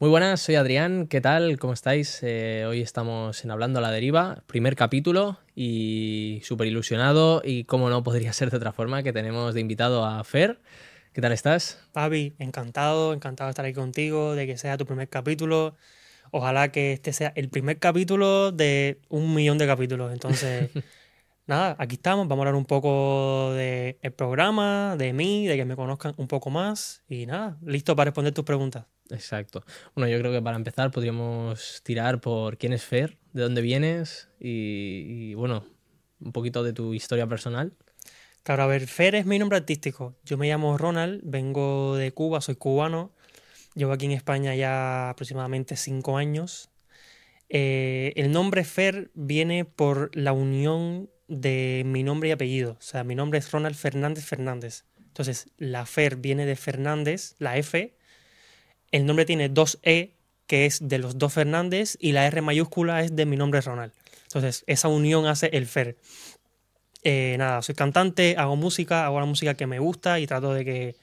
Muy 0.00 0.10
buenas, 0.10 0.40
soy 0.40 0.56
Adrián, 0.56 1.06
¿qué 1.06 1.20
tal? 1.20 1.56
¿Cómo 1.60 1.72
estáis? 1.72 2.18
Eh, 2.22 2.64
hoy 2.66 2.80
estamos 2.80 3.44
en 3.44 3.52
Hablando 3.52 3.78
a 3.78 3.82
la 3.82 3.92
Deriva, 3.92 4.42
primer 4.48 4.74
capítulo 4.74 5.38
y 5.54 6.40
súper 6.42 6.66
ilusionado 6.66 7.42
y 7.44 7.62
como 7.62 7.88
no 7.88 8.02
podría 8.02 8.32
ser 8.32 8.50
de 8.50 8.56
otra 8.56 8.72
forma 8.72 9.04
que 9.04 9.12
tenemos 9.12 9.54
de 9.54 9.60
invitado 9.60 10.04
a 10.04 10.24
Fer. 10.24 10.58
¿Qué 11.12 11.20
tal 11.20 11.30
estás? 11.30 11.78
Papi, 11.92 12.34
encantado, 12.40 13.12
encantado 13.14 13.46
de 13.46 13.50
estar 13.52 13.64
ahí 13.64 13.72
contigo, 13.72 14.34
de 14.34 14.48
que 14.48 14.58
sea 14.58 14.76
tu 14.76 14.84
primer 14.84 15.08
capítulo. 15.08 15.76
Ojalá 16.32 16.72
que 16.72 16.92
este 16.92 17.12
sea 17.12 17.32
el 17.36 17.48
primer 17.48 17.78
capítulo 17.78 18.50
de 18.50 19.00
un 19.10 19.32
millón 19.32 19.58
de 19.58 19.68
capítulos. 19.68 20.12
Entonces, 20.12 20.70
nada, 21.46 21.76
aquí 21.78 21.94
estamos. 21.94 22.26
Vamos 22.26 22.44
a 22.44 22.48
hablar 22.48 22.56
un 22.56 22.66
poco 22.66 23.52
del 23.52 24.12
programa, 24.16 24.96
de 24.98 25.12
mí, 25.12 25.46
de 25.46 25.56
que 25.56 25.64
me 25.64 25.76
conozcan 25.76 26.14
un 26.16 26.26
poco 26.26 26.50
más. 26.50 27.04
Y 27.08 27.26
nada, 27.26 27.58
listo 27.62 27.94
para 27.94 28.06
responder 28.06 28.34
tus 28.34 28.44
preguntas. 28.44 28.86
Exacto. 29.10 29.64
Bueno, 29.94 30.10
yo 30.10 30.18
creo 30.18 30.32
que 30.32 30.42
para 30.42 30.56
empezar 30.56 30.90
podríamos 30.90 31.82
tirar 31.82 32.20
por 32.20 32.56
quién 32.56 32.72
es 32.72 32.84
Fer, 32.84 33.18
de 33.32 33.42
dónde 33.42 33.60
vienes 33.60 34.28
y, 34.40 35.34
bueno, 35.34 35.66
un 36.20 36.32
poquito 36.32 36.62
de 36.62 36.72
tu 36.72 36.94
historia 36.94 37.26
personal. 37.26 37.72
Claro, 38.42 38.62
a 38.62 38.66
ver, 38.66 38.86
Fer 38.86 39.14
es 39.14 39.26
mi 39.26 39.38
nombre 39.38 39.58
artístico. 39.58 40.14
Yo 40.24 40.36
me 40.36 40.48
llamo 40.48 40.76
Ronald, 40.78 41.20
vengo 41.24 41.96
de 41.96 42.12
Cuba, 42.12 42.40
soy 42.40 42.56
cubano. 42.56 43.12
Llevo 43.74 43.92
aquí 43.92 44.06
en 44.06 44.12
España 44.12 44.54
ya 44.54 45.10
aproximadamente 45.10 45.76
cinco 45.76 46.16
años. 46.16 46.70
Eh, 47.48 48.12
el 48.16 48.32
nombre 48.32 48.64
Fer 48.64 49.10
viene 49.14 49.64
por 49.64 50.14
la 50.16 50.32
unión 50.32 51.10
de 51.28 51.82
mi 51.86 52.02
nombre 52.02 52.28
y 52.28 52.32
apellido. 52.32 52.72
O 52.72 52.82
sea, 52.82 53.04
mi 53.04 53.14
nombre 53.14 53.38
es 53.38 53.50
Ronald 53.50 53.76
Fernández 53.76 54.24
Fernández. 54.24 54.84
Entonces, 54.98 55.48
la 55.58 55.86
Fer 55.86 56.16
viene 56.16 56.46
de 56.46 56.56
Fernández, 56.56 57.34
la 57.38 57.56
F. 57.56 57.94
El 58.94 59.06
nombre 59.06 59.24
tiene 59.24 59.48
dos 59.48 59.80
E, 59.82 60.14
que 60.46 60.66
es 60.66 60.86
de 60.86 60.98
los 60.98 61.18
dos 61.18 61.32
Fernández, 61.32 61.96
y 61.98 62.12
la 62.12 62.28
R 62.28 62.40
mayúscula 62.42 63.02
es 63.02 63.16
de 63.16 63.26
mi 63.26 63.36
nombre 63.36 63.60
Ronald. 63.60 63.92
Entonces, 64.22 64.62
esa 64.68 64.86
unión 64.86 65.26
hace 65.26 65.48
el 65.52 65.66
Fer. 65.66 65.96
Eh, 67.02 67.34
nada, 67.36 67.60
soy 67.62 67.74
cantante, 67.74 68.36
hago 68.38 68.54
música, 68.54 69.04
hago 69.04 69.18
la 69.18 69.26
música 69.26 69.54
que 69.54 69.66
me 69.66 69.80
gusta 69.80 70.20
y 70.20 70.28
trato 70.28 70.54
de 70.54 70.64
que 70.64 70.96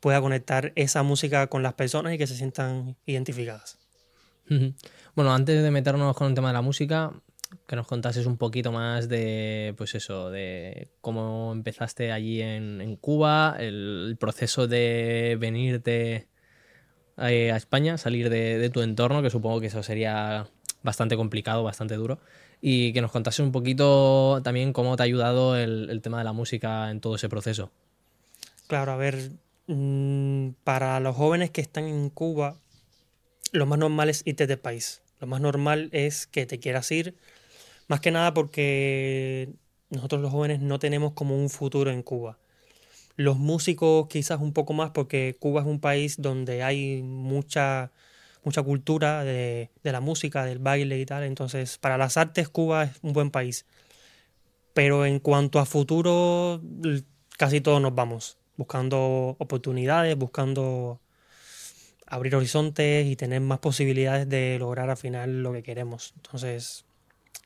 pueda 0.00 0.20
conectar 0.20 0.72
esa 0.74 1.04
música 1.04 1.46
con 1.46 1.62
las 1.62 1.74
personas 1.74 2.12
y 2.12 2.18
que 2.18 2.26
se 2.26 2.34
sientan 2.34 2.96
identificadas. 3.06 3.78
Bueno, 5.14 5.32
antes 5.32 5.62
de 5.62 5.70
meternos 5.70 6.16
con 6.16 6.26
el 6.26 6.34
tema 6.34 6.48
de 6.48 6.54
la 6.54 6.62
música, 6.62 7.12
que 7.68 7.76
nos 7.76 7.86
contases 7.86 8.26
un 8.26 8.36
poquito 8.36 8.72
más 8.72 9.08
de, 9.08 9.74
pues 9.76 9.94
eso, 9.94 10.30
de 10.30 10.88
cómo 11.00 11.52
empezaste 11.52 12.10
allí 12.10 12.42
en, 12.42 12.96
Cuba, 12.96 13.56
el, 13.60 14.16
proceso 14.18 14.66
de 14.66 15.36
venirte 15.38 16.27
eh, 17.20 17.52
a 17.52 17.56
España, 17.56 17.98
salir 17.98 18.30
de, 18.30 18.70
tu 18.70 18.82
entorno, 18.82 19.22
que 19.22 19.30
supongo 19.30 19.60
que 19.60 19.66
eso 19.66 19.82
sería 19.82 20.46
bastante 20.82 21.16
complicado, 21.16 21.64
bastante 21.64 21.96
duro 21.96 22.18
y 22.60 22.92
que 22.92 23.00
nos 23.00 23.12
contase 23.12 23.42
un 23.42 23.52
poquito 23.52 24.40
también 24.42 24.72
cómo 24.72 24.96
te 24.96 25.02
ha 25.02 25.04
ayudado 25.04 25.56
el, 25.56 26.00
tema 26.02 26.18
de 26.18 26.24
la 26.24 26.32
música 26.32 26.90
en 26.90 27.00
todo 27.00 27.16
ese 27.16 27.28
proceso. 27.28 27.70
Claro, 28.66 28.92
a 28.92 28.96
ver, 28.96 29.30
mm, 29.66 30.50
para 30.64 30.98
los 31.00 31.16
jóvenes 31.16 31.50
que 31.50 31.60
están 31.60 31.84
en 31.84 32.10
Cuba, 32.10 32.56
lo 33.52 33.66
más 33.66 33.78
normal 33.78 34.08
es 34.08 34.22
irte 34.24 34.46
del 34.46 34.58
país. 34.58 35.02
Lo 35.20 35.26
más 35.26 35.40
normal 35.40 35.88
es 35.92 36.26
que 36.26 36.46
te 36.46 36.58
quieras 36.58 36.90
ir, 36.90 37.14
más 37.88 38.00
que 38.00 38.10
nada 38.10 38.34
porque 38.34 39.50
nosotros 39.90 40.20
los 40.20 40.30
jóvenes 40.30 40.60
no 40.60 40.78
tenemos 40.78 41.12
como 41.12 41.36
un 41.36 41.50
futuro 41.50 41.90
en 41.90 42.02
Cuba. 42.02 42.38
Los 43.18 43.36
músicos 43.36 44.06
quizás 44.08 44.40
un 44.40 44.54
poco 44.54 44.72
más 44.72 44.92
porque 44.92 45.36
Cuba 45.38 45.60
es 45.60 45.66
un 45.66 45.80
país 45.80 46.22
donde 46.22 46.62
hay 46.62 47.02
mucha 47.02 47.92
mucha 48.44 48.62
cultura 48.62 49.24
de, 49.24 49.70
la 49.82 50.00
música, 50.00 50.44
del 50.44 50.58
baile 50.58 50.98
y 50.98 51.04
tal. 51.04 51.24
Entonces, 51.24 51.78
para 51.78 51.98
las 51.98 52.16
artes, 52.16 52.48
Cuba 52.48 52.84
es 52.84 52.92
un 53.02 53.12
buen 53.12 53.30
país. 53.30 53.66
Pero 54.72 55.04
en 55.04 55.18
cuanto 55.18 55.58
a 55.58 55.66
futuro, 55.66 56.62
casi 57.36 57.60
todos 57.60 57.82
nos 57.82 57.94
vamos, 57.94 58.38
buscando 58.56 59.36
oportunidades, 59.38 60.16
buscando 60.16 61.00
abrir 62.06 62.36
horizontes 62.36 63.06
y 63.06 63.16
tener 63.16 63.40
más 63.40 63.58
posibilidades 63.58 64.28
de 64.28 64.58
lograr 64.58 64.88
al 64.88 64.96
final 64.96 65.42
lo 65.42 65.52
que 65.52 65.62
queremos. 65.62 66.14
Entonces, 66.16 66.84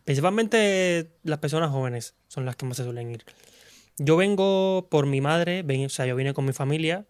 principalmente 0.05 1.11
las 1.25 1.39
personas 1.39 1.71
jóvenes 1.71 2.15
son 2.29 2.45
las 2.45 2.57
que 2.57 2.67
más 2.67 2.77
se 2.77 2.85
suelen 2.85 3.11
ir. 3.11 3.25
Yo 4.05 4.17
vengo 4.17 4.89
por 4.91 5.07
mi 5.07 5.21
madre, 5.21 5.65
o 5.87 5.89
sea, 5.89 6.07
yo 6.07 6.17
vine 6.17 6.35
con 6.35 6.45
mi 6.45 6.53
familia, 6.53 7.07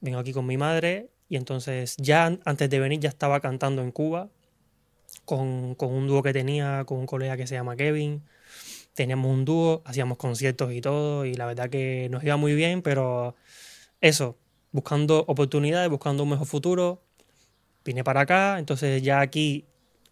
vengo 0.00 0.18
aquí 0.18 0.32
con 0.32 0.46
mi 0.46 0.56
madre 0.56 1.10
y 1.28 1.36
entonces 1.36 1.96
ya 1.98 2.38
antes 2.46 2.70
de 2.70 2.80
venir 2.80 2.98
ya 2.98 3.10
estaba 3.10 3.40
cantando 3.40 3.82
en 3.82 3.92
Cuba 3.92 4.30
con, 5.26 5.76
un 5.78 6.06
dúo 6.08 6.22
que 6.22 6.32
tenía 6.32 6.84
con 6.86 6.98
un 6.98 7.04
colega 7.04 7.36
que 7.36 7.46
se 7.46 7.56
llama 7.56 7.76
Kevin. 7.76 8.22
Teníamos 8.94 9.30
un 9.30 9.44
dúo, 9.44 9.82
hacíamos 9.84 10.16
conciertos 10.16 10.72
y 10.72 10.80
todo 10.80 11.26
y 11.26 11.34
la 11.34 11.44
verdad 11.44 11.68
que 11.68 12.08
nos 12.10 12.24
iba 12.24 12.38
muy 12.38 12.54
bien, 12.54 12.80
pero 12.80 13.34
eso, 14.00 14.38
buscando 14.72 15.26
oportunidades, 15.28 15.90
buscando 15.90 16.22
un 16.22 16.30
mejor 16.30 16.46
futuro, 16.46 17.02
vine 17.84 18.02
para 18.02 18.22
acá, 18.22 18.58
entonces 18.58 19.02
ya 19.02 19.20
aquí 19.20 19.66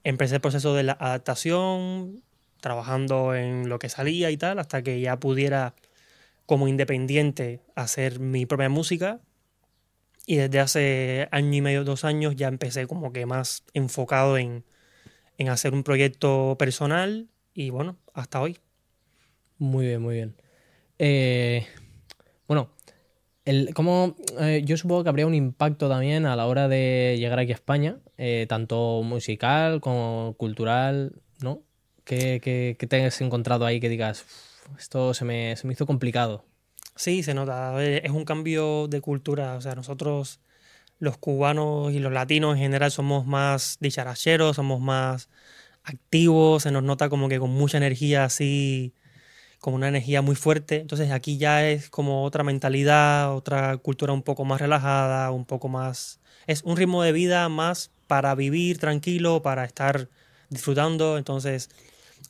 empecé 0.04 0.34
el 0.34 0.40
proceso 0.42 0.74
de 0.74 0.82
la 0.82 0.92
adaptación, 0.92 2.22
trabajando 2.60 3.34
en 3.34 3.70
lo 3.70 3.78
que 3.78 3.88
salía 3.88 4.30
y 4.30 4.36
tal, 4.36 4.58
hasta 4.58 4.82
que 4.82 5.00
ya 5.00 5.18
pudiera 5.18 5.74
como 6.52 6.68
independiente 6.68 7.62
hacer 7.76 8.20
mi 8.20 8.44
propia 8.44 8.68
música 8.68 9.22
y 10.26 10.36
desde 10.36 10.60
hace 10.60 11.28
año 11.30 11.54
y 11.54 11.60
medio, 11.62 11.82
dos 11.82 12.04
años, 12.04 12.36
ya 12.36 12.48
empecé 12.48 12.86
como 12.86 13.10
que 13.10 13.24
más 13.24 13.64
enfocado 13.72 14.36
en, 14.36 14.62
hacer 15.48 15.72
un 15.72 15.82
proyecto 15.82 16.56
personal 16.58 17.30
y 17.54 17.70
bueno, 17.70 17.96
hasta 18.12 18.42
hoy. 18.42 18.58
Muy 19.56 19.86
bien, 19.86 20.02
muy 20.02 20.16
bien. 20.16 20.36
Eh, 20.98 21.66
bueno, 22.46 22.68
el, 23.46 23.72
como, 23.72 24.14
eh, 24.38 24.60
yo 24.62 24.76
supongo 24.76 25.04
que 25.04 25.08
habría 25.08 25.26
un 25.26 25.34
impacto 25.34 25.88
también 25.88 26.26
a 26.26 26.36
la 26.36 26.46
hora 26.48 26.68
de 26.68 27.16
llegar 27.18 27.38
aquí 27.38 27.52
a 27.52 27.54
España, 27.54 27.96
eh, 28.18 28.44
tanto 28.46 29.02
musical 29.02 29.80
como 29.80 30.34
cultural, 30.36 31.14
¿no? 31.40 31.62
¿Qué, 32.04 32.42
qué, 32.42 32.76
encontrado 33.20 33.64
ahí 33.64 33.80
que 33.80 33.88
digas, 33.88 34.51
esto 34.78 35.14
se 35.14 35.24
me, 35.24 35.56
se 35.56 35.66
me 35.66 35.72
hizo 35.72 35.86
complicado? 35.86 36.44
Sí, 36.96 37.22
se 37.22 37.34
nota. 37.34 37.82
Es 37.82 38.10
un 38.10 38.24
cambio 38.24 38.88
de 38.88 39.00
cultura. 39.00 39.54
O 39.56 39.60
sea, 39.60 39.74
nosotros, 39.74 40.40
los 40.98 41.18
cubanos 41.18 41.92
y 41.92 41.98
los 41.98 42.12
latinos 42.12 42.54
en 42.54 42.62
general, 42.62 42.90
somos 42.90 43.26
más 43.26 43.78
dicharacheros, 43.80 44.56
somos 44.56 44.80
más 44.80 45.28
activos, 45.84 46.64
se 46.64 46.70
nos 46.70 46.82
nota 46.82 47.08
como 47.08 47.28
que 47.28 47.38
con 47.38 47.50
mucha 47.50 47.78
energía 47.78 48.24
así, 48.24 48.94
como 49.58 49.76
una 49.76 49.88
energía 49.88 50.22
muy 50.22 50.36
fuerte. 50.36 50.80
Entonces 50.80 51.10
aquí 51.10 51.38
ya 51.38 51.68
es 51.68 51.90
como 51.90 52.24
otra 52.24 52.44
mentalidad, 52.44 53.34
otra 53.34 53.76
cultura 53.78 54.12
un 54.12 54.22
poco 54.22 54.44
más 54.44 54.60
relajada, 54.60 55.30
un 55.30 55.44
poco 55.46 55.68
más... 55.68 56.20
Es 56.46 56.62
un 56.64 56.76
ritmo 56.76 57.02
de 57.02 57.12
vida 57.12 57.48
más 57.48 57.90
para 58.08 58.34
vivir 58.34 58.78
tranquilo, 58.78 59.42
para 59.42 59.64
estar 59.64 60.08
disfrutando. 60.50 61.18
Entonces, 61.18 61.70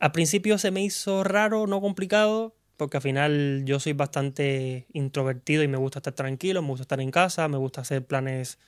al 0.03 0.11
principio 0.11 0.59
se 0.59 0.73
me 0.73 0.83
hizo 0.83 1.23
raro, 1.23 1.69
no 1.69 1.81
complicado, 1.81 2.57
porque 2.77 2.97
al 2.97 3.05
final 3.05 3.63
yo 3.65 3.79
soy 3.79 3.93
bastante 3.93 4.89
introvertido 4.93 5.63
y 5.63 5.69
me 5.69 5.77
gusta 5.77 6.01
estar 6.01 6.13
tranquilo, 6.15 6.61
me 6.61 6.69
gusta 6.71 6.83
estar 6.83 7.01
en 7.01 7.13
casa, 7.13 7.47
me 7.47 7.57
gusta 7.57 7.83
hacer 7.83 8.05
planes 8.05 8.59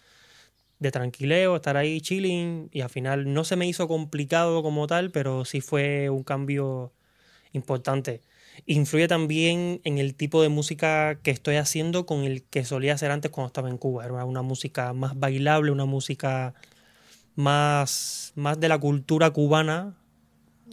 de 0.78 0.92
tranquileo, 0.92 1.56
estar 1.56 1.76
ahí 1.76 2.00
chilling 2.00 2.68
y 2.70 2.82
al 2.82 2.88
final 2.90 3.32
no 3.32 3.42
se 3.42 3.56
me 3.56 3.66
hizo 3.66 3.88
complicado 3.88 4.62
como 4.62 4.86
tal, 4.86 5.10
pero 5.10 5.44
sí 5.44 5.60
fue 5.60 6.08
un 6.08 6.22
cambio 6.22 6.92
importante. 7.52 8.22
Influye 8.66 9.08
también 9.08 9.80
en 9.82 9.98
el 9.98 10.14
tipo 10.14 10.40
de 10.40 10.50
música 10.50 11.18
que 11.20 11.32
estoy 11.32 11.56
haciendo 11.56 12.06
con 12.06 12.20
el 12.22 12.44
que 12.44 12.64
solía 12.64 12.94
hacer 12.94 13.10
antes 13.10 13.32
cuando 13.32 13.48
estaba 13.48 13.68
en 13.70 13.78
Cuba. 13.78 14.04
Era 14.04 14.24
una 14.24 14.42
música 14.42 14.92
más 14.92 15.18
bailable, 15.18 15.72
una 15.72 15.84
música 15.84 16.54
más, 17.34 18.32
más 18.36 18.60
de 18.60 18.68
la 18.68 18.78
cultura 18.78 19.30
cubana. 19.30 19.96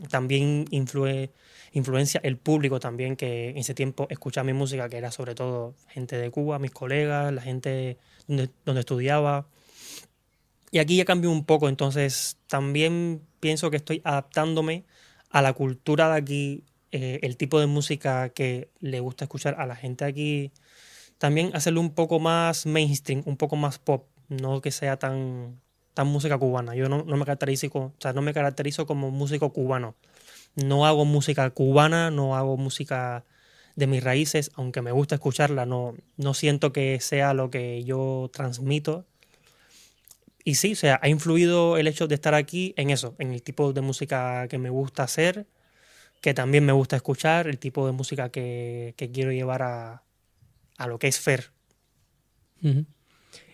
También 0.09 0.65
influye, 0.71 1.31
influencia 1.73 2.21
el 2.23 2.37
público 2.37 2.79
también 2.79 3.15
que 3.15 3.49
en 3.49 3.57
ese 3.57 3.73
tiempo 3.73 4.07
escuchaba 4.09 4.45
mi 4.45 4.53
música, 4.53 4.89
que 4.89 4.97
era 4.97 5.11
sobre 5.11 5.35
todo 5.35 5.75
gente 5.87 6.17
de 6.17 6.31
Cuba, 6.31 6.59
mis 6.59 6.71
colegas, 6.71 7.33
la 7.33 7.41
gente 7.41 7.97
donde, 8.27 8.49
donde 8.65 8.81
estudiaba. 8.81 9.47
Y 10.71 10.79
aquí 10.79 10.95
ya 10.95 11.05
cambió 11.05 11.29
un 11.29 11.45
poco, 11.45 11.67
entonces 11.67 12.37
también 12.47 13.21
pienso 13.41 13.69
que 13.69 13.77
estoy 13.77 14.01
adaptándome 14.05 14.85
a 15.29 15.41
la 15.41 15.53
cultura 15.53 16.09
de 16.09 16.17
aquí, 16.17 16.63
eh, 16.91 17.19
el 17.23 17.37
tipo 17.37 17.59
de 17.59 17.67
música 17.67 18.29
que 18.29 18.69
le 18.79 18.99
gusta 19.01 19.25
escuchar 19.25 19.55
a 19.59 19.65
la 19.65 19.75
gente 19.75 20.05
aquí. 20.05 20.51
También 21.17 21.51
hacerlo 21.53 21.81
un 21.81 21.93
poco 21.93 22.19
más 22.19 22.65
mainstream, 22.65 23.23
un 23.25 23.37
poco 23.37 23.55
más 23.55 23.79
pop, 23.79 24.07
no 24.29 24.61
que 24.61 24.71
sea 24.71 24.97
tan, 24.97 25.59
tan 25.93 26.07
música 26.07 26.37
cubana. 26.37 26.75
Yo 26.75 26.89
no, 26.89 27.03
no 27.03 27.17
me 27.17 27.25
caracterizo, 27.25 27.67
o 27.73 27.93
sea, 27.99 28.13
no 28.13 28.21
me 28.21 28.33
caracterizo 28.33 28.85
como 28.85 29.11
músico 29.11 29.51
cubano. 29.53 29.95
No 30.55 30.85
hago 30.85 31.05
música 31.05 31.49
cubana, 31.51 32.11
no 32.11 32.35
hago 32.35 32.57
música 32.57 33.25
de 33.75 33.87
mis 33.87 34.03
raíces, 34.03 34.51
aunque 34.55 34.81
me 34.81 34.91
gusta 34.91 35.15
escucharla, 35.15 35.65
no, 35.65 35.95
no 36.17 36.33
siento 36.33 36.73
que 36.73 36.99
sea 36.99 37.33
lo 37.33 37.49
que 37.49 37.83
yo 37.83 38.29
transmito. 38.33 39.05
y 40.43 40.55
sí, 40.55 40.73
o 40.73 40.75
sea, 40.75 40.99
ha 41.01 41.09
influido 41.09 41.77
el 41.77 41.87
hecho 41.87 42.07
de 42.07 42.15
estar 42.15 42.33
aquí 42.33 42.73
en 42.77 42.89
eso, 42.89 43.15
en 43.19 43.31
el 43.31 43.43
tipo 43.43 43.73
de 43.73 43.81
música 43.81 44.47
que 44.49 44.57
me 44.57 44.69
gusta 44.69 45.03
hacer, 45.03 45.47
que 46.21 46.33
también 46.33 46.65
me 46.65 46.73
gusta 46.73 46.95
escuchar, 46.95 47.47
el 47.47 47.59
tipo 47.59 47.85
de 47.85 47.93
música 47.93 48.29
que, 48.29 48.93
que 48.97 49.11
quiero 49.11 49.31
llevar 49.31 49.63
a, 49.63 50.03
a, 50.77 50.87
lo 50.87 50.99
que 50.99 51.07
es 51.07 51.19
Fer. 51.19 51.51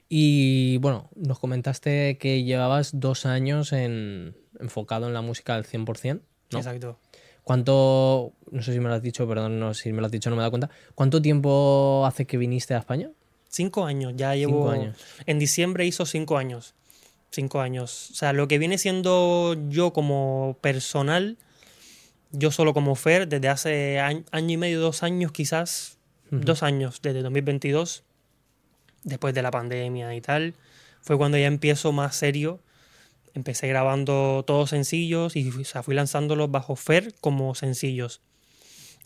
Y 0.09 0.77
bueno, 0.77 1.09
nos 1.15 1.39
comentaste 1.39 2.17
que 2.17 2.43
llevabas 2.43 2.99
dos 2.99 3.25
años 3.25 3.73
en, 3.73 4.35
enfocado 4.59 5.07
en 5.07 5.13
la 5.13 5.21
música 5.21 5.55
al 5.55 5.65
100%, 5.65 6.21
¿no? 6.51 6.57
Exacto. 6.57 6.99
¿Cuánto, 7.43 8.33
no 8.51 8.61
sé 8.61 8.73
si 8.73 8.79
me 8.79 8.89
lo 8.89 8.95
has 8.95 9.01
dicho, 9.01 9.25
perdón, 9.27 9.59
no, 9.59 9.73
si 9.73 9.93
me 9.93 10.01
lo 10.01 10.07
has 10.07 10.11
dicho 10.11 10.29
no 10.29 10.35
me 10.35 10.41
he 10.41 10.43
dado 10.43 10.51
cuenta, 10.51 10.69
¿cuánto 10.95 11.21
tiempo 11.21 12.05
hace 12.05 12.25
que 12.25 12.37
viniste 12.37 12.73
a 12.73 12.79
España? 12.79 13.09
Cinco 13.47 13.85
años, 13.85 14.13
ya 14.17 14.35
llevo... 14.35 14.63
Cinco 14.63 14.69
años. 14.69 14.97
En 15.25 15.39
diciembre 15.39 15.85
hizo 15.85 16.05
cinco 16.05 16.37
años. 16.37 16.75
Cinco 17.31 17.61
años. 17.61 18.11
O 18.11 18.15
sea, 18.15 18.33
lo 18.33 18.49
que 18.49 18.57
viene 18.57 18.77
siendo 18.77 19.55
yo 19.69 19.93
como 19.93 20.57
personal, 20.59 21.37
yo 22.31 22.51
solo 22.51 22.73
como 22.73 22.95
Fer, 22.95 23.27
desde 23.27 23.47
hace 23.47 23.99
año, 23.99 24.23
y 24.33 24.57
medio, 24.57 24.81
dos 24.81 25.03
años 25.03 25.31
quizás, 25.31 25.97
dos 26.29 26.63
años, 26.63 26.99
desde 27.01 27.21
2022, 27.21 28.03
después 29.07 29.33
de 29.33 29.41
la 29.41 29.51
pandemia 29.51 30.13
y 30.15 30.21
tal, 30.21 30.53
fue 31.01 31.17
cuando 31.17 31.37
ya 31.37 31.47
empiezo 31.47 31.91
más 31.91 32.15
serio. 32.15 32.59
Empecé 33.33 33.67
grabando 33.67 34.43
todos 34.45 34.71
sencillos 34.71 35.35
y 35.35 35.49
o 35.49 35.83
fui 35.83 35.95
lanzándolos 35.95 36.51
bajo 36.51 36.75
Fer 36.75 37.13
como 37.21 37.55
sencillos. 37.55 38.21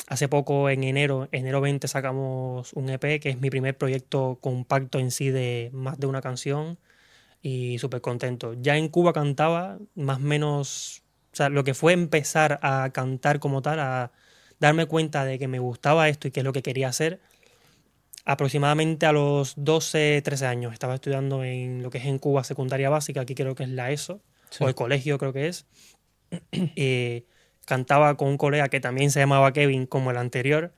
Hace 0.07 0.27
poco, 0.27 0.69
en 0.69 0.83
enero, 0.83 1.27
enero 1.31 1.62
20, 1.62 1.88
sacamos 1.88 2.74
un 2.74 2.89
EP, 2.89 3.19
que 3.19 3.30
es 3.30 3.39
mi 3.39 3.50
primer 3.50 3.77
proyecto 3.77 4.39
compacto 4.42 5.00
en 5.00 5.12
sí 5.12 5.30
de 5.30 5.69
más 5.74 6.00
de 6.00 6.07
una 6.07 6.21
canción 6.21 6.80
y 7.42 7.77
súper 7.80 8.01
contento. 8.01 8.56
Ya 8.62 8.77
en 8.77 8.89
Cuba 8.89 9.13
cantaba, 9.13 9.77
más 9.95 10.18
o 10.18 10.21
menos, 10.21 11.04
o 11.33 11.36
sea, 11.36 11.50
lo 11.50 11.63
que 11.63 11.74
fue 11.74 11.94
empezar 11.94 12.59
a 12.63 12.89
cantar 12.94 13.39
como 13.39 13.62
tal, 13.62 13.80
a 13.80 14.12
darme 14.59 14.86
cuenta 14.86 15.25
de 15.25 15.38
que 15.39 15.47
me 15.47 15.59
gustaba 15.59 16.09
esto 16.09 16.27
y 16.27 16.31
que 16.31 16.39
es 16.39 16.44
lo 16.45 16.54
que 16.54 16.63
quería 16.63 16.88
hacer, 16.88 17.19
aproximadamente 18.31 19.06
a 19.06 19.12
los 19.12 19.54
12, 19.57 20.22
13 20.24 20.45
años. 20.45 20.74
Estaba 20.74 20.95
estudiando 20.95 21.44
en 21.44 21.83
lo 21.83 21.89
que 21.89 21.98
es 21.98 22.06
en 22.06 22.19
Cuba 22.19 22.44
secundaria 22.44 22.89
básica, 22.89 23.22
aquí 23.22 23.36
creo 23.36 23.56
que 23.56 23.63
es 23.63 23.69
la 23.69 23.92
ESO, 23.92 24.22
o 24.60 24.68
el 24.68 24.75
colegio 24.75 25.18
creo 25.18 25.33
que 25.33 25.48
es. 25.48 25.66
Eh, 26.75 27.25
cantaba 27.66 28.16
con 28.16 28.30
un 28.30 28.38
colega 28.38 28.69
que 28.69 28.80
también 28.80 29.12
se 29.12 29.19
llamaba 29.19 29.54
Kevin 29.54 29.86
como 29.86 30.12
el 30.12 30.18
anterior. 30.18 30.74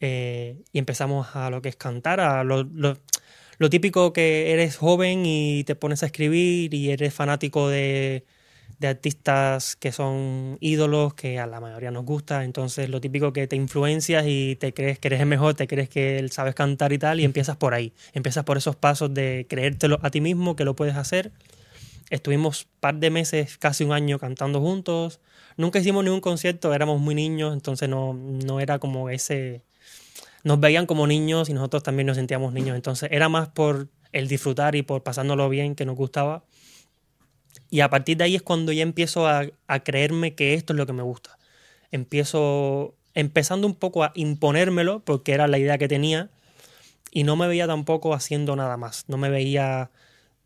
Eh, 0.00 0.56
y 0.72 0.78
empezamos 0.78 1.36
a 1.36 1.50
lo 1.50 1.60
que 1.60 1.68
es 1.68 1.76
cantar, 1.76 2.20
a 2.20 2.42
lo, 2.44 2.64
lo, 2.64 3.70
típico 3.70 4.14
que 4.14 4.52
eres 4.52 4.78
joven 4.78 5.26
y 5.26 5.64
te 5.64 5.74
pones 5.74 6.02
a 6.02 6.06
escribir 6.06 6.72
y 6.72 6.90
eres 6.90 7.12
fanático 7.12 7.68
de, 7.68 8.24
de 8.80 8.88
artistas 8.88 9.76
que 9.76 9.92
son 9.92 10.56
ídolos, 10.60 11.12
que 11.12 11.38
a 11.38 11.46
la 11.46 11.60
mayoría 11.60 11.90
nos 11.90 12.06
gusta, 12.06 12.44
entonces 12.44 12.88
lo 12.88 13.00
típico 13.00 13.32
que 13.34 13.46
te 13.46 13.54
influencias 13.54 14.24
y 14.26 14.56
te 14.56 14.72
crees 14.72 14.98
que 14.98 15.08
eres 15.08 15.20
el 15.20 15.26
mejor, 15.26 15.54
te 15.54 15.68
crees 15.68 15.90
que 15.90 16.18
él 16.18 16.32
sabes 16.32 16.54
cantar 16.54 16.90
y 16.94 16.98
tal, 16.98 17.20
y 17.20 17.24
empiezas 17.24 17.58
por 17.58 17.74
ahí, 17.74 17.92
empiezas 18.14 18.42
por 18.44 18.56
esos 18.56 18.76
pasos 18.76 19.12
de 19.12 19.46
creértelo 19.50 19.98
a 20.02 20.10
ti 20.10 20.22
mismo 20.22 20.56
que 20.56 20.64
lo 20.64 20.74
puedes 20.74 20.96
hacer. 20.96 21.30
Estuvimos 22.08 22.62
un 22.64 22.80
par 22.80 22.94
de 22.96 23.10
meses, 23.10 23.58
casi 23.58 23.84
un 23.84 23.92
año 23.92 24.18
cantando 24.18 24.60
juntos, 24.60 25.20
nunca 25.58 25.78
hicimos 25.78 26.02
ningún 26.02 26.22
concierto, 26.22 26.72
éramos 26.72 27.00
muy 27.00 27.14
niños, 27.14 27.52
entonces 27.52 27.88
no, 27.88 28.14
no 28.14 28.60
era 28.60 28.78
como 28.78 29.10
ese... 29.10 29.62
Nos 30.42 30.58
veían 30.58 30.86
como 30.86 31.06
niños 31.06 31.50
y 31.50 31.52
nosotros 31.52 31.82
también 31.82 32.06
nos 32.06 32.16
sentíamos 32.16 32.54
niños, 32.54 32.74
entonces 32.74 33.10
era 33.12 33.28
más 33.28 33.48
por 33.48 33.88
el 34.12 34.26
disfrutar 34.26 34.74
y 34.74 34.82
por 34.82 35.02
pasándolo 35.02 35.50
bien 35.50 35.74
que 35.74 35.84
nos 35.84 35.96
gustaba. 35.96 36.44
Y 37.70 37.80
a 37.80 37.90
partir 37.90 38.16
de 38.16 38.24
ahí 38.24 38.36
es 38.36 38.42
cuando 38.42 38.72
ya 38.72 38.82
empiezo 38.82 39.26
a, 39.26 39.46
a 39.66 39.80
creerme 39.80 40.34
que 40.34 40.54
esto 40.54 40.72
es 40.72 40.76
lo 40.76 40.86
que 40.86 40.92
me 40.92 41.02
gusta. 41.02 41.38
Empiezo 41.90 42.94
empezando 43.14 43.66
un 43.66 43.74
poco 43.74 44.04
a 44.04 44.12
imponérmelo, 44.14 45.00
porque 45.00 45.32
era 45.32 45.48
la 45.48 45.58
idea 45.58 45.78
que 45.78 45.88
tenía, 45.88 46.30
y 47.10 47.24
no 47.24 47.36
me 47.36 47.48
veía 47.48 47.66
tampoco 47.66 48.14
haciendo 48.14 48.56
nada 48.56 48.76
más. 48.76 49.04
No 49.08 49.16
me 49.16 49.30
veía 49.30 49.90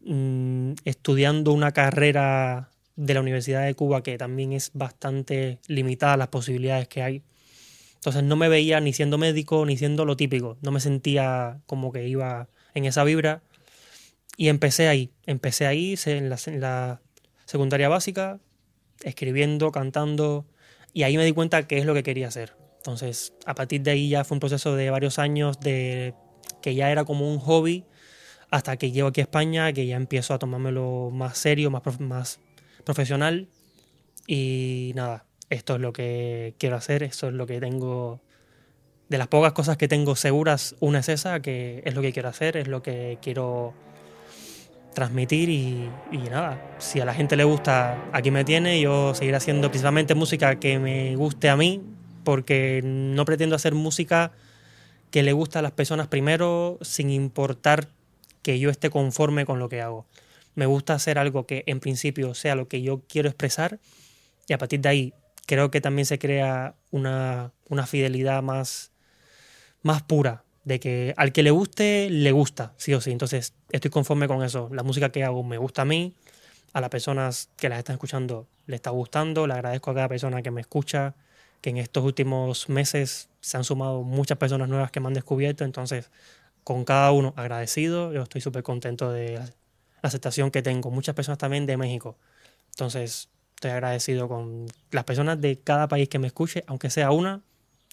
mm, 0.00 0.72
estudiando 0.84 1.52
una 1.52 1.72
carrera 1.72 2.70
de 2.96 3.14
la 3.14 3.20
Universidad 3.20 3.64
de 3.64 3.74
Cuba, 3.74 4.02
que 4.02 4.18
también 4.18 4.52
es 4.52 4.70
bastante 4.74 5.58
limitada 5.68 6.16
las 6.16 6.28
posibilidades 6.28 6.88
que 6.88 7.02
hay. 7.02 7.22
Entonces 7.96 8.22
no 8.22 8.36
me 8.36 8.48
veía 8.48 8.80
ni 8.80 8.92
siendo 8.92 9.18
médico 9.18 9.64
ni 9.66 9.76
siendo 9.76 10.04
lo 10.04 10.16
típico. 10.16 10.58
No 10.62 10.70
me 10.70 10.80
sentía 10.80 11.60
como 11.66 11.92
que 11.92 12.06
iba 12.06 12.48
en 12.74 12.84
esa 12.84 13.04
vibra. 13.04 13.42
Y 14.36 14.48
empecé 14.48 14.88
ahí. 14.88 15.10
Empecé 15.26 15.66
ahí 15.66 15.96
en 16.06 16.28
la, 16.28 16.38
en 16.46 16.60
la 16.60 17.00
secundaria 17.44 17.88
básica, 17.88 18.40
escribiendo, 19.02 19.72
cantando. 19.72 20.46
Y 20.92 21.02
ahí 21.02 21.16
me 21.16 21.24
di 21.24 21.32
cuenta 21.32 21.66
que 21.66 21.78
es 21.78 21.84
lo 21.84 21.94
que 21.94 22.02
quería 22.02 22.28
hacer. 22.28 22.56
Entonces, 22.76 23.32
a 23.46 23.54
partir 23.54 23.82
de 23.82 23.92
ahí 23.92 24.08
ya 24.08 24.24
fue 24.24 24.36
un 24.36 24.40
proceso 24.40 24.76
de 24.76 24.90
varios 24.90 25.18
años 25.18 25.58
de 25.60 26.14
que 26.60 26.74
ya 26.74 26.90
era 26.90 27.04
como 27.04 27.30
un 27.30 27.38
hobby 27.38 27.84
hasta 28.50 28.76
que 28.76 28.92
llego 28.92 29.08
aquí 29.08 29.20
a 29.20 29.24
España, 29.24 29.72
que 29.72 29.86
ya 29.86 29.96
empiezo 29.96 30.34
a 30.34 30.38
tomármelo 30.38 31.10
más 31.12 31.38
serio, 31.38 31.70
más, 31.70 32.00
más 32.00 32.40
profesional. 32.84 33.48
Y 34.26 34.92
nada, 34.94 35.24
esto 35.50 35.74
es 35.74 35.80
lo 35.80 35.92
que 35.92 36.54
quiero 36.58 36.76
hacer, 36.76 37.02
esto 37.02 37.28
es 37.28 37.34
lo 37.34 37.46
que 37.46 37.60
tengo. 37.60 38.20
De 39.08 39.18
las 39.18 39.28
pocas 39.28 39.52
cosas 39.52 39.76
que 39.76 39.88
tengo 39.88 40.16
seguras, 40.16 40.76
una 40.80 41.00
es 41.00 41.08
esa, 41.08 41.40
que 41.40 41.82
es 41.84 41.94
lo 41.94 42.02
que 42.02 42.12
quiero 42.12 42.28
hacer, 42.28 42.56
es 42.56 42.68
lo 42.68 42.82
que 42.82 43.18
quiero 43.20 43.74
transmitir 44.94 45.48
y, 45.50 45.90
nada, 46.30 46.76
si 46.78 47.00
a 47.00 47.04
la 47.04 47.14
gente 47.14 47.36
le 47.36 47.44
gusta, 47.44 48.08
aquí 48.12 48.30
me 48.30 48.44
tiene, 48.44 48.80
yo 48.80 49.14
seguiré 49.14 49.36
haciendo 49.36 49.68
principalmente 49.70 50.14
música 50.14 50.58
que 50.58 50.78
me 50.78 51.16
guste 51.16 51.48
a 51.48 51.56
mí, 51.56 51.82
porque 52.24 52.80
no 52.82 53.24
pretendo 53.24 53.56
hacer 53.56 53.74
música 53.74 54.32
que 55.10 55.22
le 55.22 55.32
guste 55.32 55.58
a 55.58 55.62
las 55.62 55.72
personas 55.72 56.08
primero, 56.08 56.78
sin 56.80 57.10
importar 57.10 57.88
que 58.42 58.58
yo 58.58 58.70
esté 58.70 58.90
conforme 58.90 59.44
con 59.46 59.58
lo 59.58 59.68
que 59.68 59.80
hago. 59.80 60.06
Me 60.54 60.66
gusta 60.66 60.94
hacer 60.94 61.18
algo 61.18 61.46
que 61.46 61.64
en 61.66 61.80
principio 61.80 62.34
sea 62.34 62.54
lo 62.54 62.68
que 62.68 62.82
yo 62.82 63.02
quiero 63.08 63.28
expresar 63.28 63.80
y 64.46 64.52
a 64.52 64.58
partir 64.58 64.80
de 64.80 64.88
ahí 64.88 65.14
creo 65.46 65.70
que 65.70 65.80
también 65.80 66.06
se 66.06 66.18
crea 66.18 66.74
una, 66.90 67.52
fidelidad 67.86 68.42
más, 68.42 68.92
más 69.82 70.02
pura, 70.02 70.44
de 70.64 70.80
que 70.80 71.14
al 71.16 71.32
que 71.32 71.42
le 71.42 71.50
guste, 71.50 72.08
le 72.10 72.32
gusta, 72.32 72.72
sí 72.76 72.94
o 72.94 73.00
sí. 73.00 73.12
Entonces 73.12 73.54
estoy 73.70 73.90
conforme 73.90 74.28
con 74.28 74.42
eso. 74.42 74.68
La 74.72 74.82
música 74.82 75.10
que 75.10 75.24
hago 75.24 75.42
me 75.42 75.58
gusta 75.58 75.82
a 75.82 75.84
mí, 75.84 76.14
a 76.72 76.80
las 76.80 76.90
personas 76.90 77.50
que 77.56 77.68
las 77.68 77.78
están 77.78 77.94
escuchando 77.94 78.46
le 78.66 78.76
está 78.76 78.90
gustando, 78.90 79.46
le 79.46 79.54
agradezco 79.54 79.90
a 79.90 79.94
cada 79.94 80.08
persona 80.08 80.42
que 80.42 80.50
me 80.50 80.60
escucha, 80.60 81.14
que 81.60 81.70
en 81.70 81.76
estos 81.78 82.04
últimos 82.04 82.68
meses 82.68 83.28
se 83.40 83.56
han 83.56 83.64
sumado 83.64 84.02
muchas 84.02 84.38
personas 84.38 84.68
nuevas 84.68 84.90
que 84.90 85.00
me 85.00 85.08
han 85.08 85.14
descubierto, 85.14 85.64
entonces 85.64 86.10
con 86.64 86.84
cada 86.84 87.12
uno 87.12 87.34
agradecido, 87.36 88.12
yo 88.12 88.22
estoy 88.22 88.40
súper 88.40 88.62
contento 88.62 89.12
de 89.12 89.34
la 89.34 90.08
aceptación 90.08 90.50
que 90.50 90.62
tengo. 90.62 90.90
Muchas 90.90 91.14
personas 91.14 91.38
también 91.38 91.66
de 91.66 91.76
México. 91.76 92.16
Entonces, 92.70 93.28
estoy 93.54 93.70
agradecido 93.70 94.28
con 94.28 94.66
las 94.90 95.04
personas 95.04 95.40
de 95.40 95.58
cada 95.60 95.88
país 95.88 96.08
que 96.08 96.18
me 96.18 96.26
escuche, 96.26 96.64
aunque 96.66 96.90
sea 96.90 97.10
una, 97.10 97.42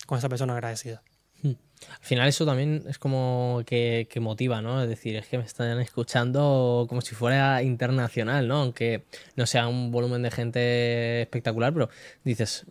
con 0.05 0.17
esa 0.17 0.29
persona 0.29 0.53
agradecida. 0.53 1.03
Al 1.43 2.05
final 2.05 2.27
eso 2.27 2.45
también 2.45 2.83
es 2.87 2.99
como 2.99 3.63
que, 3.65 4.07
motiva, 4.19 4.61
¿no? 4.61 4.81
Es 4.81 4.89
decir, 4.89 5.15
es 5.15 5.27
que 5.27 5.37
me 5.37 5.43
están 5.43 5.79
escuchando 5.79 6.85
como 6.87 7.01
si 7.01 7.15
fuera 7.15 7.63
internacional, 7.63 8.47
¿no? 8.47 8.57
Aunque 8.57 9.03
no 9.35 9.45
sea 9.45 9.67
un 9.67 9.91
volumen 9.91 10.21
de 10.21 10.31
gente 10.31 11.21
espectacular, 11.21 11.73
pero 11.73 11.89
dices, 12.23 12.65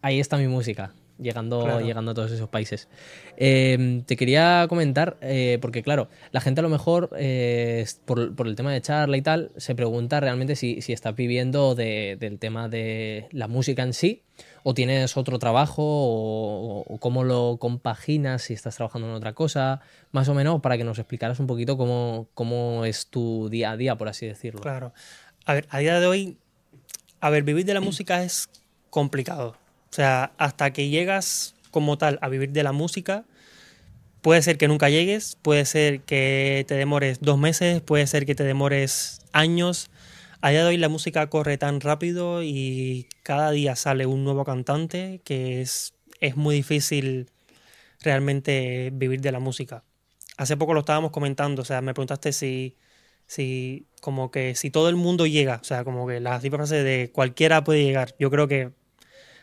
ahí 0.00 0.18
está 0.18 0.38
mi 0.38 0.48
música, 0.48 0.94
llegando, 1.18 1.80
llegando 1.80 2.12
a 2.12 2.14
todos 2.14 2.32
esos 2.32 2.48
países. 2.48 2.88
Em, 3.36 4.02
te 4.02 4.16
quería 4.16 4.66
comentar, 4.68 5.18
eh, 5.20 5.58
porque 5.60 5.82
claro, 5.82 6.08
la 6.32 6.40
gente 6.40 6.60
a 6.60 6.62
lo 6.62 6.70
mejor, 6.70 7.10
eh, 7.18 7.84
por, 8.06 8.32
el 8.46 8.56
tema 8.56 8.72
de 8.72 8.80
charla 8.80 9.16
y 9.18 9.22
tal, 9.22 9.52
se 9.56 9.74
pregunta 9.74 10.20
realmente 10.20 10.56
si, 10.56 10.80
si 10.80 10.94
estás 10.94 11.14
viviendo 11.14 11.74
del 11.74 12.38
tema 12.38 12.68
de 12.68 13.28
la 13.30 13.46
música 13.46 13.82
en 13.82 13.92
sí, 13.92 14.22
o 14.68 14.74
tienes 14.74 15.16
otro 15.16 15.38
trabajo, 15.38 15.82
o, 15.84 16.98
cómo 16.98 17.22
lo 17.22 17.58
compaginas 17.60 18.42
si 18.42 18.54
estás 18.54 18.74
trabajando 18.74 19.08
en 19.08 19.14
otra 19.14 19.32
cosa, 19.32 19.80
más 20.10 20.28
o 20.28 20.34
menos 20.34 20.60
para 20.60 20.76
que 20.76 20.82
nos 20.82 20.98
explicaras 20.98 21.38
un 21.38 21.46
poquito 21.46 21.76
cómo, 21.76 22.26
cómo 22.34 22.84
es 22.84 23.06
tu 23.06 23.48
día 23.48 23.70
a 23.70 23.76
día, 23.76 23.96
por 23.96 24.08
así 24.08 24.26
decirlo. 24.26 24.60
Claro. 24.60 24.92
A 25.44 25.54
ver, 25.54 25.68
a 25.70 25.78
día 25.78 26.00
de 26.00 26.06
hoy, 26.06 26.38
a 27.20 27.30
ver, 27.30 27.44
vivir 27.44 27.64
de 27.64 27.74
la 27.74 27.80
música 27.80 28.24
es 28.24 28.48
complicado 28.90 29.56
o 29.90 29.94
sea, 29.96 30.32
hasta 30.36 30.72
que 30.72 30.88
llegas 30.88 31.54
como 31.70 31.96
tal 31.96 32.18
a 32.20 32.28
vivir 32.28 32.50
de 32.50 32.62
la 32.62 32.72
música, 32.72 33.24
puede 34.20 34.42
ser 34.42 34.58
que 34.58 34.68
nunca 34.68 34.90
llegues, 34.90 35.38
puede 35.40 35.64
ser 35.64 36.00
que 36.00 36.66
te 36.68 36.74
demores 36.74 37.20
dos 37.22 37.38
meses, 37.38 37.80
puede 37.80 38.06
ser 38.06 38.26
que 38.26 38.34
te 38.34 38.44
demores 38.44 39.20
años. 39.32 39.90
A 40.46 40.50
día 40.50 40.62
de 40.62 40.68
hoy 40.68 40.76
la 40.76 40.88
música 40.88 41.28
corre 41.28 41.58
tan 41.58 41.80
rápido 41.80 42.44
y 42.44 43.08
cada 43.24 43.50
día 43.50 43.74
sale 43.74 44.06
un 44.06 44.22
nuevo 44.22 44.44
cantante 44.44 45.20
que 45.24 45.60
es, 45.60 45.94
es 46.20 46.36
muy 46.36 46.54
difícil 46.54 47.32
realmente 48.00 48.90
vivir 48.92 49.20
de 49.20 49.32
la 49.32 49.40
música. 49.40 49.82
Hace 50.36 50.56
poco 50.56 50.72
lo 50.72 50.80
estábamos 50.80 51.10
comentando, 51.10 51.62
o 51.62 51.64
sea, 51.64 51.80
me 51.80 51.94
preguntaste 51.94 52.32
si, 52.32 52.76
si 53.26 53.88
como 54.00 54.30
que 54.30 54.54
si 54.54 54.70
todo 54.70 54.88
el 54.88 54.94
mundo 54.94 55.26
llega, 55.26 55.58
o 55.60 55.64
sea, 55.64 55.82
como 55.82 56.06
que 56.06 56.20
la 56.20 56.38
típica 56.38 56.58
frase 56.58 56.84
de 56.84 57.10
cualquiera 57.10 57.64
puede 57.64 57.82
llegar, 57.82 58.14
yo 58.16 58.30
creo 58.30 58.46
que 58.46 58.70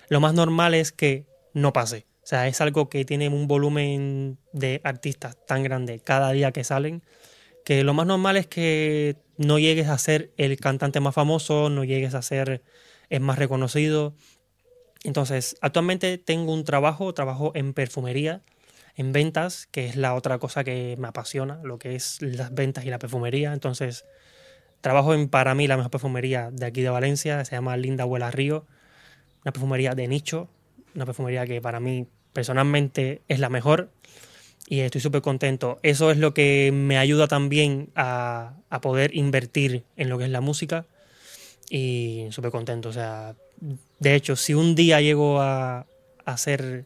lo 0.08 0.22
más 0.22 0.34
normal 0.34 0.74
es 0.74 0.94
que 0.94 1.26
no 1.54 1.74
pase. 1.74 2.06
O 2.24 2.28
sea, 2.28 2.48
es 2.48 2.62
algo 2.62 2.88
que 2.88 3.04
tiene 3.04 3.28
un 3.28 3.50
volumen 3.50 4.38
de 4.54 4.80
artistas 4.86 5.36
tan 5.48 5.64
grande 5.64 6.00
cada 6.00 6.32
día 6.32 6.54
que 6.54 6.64
salen, 6.64 7.04
que 7.66 7.84
lo 7.84 7.94
más 7.94 8.08
normal 8.08 8.38
es 8.38 8.48
que 8.48 9.18
no 9.38 9.60
llegues 9.60 9.88
a 9.88 9.98
ser 9.98 10.32
el 10.38 10.58
cantante 10.60 11.00
más 11.00 11.16
famoso, 11.16 11.70
no 11.70 11.84
llegues 11.84 12.14
a 12.14 12.22
ser 12.22 12.64
el 13.10 13.20
más 13.20 13.38
reconocido. 13.38 14.16
Entonces, 15.04 15.56
actualmente 15.62 16.18
tengo 16.18 16.54
un 16.54 16.64
trabajo, 16.64 17.14
trabajo 17.14 17.52
en 17.56 17.74
perfumería, 17.74 18.42
en 18.96 19.12
ventas, 19.12 19.68
que 19.72 19.88
es 19.88 19.96
la 19.96 20.14
otra 20.14 20.40
cosa 20.40 20.64
que 20.64 20.96
me 20.98 21.08
apasiona, 21.08 21.60
lo 21.64 21.80
que 21.80 21.96
es 21.96 22.22
las 22.22 22.54
ventas 22.54 22.86
y 22.86 22.90
la 22.90 23.00
perfumería. 23.00 23.54
Entonces, 23.54 24.06
trabajo 24.82 25.14
en 25.14 25.30
para 25.30 25.56
mí 25.56 25.68
la 25.68 25.78
mejor 25.78 25.92
perfumería 25.92 26.50
de 26.52 26.66
aquí 26.66 26.82
de 26.82 26.90
Valencia, 26.90 27.44
se 27.46 27.56
llama 27.56 27.76
Linda 27.78 28.06
Huela 28.06 28.32
Río, 28.32 28.66
una 29.44 29.52
perfumería 29.52 29.94
de 29.96 30.08
nicho, 30.08 30.50
una 30.96 31.06
perfumería 31.06 31.46
que 31.46 31.62
para 31.62 31.80
mí 31.80 32.08
personalmente 32.34 33.22
es 33.28 33.40
la 33.40 33.50
mejor 33.50 33.92
y 34.68 34.80
estoy 34.80 35.02
súper 35.02 35.22
contento. 35.22 35.80
Eso 35.84 36.12
es 36.12 36.18
lo 36.18 36.34
que 36.34 36.72
me 36.74 36.98
ayuda 36.98 37.28
también 37.28 37.90
a, 37.96 38.56
poder 38.82 39.16
invertir 39.16 39.84
en 39.98 40.10
lo 40.10 40.18
que 40.18 40.26
es 40.26 40.30
la 40.32 40.42
música 40.42 40.86
y 41.70 42.28
súper 42.32 42.52
contento. 42.52 42.90
O 42.90 42.94
sea, 42.94 43.36
de 44.00 44.16
hecho, 44.16 44.36
si 44.36 44.54
un 44.54 44.76
día 44.76 45.02
llego 45.02 45.42
a, 45.42 45.86
ser 46.38 46.86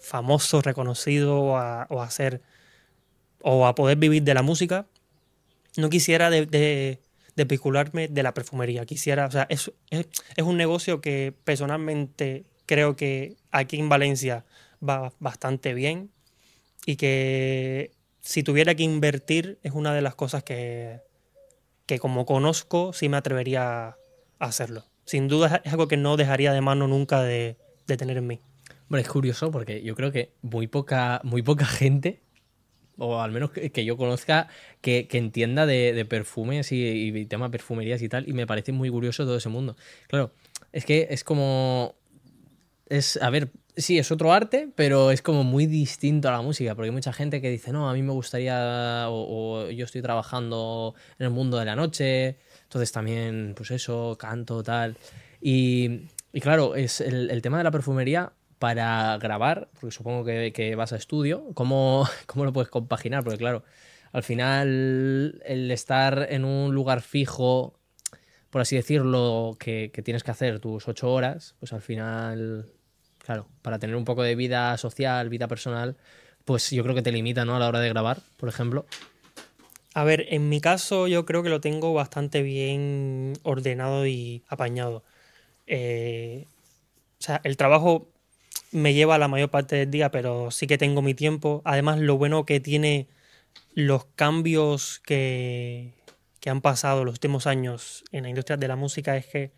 famoso, 0.00 0.60
reconocido 0.60 1.40
o 1.40 1.56
a, 1.56 1.86
o 1.88 2.06
ser 2.10 2.42
o 3.40 3.66
a 3.66 3.74
poder 3.74 3.96
vivir 3.98 4.22
de 4.22 4.34
la 4.34 4.42
música, 4.42 4.86
no 5.76 5.90
quisiera 5.90 6.30
de, 6.30 6.46
de, 6.46 7.00
de 7.36 8.22
la 8.22 8.34
perfumería. 8.34 8.86
Quisiera, 8.86 9.26
o 9.26 9.30
sea, 9.30 9.46
es, 9.48 9.70
es 9.90 10.42
un 10.42 10.56
negocio 10.56 11.00
que 11.00 11.34
personalmente 11.44 12.44
creo 12.66 12.96
que 12.96 13.36
aquí 13.50 13.78
en 13.78 13.88
Valencia 13.88 14.44
va 14.82 15.12
bastante 15.20 15.74
bien 15.74 16.10
y 16.86 16.96
que 16.96 17.92
si 18.20 18.42
tuviera 18.42 18.74
que 18.74 18.82
invertir 18.82 19.58
es 19.62 19.72
una 19.72 19.94
de 19.94 20.02
las 20.02 20.14
cosas 20.14 20.42
que, 20.42 21.00
que 21.86 21.98
como 21.98 22.26
conozco 22.26 22.92
sí 22.92 23.08
me 23.08 23.16
atrevería 23.16 23.86
a 23.86 23.96
hacerlo. 24.38 24.84
Sin 25.04 25.28
duda 25.28 25.60
es 25.64 25.72
algo 25.72 25.88
que 25.88 25.96
no 25.96 26.16
dejaría 26.16 26.52
de 26.52 26.60
mano 26.60 26.88
nunca 26.88 27.22
de, 27.22 27.56
tener 27.86 28.16
en 28.16 28.26
mí. 28.26 28.40
Es 28.90 29.08
curioso 29.08 29.50
porque 29.50 29.82
yo 29.82 29.94
creo 29.94 30.12
que 30.12 30.32
muy 30.40 30.68
poca, 30.68 31.20
muy 31.24 31.42
poca 31.42 31.66
gente, 31.66 32.20
o 32.96 33.20
al 33.20 33.32
menos 33.32 33.50
que, 33.50 33.84
yo 33.84 33.96
conozca, 33.96 34.48
que, 34.80 35.08
entienda 35.10 35.66
de, 35.66 36.06
perfumes 36.08 36.70
y, 36.70 37.08
y 37.08 37.26
tema 37.26 37.50
perfumerías 37.50 38.00
y 38.02 38.08
tal, 38.08 38.28
y 38.28 38.32
me 38.32 38.46
parece 38.46 38.72
muy 38.72 38.88
curioso 38.88 39.24
todo 39.24 39.36
ese 39.36 39.48
mundo. 39.48 39.76
Claro, 40.06 40.32
es 40.72 40.84
que 40.84 41.08
es 41.10 41.24
como 41.24 41.96
es, 42.88 43.16
a 43.20 43.30
ver, 43.30 43.50
sí, 43.76 43.98
es 43.98 44.10
otro 44.10 44.32
arte, 44.32 44.68
pero 44.74 45.10
es 45.10 45.22
como 45.22 45.44
muy 45.44 45.66
distinto 45.66 46.28
a 46.28 46.32
la 46.32 46.42
música, 46.42 46.74
porque 46.74 46.88
hay 46.88 46.94
mucha 46.94 47.12
gente 47.12 47.40
que 47.40 47.50
dice, 47.50 47.72
no, 47.72 47.88
a 47.88 47.92
mí 47.92 48.02
me 48.02 48.12
gustaría, 48.12 49.06
o, 49.08 49.70
yo 49.70 49.84
estoy 49.84 50.02
trabajando 50.02 50.94
en 51.18 51.26
el 51.26 51.32
mundo 51.32 51.58
de 51.58 51.64
la 51.64 51.76
noche, 51.76 52.38
entonces 52.62 52.92
también, 52.92 53.54
pues 53.56 53.70
eso, 53.70 54.16
canto, 54.18 54.62
tal. 54.62 54.96
Y, 55.40 56.06
claro, 56.40 56.74
es 56.76 57.00
el, 57.00 57.40
tema 57.42 57.58
de 57.58 57.64
la 57.64 57.70
perfumería 57.70 58.32
para 58.58 59.18
grabar, 59.18 59.68
porque 59.80 59.94
supongo 59.94 60.24
que, 60.24 60.52
que 60.52 60.74
vas 60.74 60.92
a 60.92 60.96
estudio, 60.96 61.50
¿cómo, 61.54 62.08
¿cómo 62.26 62.44
lo 62.44 62.52
puedes 62.52 62.70
compaginar? 62.70 63.24
Porque 63.24 63.38
claro, 63.38 63.64
al 64.12 64.22
final 64.22 65.42
el 65.44 65.70
estar 65.70 66.26
en 66.30 66.44
un 66.44 66.74
lugar 66.74 67.02
fijo 67.02 67.78
por 68.54 68.60
así 68.60 68.76
decirlo, 68.76 69.56
que, 69.58 69.90
tienes 70.04 70.22
que 70.22 70.30
hacer 70.30 70.60
tus 70.60 70.86
ocho 70.86 71.12
horas, 71.12 71.56
pues 71.58 71.72
al 71.72 71.82
final, 71.82 72.72
claro, 73.24 73.48
para 73.62 73.78
tener 73.78 73.96
un 73.96 74.04
poco 74.04 74.22
de 74.22 74.34
vida 74.34 74.76
social, 74.76 75.28
vida 75.28 75.48
personal, 75.48 75.96
pues 76.44 76.70
yo 76.70 76.82
creo 76.82 76.94
que 76.94 77.02
te 77.02 77.12
limita, 77.12 77.44
¿no? 77.44 77.56
A 77.56 77.58
la 77.58 77.68
hora 77.68 77.80
de 77.80 77.88
grabar, 77.88 78.20
por 78.36 78.48
ejemplo. 78.48 78.86
A 79.94 80.04
ver, 80.04 80.26
en 80.30 80.48
mi 80.48 80.60
caso 80.60 81.06
yo 81.08 81.24
creo 81.24 81.42
que 81.42 81.48
lo 81.48 81.60
tengo 81.60 81.94
bastante 81.94 82.42
bien 82.42 83.34
ordenado 83.42 84.06
y 84.06 84.44
apañado. 84.48 85.04
Eh, 85.66 86.46
o 87.18 87.22
sea, 87.22 87.40
el 87.44 87.56
trabajo 87.56 88.08
me 88.72 88.92
lleva 88.92 89.18
la 89.18 89.28
mayor 89.28 89.50
parte 89.50 89.76
del 89.76 89.90
día, 89.90 90.10
pero 90.10 90.50
sí 90.50 90.66
que 90.66 90.78
tengo 90.78 91.00
mi 91.00 91.14
tiempo. 91.14 91.62
Además, 91.64 92.00
lo 92.00 92.18
bueno 92.18 92.44
que 92.44 92.60
tiene 92.60 93.08
los 93.74 94.04
cambios 94.16 95.00
que, 95.06 95.94
que 96.40 96.50
han 96.50 96.60
pasado 96.60 97.04
los 97.04 97.14
últimos 97.14 97.46
años 97.46 98.04
en 98.12 98.24
la 98.24 98.28
industria 98.28 98.56
de 98.56 98.68
la 98.68 98.76
música 98.76 99.16
es 99.16 99.26
que 99.26 99.52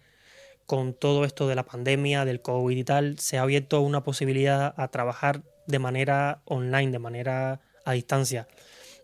con 0.67 0.95
todo 0.95 1.25
esto 1.25 1.49
de 1.49 1.55
la 1.55 1.65
pandemia, 1.65 2.25
del 2.25 2.43
COVID 2.43 2.77
y 2.77 2.85
tal, 2.85 3.19
se 3.19 3.39
ha 3.39 3.43
abierto 3.43 3.81
una 3.81 4.03
posibilidad 4.03 4.75
a 4.77 4.89
trabajar 4.89 5.43
de 5.67 5.79
manera 5.79 6.43
online, 6.45 6.91
de 6.91 6.99
manera 6.99 7.61
a 7.85 7.93
distancia. 7.93 8.49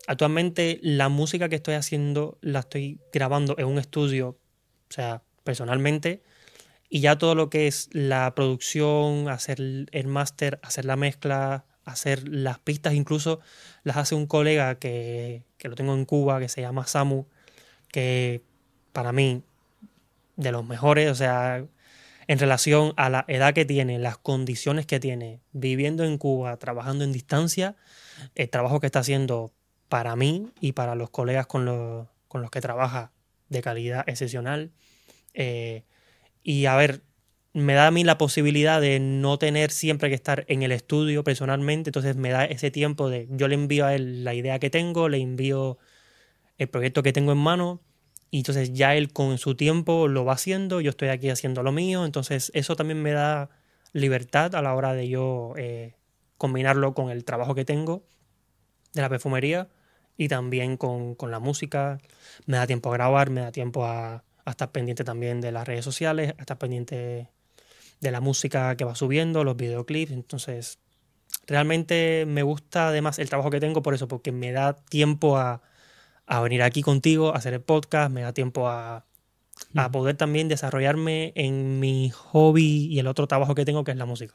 Actualmente 0.07 0.81
la 0.83 1.09
música 1.09 1.49
que 1.49 1.57
estoy 1.57 1.75
haciendo 1.75 2.39
la 2.41 2.61
estoy 2.61 3.01
grabando 3.13 3.55
en 3.59 3.67
un 3.67 3.79
estudio, 3.79 4.31
o 4.31 4.93
sea, 4.93 5.23
personalmente, 5.45 6.23
y 6.89 7.01
ya 7.01 7.17
todo 7.17 7.35
lo 7.35 7.49
que 7.49 7.69
es 7.69 7.89
la 7.93 8.35
producción, 8.35 9.29
hacer 9.29 9.59
el 9.59 10.07
máster, 10.09 10.59
hacer 10.63 10.85
la 10.85 10.97
mezcla, 10.97 11.65
hacer 11.85 12.29
las 12.29 12.59
pistas, 12.59 12.95
incluso 12.95 13.41
las 13.85 13.97
hace 13.97 14.15
un 14.15 14.27
colega 14.27 14.79
que, 14.79 15.45
que 15.57 15.69
lo 15.69 15.75
tengo 15.75 15.95
en 15.95 16.05
Cuba, 16.05 16.41
que 16.41 16.49
se 16.49 16.61
llama 16.61 16.87
Samu, 16.87 17.27
que 17.91 18.43
para 18.93 19.13
mí, 19.13 19.43
de 20.37 20.53
los 20.53 20.67
mejores, 20.67 21.11
o 21.11 21.15
sea, 21.15 21.65
en 22.27 22.39
relación 22.39 22.93
a 22.97 23.11
la 23.11 23.25
edad 23.29 23.55
que 23.55 23.65
tiene, 23.65 23.99
las 23.99 24.19
condiciones 24.19 24.87
que 24.87 25.01
tiene, 25.01 25.41
viviendo 25.53 26.05
en 26.05 26.19
Cuba, 26.19 26.57
trabajando 26.57 27.05
en 27.05 27.13
distancia, 27.13 27.77
el 28.35 28.49
trabajo 28.49 28.81
que 28.81 28.87
está 28.87 29.01
haciendo 29.01 29.53
para 29.89 30.17
mí 30.17 30.49
y 30.61 30.73
para 30.73 30.95
los 30.95 31.11
colegas 31.11 31.47
con 31.47 31.65
los, 31.65 32.07
con 32.29 32.41
los 32.41 32.51
que 32.51 32.61
trabaja 32.61 33.13
de 33.49 33.61
calidad 33.63 34.05
excepcional. 34.07 34.71
Eh, 35.35 35.85
y 36.43 36.67
a 36.67 36.77
ver, 36.77 37.03
me 37.53 37.75
da 37.75 37.89
a 37.89 37.91
mí 37.91 38.05
la 38.05 38.19
posibilidad 38.19 38.81
de 38.81 38.99
no 39.01 39.39
tener 39.39 39.71
siempre 39.71 40.09
que 40.09 40.15
estar 40.15 40.45
en 40.49 40.63
el 40.63 40.73
estudio 40.73 41.23
personalmente, 41.25 41.91
entonces 41.91 42.17
me 42.17 42.31
da 42.31 42.45
ese 42.45 42.71
tiempo 42.71 43.11
de 43.11 43.29
yo 43.31 43.49
le 43.49 43.55
envío 43.55 43.85
a 43.85 43.95
él 43.95 44.25
la 44.25 44.35
idea 44.35 44.59
que 44.59 44.71
tengo, 44.71 45.09
le 45.09 45.19
envío 45.19 45.79
el 46.57 46.69
proyecto 46.69 47.03
que 47.03 47.13
tengo 47.13 47.33
en 47.33 47.39
mano 47.39 47.81
y 48.33 48.39
entonces 48.39 48.73
ya 48.73 48.97
él 48.97 49.13
con 49.13 49.37
su 49.37 49.55
tiempo 49.57 50.09
lo 50.09 50.25
va 50.25 50.33
haciendo, 50.33 50.81
yo 50.81 50.89
estoy 50.89 51.11
aquí 51.11 51.29
haciendo 51.29 51.63
lo 51.63 51.71
mío, 51.71 52.07
entonces 52.07 52.51
eso 52.55 52.75
también 52.77 53.03
me 53.03 53.13
da 53.13 53.51
libertad 53.93 54.55
a 54.55 54.63
la 54.63 54.75
hora 54.75 54.95
de 54.95 55.07
yo 55.07 55.53
eh, 55.59 55.97
combinarlo 56.39 56.95
con 56.95 57.11
el 57.11 57.27
trabajo 57.27 57.55
que 57.55 57.67
tengo 57.67 58.05
de 58.95 59.03
la 59.03 59.11
perfumería 59.11 59.69
y 60.17 60.29
también 60.29 60.79
con, 60.79 61.15
la 61.29 61.41
música. 61.41 62.01
Me 62.47 62.57
da 62.57 62.67
tiempo 62.67 62.89
a 62.89 62.95
grabar, 62.95 63.29
me 63.29 63.43
da 63.43 63.53
tiempo 63.53 63.85
a, 63.85 64.25
a, 64.47 64.51
estar 64.51 64.73
pendiente 64.73 65.05
también 65.05 65.43
de 65.43 65.53
las 65.53 65.69
redes 65.69 65.85
sociales, 65.85 66.35
a 66.39 66.41
estar 66.41 66.57
pendiente 66.57 67.29
de 68.01 68.11
la 68.11 68.23
música 68.23 68.75
que 68.77 68.85
va 68.87 68.95
subiendo, 68.95 69.45
los 69.45 69.59
videoclips. 69.59 70.11
Entonces, 70.11 70.79
realmente 71.47 72.25
me 72.27 72.43
gusta 72.43 72.89
además 72.89 73.19
el 73.19 73.29
trabajo 73.29 73.51
que 73.51 73.61
tengo 73.61 73.83
por 73.83 73.93
eso, 73.93 74.09
porque 74.09 74.33
me 74.33 74.53
da 74.53 74.75
tiempo 74.75 75.37
a, 75.37 75.61
a 76.33 76.41
venir 76.41 76.63
aquí 76.63 76.81
contigo, 76.81 77.35
a 77.35 77.37
hacer 77.37 77.53
el 77.53 77.61
podcast, 77.61 78.11
me 78.11 78.23
da 78.23 78.33
tiempo 78.33 78.67
a, 78.67 79.05
a 79.75 79.91
poder 79.91 80.17
también 80.17 80.49
desarrollarme 80.49 81.35
en 81.37 81.79
mi 81.79 82.11
hobby 82.11 82.87
y 82.87 82.99
el 82.99 83.07
otro 83.07 83.27
trabajo 83.27 83.55
que 83.55 83.67
tengo, 83.67 83.85
que 83.85 83.91
es 83.91 83.99
la 83.99 84.07
música. 84.07 84.35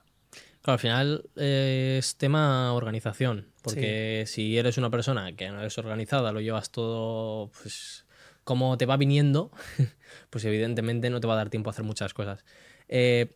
Claro, 0.62 0.74
al 0.74 0.80
final 0.80 1.30
es 1.36 2.16
tema 2.18 2.72
organización, 2.74 3.48
porque 3.64 4.26
si 4.28 4.60
eres 4.60 4.78
una 4.78 4.92
persona 4.92 5.36
que 5.36 5.50
no 5.50 5.60
eres 5.60 5.76
organizada, 5.80 6.32
lo 6.32 6.40
llevas 6.40 6.70
todo 6.70 7.50
pues 7.50 8.06
como 8.44 8.78
te 8.78 8.86
va 8.86 8.96
viniendo, 8.96 9.50
pues 10.30 10.46
evidentemente 10.46 11.10
no 11.10 11.20
te 11.20 11.26
va 11.26 11.34
a 11.34 11.38
dar 11.38 11.50
tiempo 11.50 11.70
a 11.70 11.72
hacer 11.72 11.84
muchas 11.84 12.14
cosas. 12.14 12.46
Eh, 12.90 13.34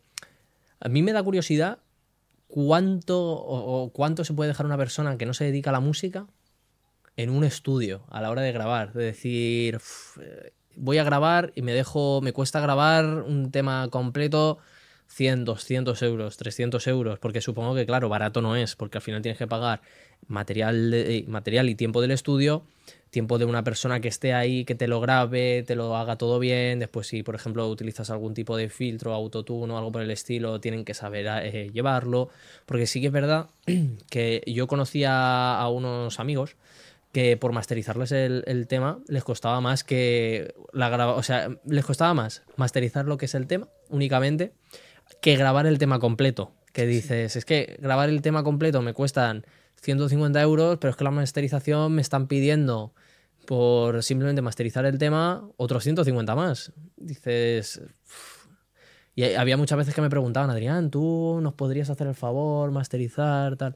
a 0.78 0.88
mí 0.88 1.02
me 1.02 1.12
da 1.12 1.22
curiosidad 1.22 1.80
cuánto 2.46 3.20
o, 3.20 3.92
cuánto 3.92 4.24
se 4.24 4.34
puede 4.34 4.48
dejar 4.48 4.66
una 4.66 4.78
persona 4.78 5.18
que 5.18 5.26
no 5.26 5.34
se 5.34 5.46
dedica 5.46 5.70
a 5.70 5.72
la 5.72 5.80
música 5.80 6.28
en 7.16 7.30
un 7.30 7.44
estudio 7.44 8.02
a 8.10 8.20
la 8.20 8.30
hora 8.30 8.42
de 8.42 8.52
grabar, 8.52 8.92
de 8.92 9.04
decir, 9.04 9.80
eh, 10.20 10.52
voy 10.76 10.98
a 10.98 11.04
grabar 11.04 11.52
y 11.54 11.62
me 11.62 11.72
dejo, 11.72 12.20
me 12.22 12.32
cuesta 12.32 12.60
grabar 12.60 13.04
un 13.04 13.50
tema 13.50 13.88
completo 13.90 14.58
100, 15.08 15.44
200 15.44 16.02
euros, 16.02 16.36
300 16.38 16.86
euros, 16.86 17.18
porque 17.18 17.42
supongo 17.42 17.74
que, 17.74 17.84
claro, 17.84 18.08
barato 18.08 18.40
no 18.40 18.56
es, 18.56 18.76
porque 18.76 18.98
al 18.98 19.02
final 19.02 19.20
tienes 19.20 19.38
que 19.38 19.46
pagar 19.46 19.82
material, 20.26 20.94
eh, 20.94 21.24
material 21.28 21.68
y 21.68 21.74
tiempo 21.74 22.00
del 22.00 22.12
estudio, 22.12 22.64
tiempo 23.10 23.36
de 23.36 23.44
una 23.44 23.62
persona 23.62 24.00
que 24.00 24.08
esté 24.08 24.32
ahí, 24.32 24.64
que 24.64 24.74
te 24.74 24.88
lo 24.88 25.00
grabe, 25.02 25.64
te 25.66 25.76
lo 25.76 25.96
haga 25.96 26.16
todo 26.16 26.38
bien, 26.38 26.78
después 26.78 27.08
si, 27.08 27.22
por 27.22 27.34
ejemplo, 27.34 27.68
utilizas 27.68 28.08
algún 28.08 28.32
tipo 28.32 28.56
de 28.56 28.70
filtro, 28.70 29.12
autotune 29.12 29.74
o 29.74 29.76
algo 29.76 29.92
por 29.92 30.00
el 30.00 30.10
estilo, 30.10 30.60
tienen 30.60 30.84
que 30.86 30.94
saber 30.94 31.26
eh, 31.28 31.70
llevarlo, 31.74 32.30
porque 32.64 32.86
sí 32.86 33.02
que 33.02 33.08
es 33.08 33.12
verdad 33.12 33.50
que 34.10 34.42
yo 34.46 34.66
conocía 34.66 35.58
a 35.58 35.68
unos 35.68 36.20
amigos, 36.20 36.56
que 37.12 37.36
por 37.36 37.52
masterizarles 37.52 38.10
el, 38.12 38.42
el 38.46 38.66
tema 38.66 39.00
les 39.06 39.22
costaba 39.22 39.60
más 39.60 39.84
que 39.84 40.54
la 40.72 40.88
graba, 40.88 41.14
o 41.14 41.22
sea, 41.22 41.50
les 41.66 41.84
costaba 41.84 42.14
más 42.14 42.42
masterizar 42.56 43.04
lo 43.06 43.18
que 43.18 43.26
es 43.26 43.34
el 43.34 43.46
tema 43.46 43.68
únicamente 43.90 44.54
que 45.20 45.36
grabar 45.36 45.66
el 45.66 45.78
tema 45.78 45.98
completo. 45.98 46.52
Que 46.72 46.86
dices, 46.86 47.36
es 47.36 47.44
que 47.44 47.76
grabar 47.80 48.08
el 48.08 48.22
tema 48.22 48.42
completo 48.42 48.80
me 48.80 48.94
cuestan 48.94 49.44
150 49.82 50.40
euros, 50.40 50.78
pero 50.80 50.90
es 50.90 50.96
que 50.96 51.04
la 51.04 51.10
masterización 51.10 51.92
me 51.92 52.00
están 52.00 52.28
pidiendo 52.28 52.94
por 53.46 54.02
simplemente 54.02 54.40
masterizar 54.40 54.86
el 54.86 54.98
tema 54.98 55.48
otros 55.56 55.82
150 55.84 56.34
más. 56.34 56.72
Dices... 56.96 57.82
Y 59.14 59.34
había 59.34 59.58
muchas 59.58 59.76
veces 59.76 59.94
que 59.94 60.00
me 60.00 60.08
preguntaban, 60.08 60.48
Adrián, 60.48 60.90
¿tú 60.90 61.38
nos 61.42 61.52
podrías 61.52 61.90
hacer 61.90 62.06
el 62.06 62.14
favor, 62.14 62.70
masterizar, 62.70 63.56
tal? 63.56 63.74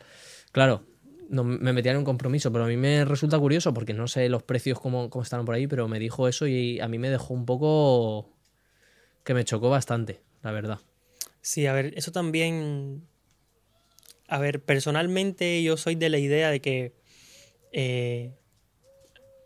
Claro, 0.51 0.87
no, 1.29 1.45
me 1.45 1.73
metía 1.73 1.93
en 1.93 1.99
un 1.99 2.05
compromiso, 2.05 2.53
pero 2.53 2.65
a 2.65 2.69
mí 2.69 2.77
me 2.77 3.05
resulta 3.05 3.39
curioso 3.39 3.73
porque 3.75 3.93
no 3.93 4.09
sé 4.09 4.29
los 4.29 4.43
precios 4.43 4.81
cómo, 4.81 5.11
cómo 5.11 5.25
por 5.45 5.55
ahí, 5.55 5.67
pero 5.67 5.89
me 5.89 5.99
dijo 5.99 6.29
eso 6.29 6.47
y 6.47 6.81
a 6.81 6.89
mí 6.89 6.99
me 6.99 7.11
dejó 7.11 7.35
un 7.35 7.47
poco 7.47 8.31
que 9.25 9.35
me 9.35 9.45
chocó 9.45 9.71
bastante, 9.71 10.21
la 10.43 10.53
verdad. 10.53 10.79
Sí, 11.43 11.67
a 11.67 11.73
ver, 11.73 11.93
eso 11.97 12.13
también. 12.13 13.07
A 14.29 14.39
ver, 14.39 14.61
personalmente 14.61 15.63
yo 15.63 15.77
soy 15.77 15.95
de 15.95 16.09
la 16.09 16.19
idea 16.19 16.51
de 16.51 16.61
que 16.61 16.93
eh, 17.73 18.33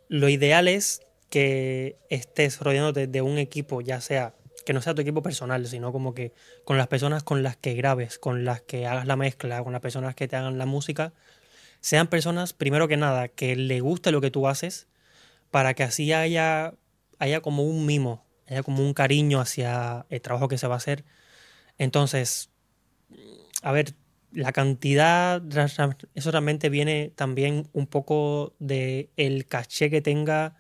lo 0.08 0.28
ideal 0.28 0.68
es 0.68 1.02
que 1.28 1.96
estés 2.08 2.60
rodeándote 2.60 3.06
de 3.06 3.22
un 3.22 3.38
equipo, 3.38 3.80
ya 3.80 4.00
sea 4.00 4.34
que 4.64 4.72
no 4.72 4.82
sea 4.82 4.94
tu 4.94 5.02
equipo 5.02 5.22
personal, 5.22 5.66
sino 5.66 5.92
como 5.92 6.14
que 6.14 6.32
con 6.64 6.76
las 6.76 6.86
personas 6.86 7.22
con 7.22 7.42
las 7.42 7.56
que 7.56 7.74
grabes, 7.74 8.18
con 8.18 8.44
las 8.44 8.60
que 8.62 8.86
hagas 8.86 9.06
la 9.06 9.16
mezcla, 9.16 9.62
con 9.62 9.72
las 9.72 9.80
personas 9.80 10.14
que 10.14 10.28
te 10.28 10.36
hagan 10.36 10.58
la 10.58 10.66
música, 10.66 11.12
sean 11.80 12.06
personas, 12.08 12.52
primero 12.52 12.88
que 12.88 12.96
nada, 12.96 13.28
que 13.28 13.56
le 13.56 13.80
guste 13.80 14.12
lo 14.12 14.20
que 14.20 14.30
tú 14.30 14.48
haces, 14.48 14.86
para 15.50 15.74
que 15.74 15.82
así 15.82 16.12
haya, 16.12 16.74
haya 17.18 17.40
como 17.40 17.64
un 17.64 17.86
mimo, 17.86 18.24
haya 18.48 18.62
como 18.62 18.84
un 18.84 18.94
cariño 18.94 19.40
hacia 19.40 20.06
el 20.10 20.20
trabajo 20.20 20.48
que 20.48 20.58
se 20.58 20.66
va 20.66 20.74
a 20.74 20.78
hacer. 20.78 21.04
Entonces, 21.78 22.50
a 23.62 23.72
ver, 23.72 23.94
la 24.32 24.52
cantidad, 24.52 25.42
eso 26.14 26.30
realmente 26.30 26.68
viene 26.68 27.12
también 27.14 27.68
un 27.72 27.86
poco 27.86 28.54
de 28.58 29.10
el 29.16 29.46
caché 29.46 29.90
que 29.90 30.00
tenga 30.00 30.56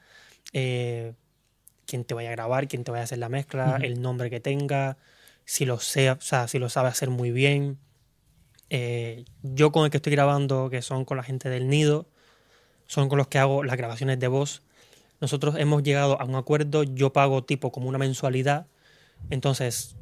eh, 0.52 1.14
quien 1.86 2.04
te 2.04 2.14
vaya 2.14 2.30
a 2.30 2.32
grabar, 2.32 2.68
quien 2.68 2.84
te 2.84 2.90
vaya 2.90 3.02
a 3.02 3.04
hacer 3.04 3.18
la 3.18 3.28
mezcla, 3.28 3.78
el 3.82 4.00
nombre 4.02 4.30
que 4.30 4.40
tenga, 4.40 4.96
si 5.44 5.66
lo 5.66 5.78
sea, 5.78 6.14
o 6.14 6.20
sea, 6.20 6.48
si 6.48 6.58
lo 6.58 6.68
sabe 6.68 6.88
hacer 6.88 7.10
muy 7.10 7.30
bien. 7.30 7.78
Eh, 8.70 9.24
yo 9.42 9.72
con 9.72 9.84
el 9.84 9.90
que 9.90 9.98
estoy 9.98 10.12
grabando, 10.12 10.70
que 10.70 10.80
son 10.80 11.04
con 11.04 11.16
la 11.16 11.22
gente 11.22 11.48
del 11.48 11.68
Nido, 11.68 12.06
son 12.86 13.08
con 13.08 13.18
los 13.18 13.28
que 13.28 13.38
hago 13.38 13.64
las 13.64 13.76
grabaciones 13.76 14.18
de 14.18 14.28
voz. 14.28 14.62
Nosotros 15.20 15.56
hemos 15.58 15.82
llegado 15.82 16.20
a 16.20 16.24
un 16.24 16.34
acuerdo, 16.36 16.84
yo 16.84 17.12
pago 17.12 17.44
tipo 17.44 17.72
como 17.72 17.88
una 17.88 17.98
mensualidad, 17.98 18.66
entonces 19.28 19.96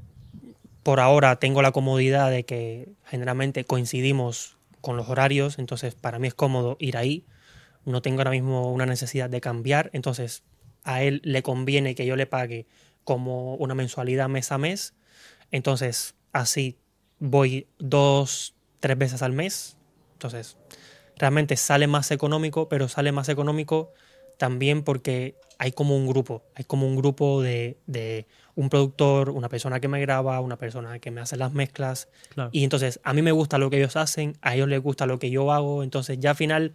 por 0.82 1.00
ahora 1.00 1.36
tengo 1.36 1.60
la 1.60 1.72
comodidad 1.72 2.30
de 2.30 2.44
que 2.44 2.88
generalmente 3.04 3.64
coincidimos 3.64 4.56
con 4.80 4.96
los 4.96 5.08
horarios, 5.08 5.58
entonces 5.58 5.94
para 5.94 6.18
mí 6.18 6.28
es 6.28 6.34
cómodo 6.34 6.76
ir 6.78 6.96
ahí. 6.96 7.26
No 7.84 8.00
tengo 8.02 8.20
ahora 8.20 8.30
mismo 8.30 8.72
una 8.72 8.86
necesidad 8.86 9.28
de 9.28 9.40
cambiar, 9.40 9.90
entonces 9.92 10.44
a 10.84 11.02
él 11.02 11.20
le 11.24 11.42
conviene 11.42 11.94
que 11.94 12.06
yo 12.06 12.16
le 12.16 12.26
pague 12.26 12.66
como 13.04 13.54
una 13.56 13.74
mensualidad 13.74 14.28
mes 14.28 14.52
a 14.52 14.58
mes. 14.58 14.94
Entonces 15.50 16.14
así 16.32 16.78
voy 17.18 17.66
dos, 17.78 18.54
tres 18.80 18.98
veces 18.98 19.22
al 19.22 19.32
mes. 19.32 19.76
Entonces 20.14 20.56
realmente 21.16 21.56
sale 21.56 21.86
más 21.86 22.10
económico, 22.10 22.68
pero 22.68 22.88
sale 22.88 23.12
más 23.12 23.28
económico 23.28 23.92
también 24.36 24.82
porque 24.84 25.34
hay 25.58 25.72
como 25.72 25.96
un 25.96 26.06
grupo, 26.06 26.44
hay 26.54 26.64
como 26.64 26.86
un 26.86 26.96
grupo 26.96 27.42
de, 27.42 27.76
de 27.86 28.26
un 28.54 28.70
productor, 28.70 29.30
una 29.30 29.48
persona 29.48 29.80
que 29.80 29.88
me 29.88 30.00
graba, 30.00 30.40
una 30.40 30.56
persona 30.56 30.98
que 31.00 31.10
me 31.10 31.20
hace 31.20 31.36
las 31.36 31.52
mezclas. 31.52 32.08
Claro. 32.34 32.50
Y 32.52 32.64
entonces 32.64 33.00
a 33.02 33.12
mí 33.12 33.22
me 33.22 33.32
gusta 33.32 33.58
lo 33.58 33.68
que 33.68 33.78
ellos 33.78 33.96
hacen, 33.96 34.36
a 34.40 34.54
ellos 34.54 34.68
les 34.68 34.80
gusta 34.80 35.06
lo 35.06 35.18
que 35.18 35.30
yo 35.30 35.52
hago, 35.52 35.82
entonces 35.82 36.18
ya 36.20 36.30
al 36.30 36.36
final 36.36 36.74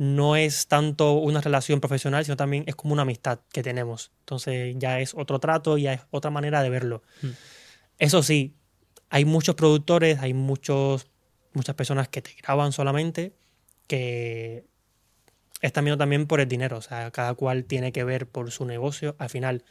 no 0.00 0.34
es 0.34 0.66
tanto 0.66 1.12
una 1.12 1.42
relación 1.42 1.78
profesional, 1.78 2.24
sino 2.24 2.34
también 2.34 2.64
es 2.66 2.74
como 2.74 2.94
una 2.94 3.02
amistad 3.02 3.40
que 3.52 3.62
tenemos. 3.62 4.12
Entonces 4.20 4.74
ya 4.78 4.98
es 4.98 5.12
otro 5.14 5.38
trato, 5.40 5.76
ya 5.76 5.92
es 5.92 6.00
otra 6.10 6.30
manera 6.30 6.62
de 6.62 6.70
verlo. 6.70 7.02
Mm. 7.20 7.28
Eso 7.98 8.22
sí, 8.22 8.54
hay 9.10 9.26
muchos 9.26 9.56
productores, 9.56 10.20
hay 10.20 10.32
muchos, 10.32 11.06
muchas 11.52 11.74
personas 11.74 12.08
que 12.08 12.22
te 12.22 12.32
graban 12.42 12.72
solamente, 12.72 13.32
que 13.86 14.64
están 15.60 15.84
viendo 15.84 15.98
también 15.98 16.26
por 16.26 16.40
el 16.40 16.48
dinero. 16.48 16.78
O 16.78 16.82
sea, 16.82 17.10
cada 17.10 17.34
cual 17.34 17.64
tiene 17.64 17.92
que 17.92 18.04
ver 18.04 18.26
por 18.26 18.50
su 18.50 18.64
negocio. 18.64 19.16
Al 19.18 19.30
final, 19.30 19.64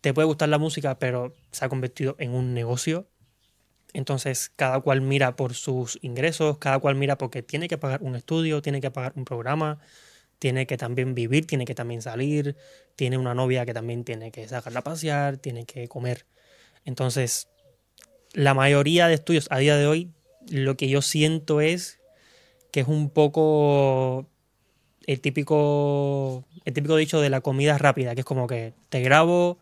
te 0.00 0.12
puede 0.12 0.26
gustar 0.26 0.48
la 0.48 0.58
música, 0.58 0.98
pero 0.98 1.34
se 1.50 1.64
ha 1.64 1.68
convertido 1.68 2.16
en 2.18 2.32
un 2.32 2.54
negocio. 2.54 3.08
Entonces, 3.92 4.50
cada 4.56 4.80
cual 4.80 5.00
mira 5.00 5.36
por 5.36 5.54
sus 5.54 5.98
ingresos, 6.02 6.58
cada 6.58 6.78
cual 6.78 6.94
mira 6.94 7.18
porque 7.18 7.42
tiene 7.42 7.68
que 7.68 7.78
pagar 7.78 8.02
un 8.02 8.16
estudio, 8.16 8.62
tiene 8.62 8.80
que 8.80 8.90
pagar 8.90 9.12
un 9.16 9.24
programa, 9.24 9.80
tiene 10.38 10.66
que 10.66 10.76
también 10.76 11.14
vivir, 11.14 11.46
tiene 11.46 11.64
que 11.66 11.74
también 11.74 12.02
salir, 12.02 12.56
tiene 12.96 13.18
una 13.18 13.34
novia 13.34 13.66
que 13.66 13.74
también 13.74 14.04
tiene 14.04 14.32
que 14.32 14.48
sacarla 14.48 14.80
a 14.80 14.84
pasear, 14.84 15.36
tiene 15.36 15.66
que 15.66 15.88
comer. 15.88 16.26
Entonces, 16.84 17.48
la 18.32 18.54
mayoría 18.54 19.08
de 19.08 19.14
estudios 19.14 19.46
a 19.50 19.58
día 19.58 19.76
de 19.76 19.86
hoy, 19.86 20.10
lo 20.50 20.76
que 20.76 20.88
yo 20.88 21.02
siento 21.02 21.60
es 21.60 21.98
que 22.70 22.80
es 22.80 22.88
un 22.88 23.10
poco 23.10 24.26
el 25.06 25.20
típico, 25.20 26.44
el 26.64 26.72
típico 26.72 26.96
dicho 26.96 27.20
de 27.20 27.28
la 27.30 27.40
comida 27.40 27.76
rápida, 27.78 28.14
que 28.14 28.20
es 28.20 28.24
como 28.24 28.46
que 28.46 28.72
te 28.88 29.00
grabo 29.00 29.58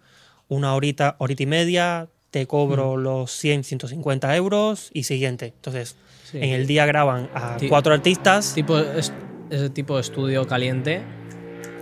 una 0.48 0.74
horita, 0.74 1.16
horita 1.18 1.42
y 1.42 1.46
media, 1.46 2.08
te 2.30 2.46
cobro 2.46 2.96
los 2.96 3.30
100, 3.32 3.64
150 3.64 4.36
euros 4.36 4.90
y 4.92 5.04
siguiente. 5.04 5.46
Entonces, 5.46 5.96
Sí. 6.30 6.38
en 6.38 6.50
el 6.50 6.68
día 6.68 6.86
graban 6.86 7.28
a 7.34 7.56
cuatro 7.68 7.92
artistas, 7.92 8.54
Tipo, 8.54 8.78
es, 8.78 9.12
ese 9.50 9.68
tipo 9.70 9.96
de 9.96 10.02
estudio 10.02 10.46
caliente. 10.46 11.02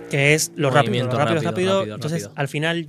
que 0.09 0.33
es 0.33 0.51
lo 0.55 0.71
rápido, 0.71 1.05
lo 1.05 1.11
rápido, 1.11 1.35
rápido, 1.35 1.51
rápido. 1.51 1.79
rápido, 1.81 1.95
Entonces, 1.95 2.29
al 2.33 2.47
final, 2.47 2.87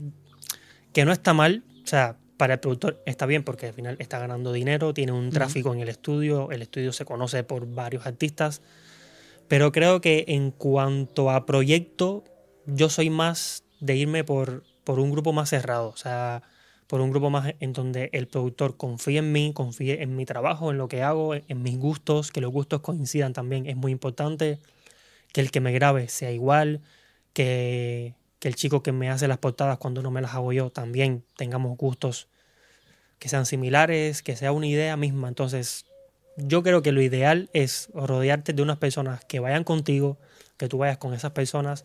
que 0.94 1.04
no 1.04 1.12
está 1.12 1.34
mal, 1.34 1.62
o 1.84 1.86
sea, 1.86 2.16
para 2.40 2.54
el 2.54 2.60
productor 2.60 3.02
está 3.04 3.26
bien 3.26 3.44
porque 3.44 3.66
al 3.66 3.74
final 3.74 3.96
está 3.98 4.18
ganando 4.18 4.50
dinero, 4.50 4.94
tiene 4.94 5.12
un 5.12 5.28
tráfico 5.28 5.74
en 5.74 5.80
el 5.80 5.90
estudio, 5.90 6.50
el 6.50 6.62
estudio 6.62 6.90
se 6.90 7.04
conoce 7.04 7.44
por 7.44 7.66
varios 7.66 8.06
artistas, 8.06 8.62
pero 9.46 9.72
creo 9.72 10.00
que 10.00 10.24
en 10.26 10.50
cuanto 10.50 11.30
a 11.30 11.44
proyecto, 11.44 12.24
yo 12.64 12.88
soy 12.88 13.10
más 13.10 13.64
de 13.80 13.96
irme 13.96 14.24
por, 14.24 14.64
por 14.84 15.00
un 15.00 15.10
grupo 15.10 15.34
más 15.34 15.50
cerrado, 15.50 15.88
o 15.88 15.98
sea, 15.98 16.42
por 16.86 17.02
un 17.02 17.10
grupo 17.10 17.28
más 17.28 17.52
en 17.60 17.74
donde 17.74 18.08
el 18.14 18.26
productor 18.26 18.78
confíe 18.78 19.18
en 19.18 19.32
mí, 19.32 19.52
confíe 19.52 20.02
en 20.02 20.16
mi 20.16 20.24
trabajo, 20.24 20.70
en 20.70 20.78
lo 20.78 20.88
que 20.88 21.02
hago, 21.02 21.34
en, 21.34 21.44
en 21.48 21.62
mis 21.62 21.76
gustos, 21.76 22.30
que 22.32 22.40
los 22.40 22.50
gustos 22.50 22.80
coincidan 22.80 23.34
también, 23.34 23.66
es 23.66 23.76
muy 23.76 23.92
importante, 23.92 24.60
que 25.34 25.42
el 25.42 25.50
que 25.50 25.60
me 25.60 25.72
grabe 25.72 26.08
sea 26.08 26.32
igual, 26.32 26.80
que, 27.34 28.14
que 28.40 28.48
el 28.48 28.56
chico 28.56 28.82
que 28.82 28.90
me 28.90 29.08
hace 29.10 29.28
las 29.28 29.38
portadas 29.38 29.78
cuando 29.78 30.02
no 30.02 30.10
me 30.10 30.20
las 30.20 30.34
hago 30.34 30.52
yo 30.52 30.70
también 30.70 31.22
tengamos 31.36 31.76
gustos 31.76 32.26
que 33.20 33.28
sean 33.28 33.46
similares, 33.46 34.22
que 34.22 34.34
sea 34.34 34.50
una 34.50 34.66
idea 34.66 34.96
misma. 34.96 35.28
Entonces, 35.28 35.84
yo 36.36 36.62
creo 36.62 36.80
que 36.82 36.90
lo 36.90 37.02
ideal 37.02 37.50
es 37.52 37.90
rodearte 37.94 38.54
de 38.54 38.62
unas 38.62 38.78
personas 38.78 39.22
que 39.26 39.40
vayan 39.40 39.62
contigo, 39.62 40.18
que 40.56 40.68
tú 40.68 40.78
vayas 40.78 40.96
con 40.96 41.12
esas 41.14 41.32
personas 41.32 41.84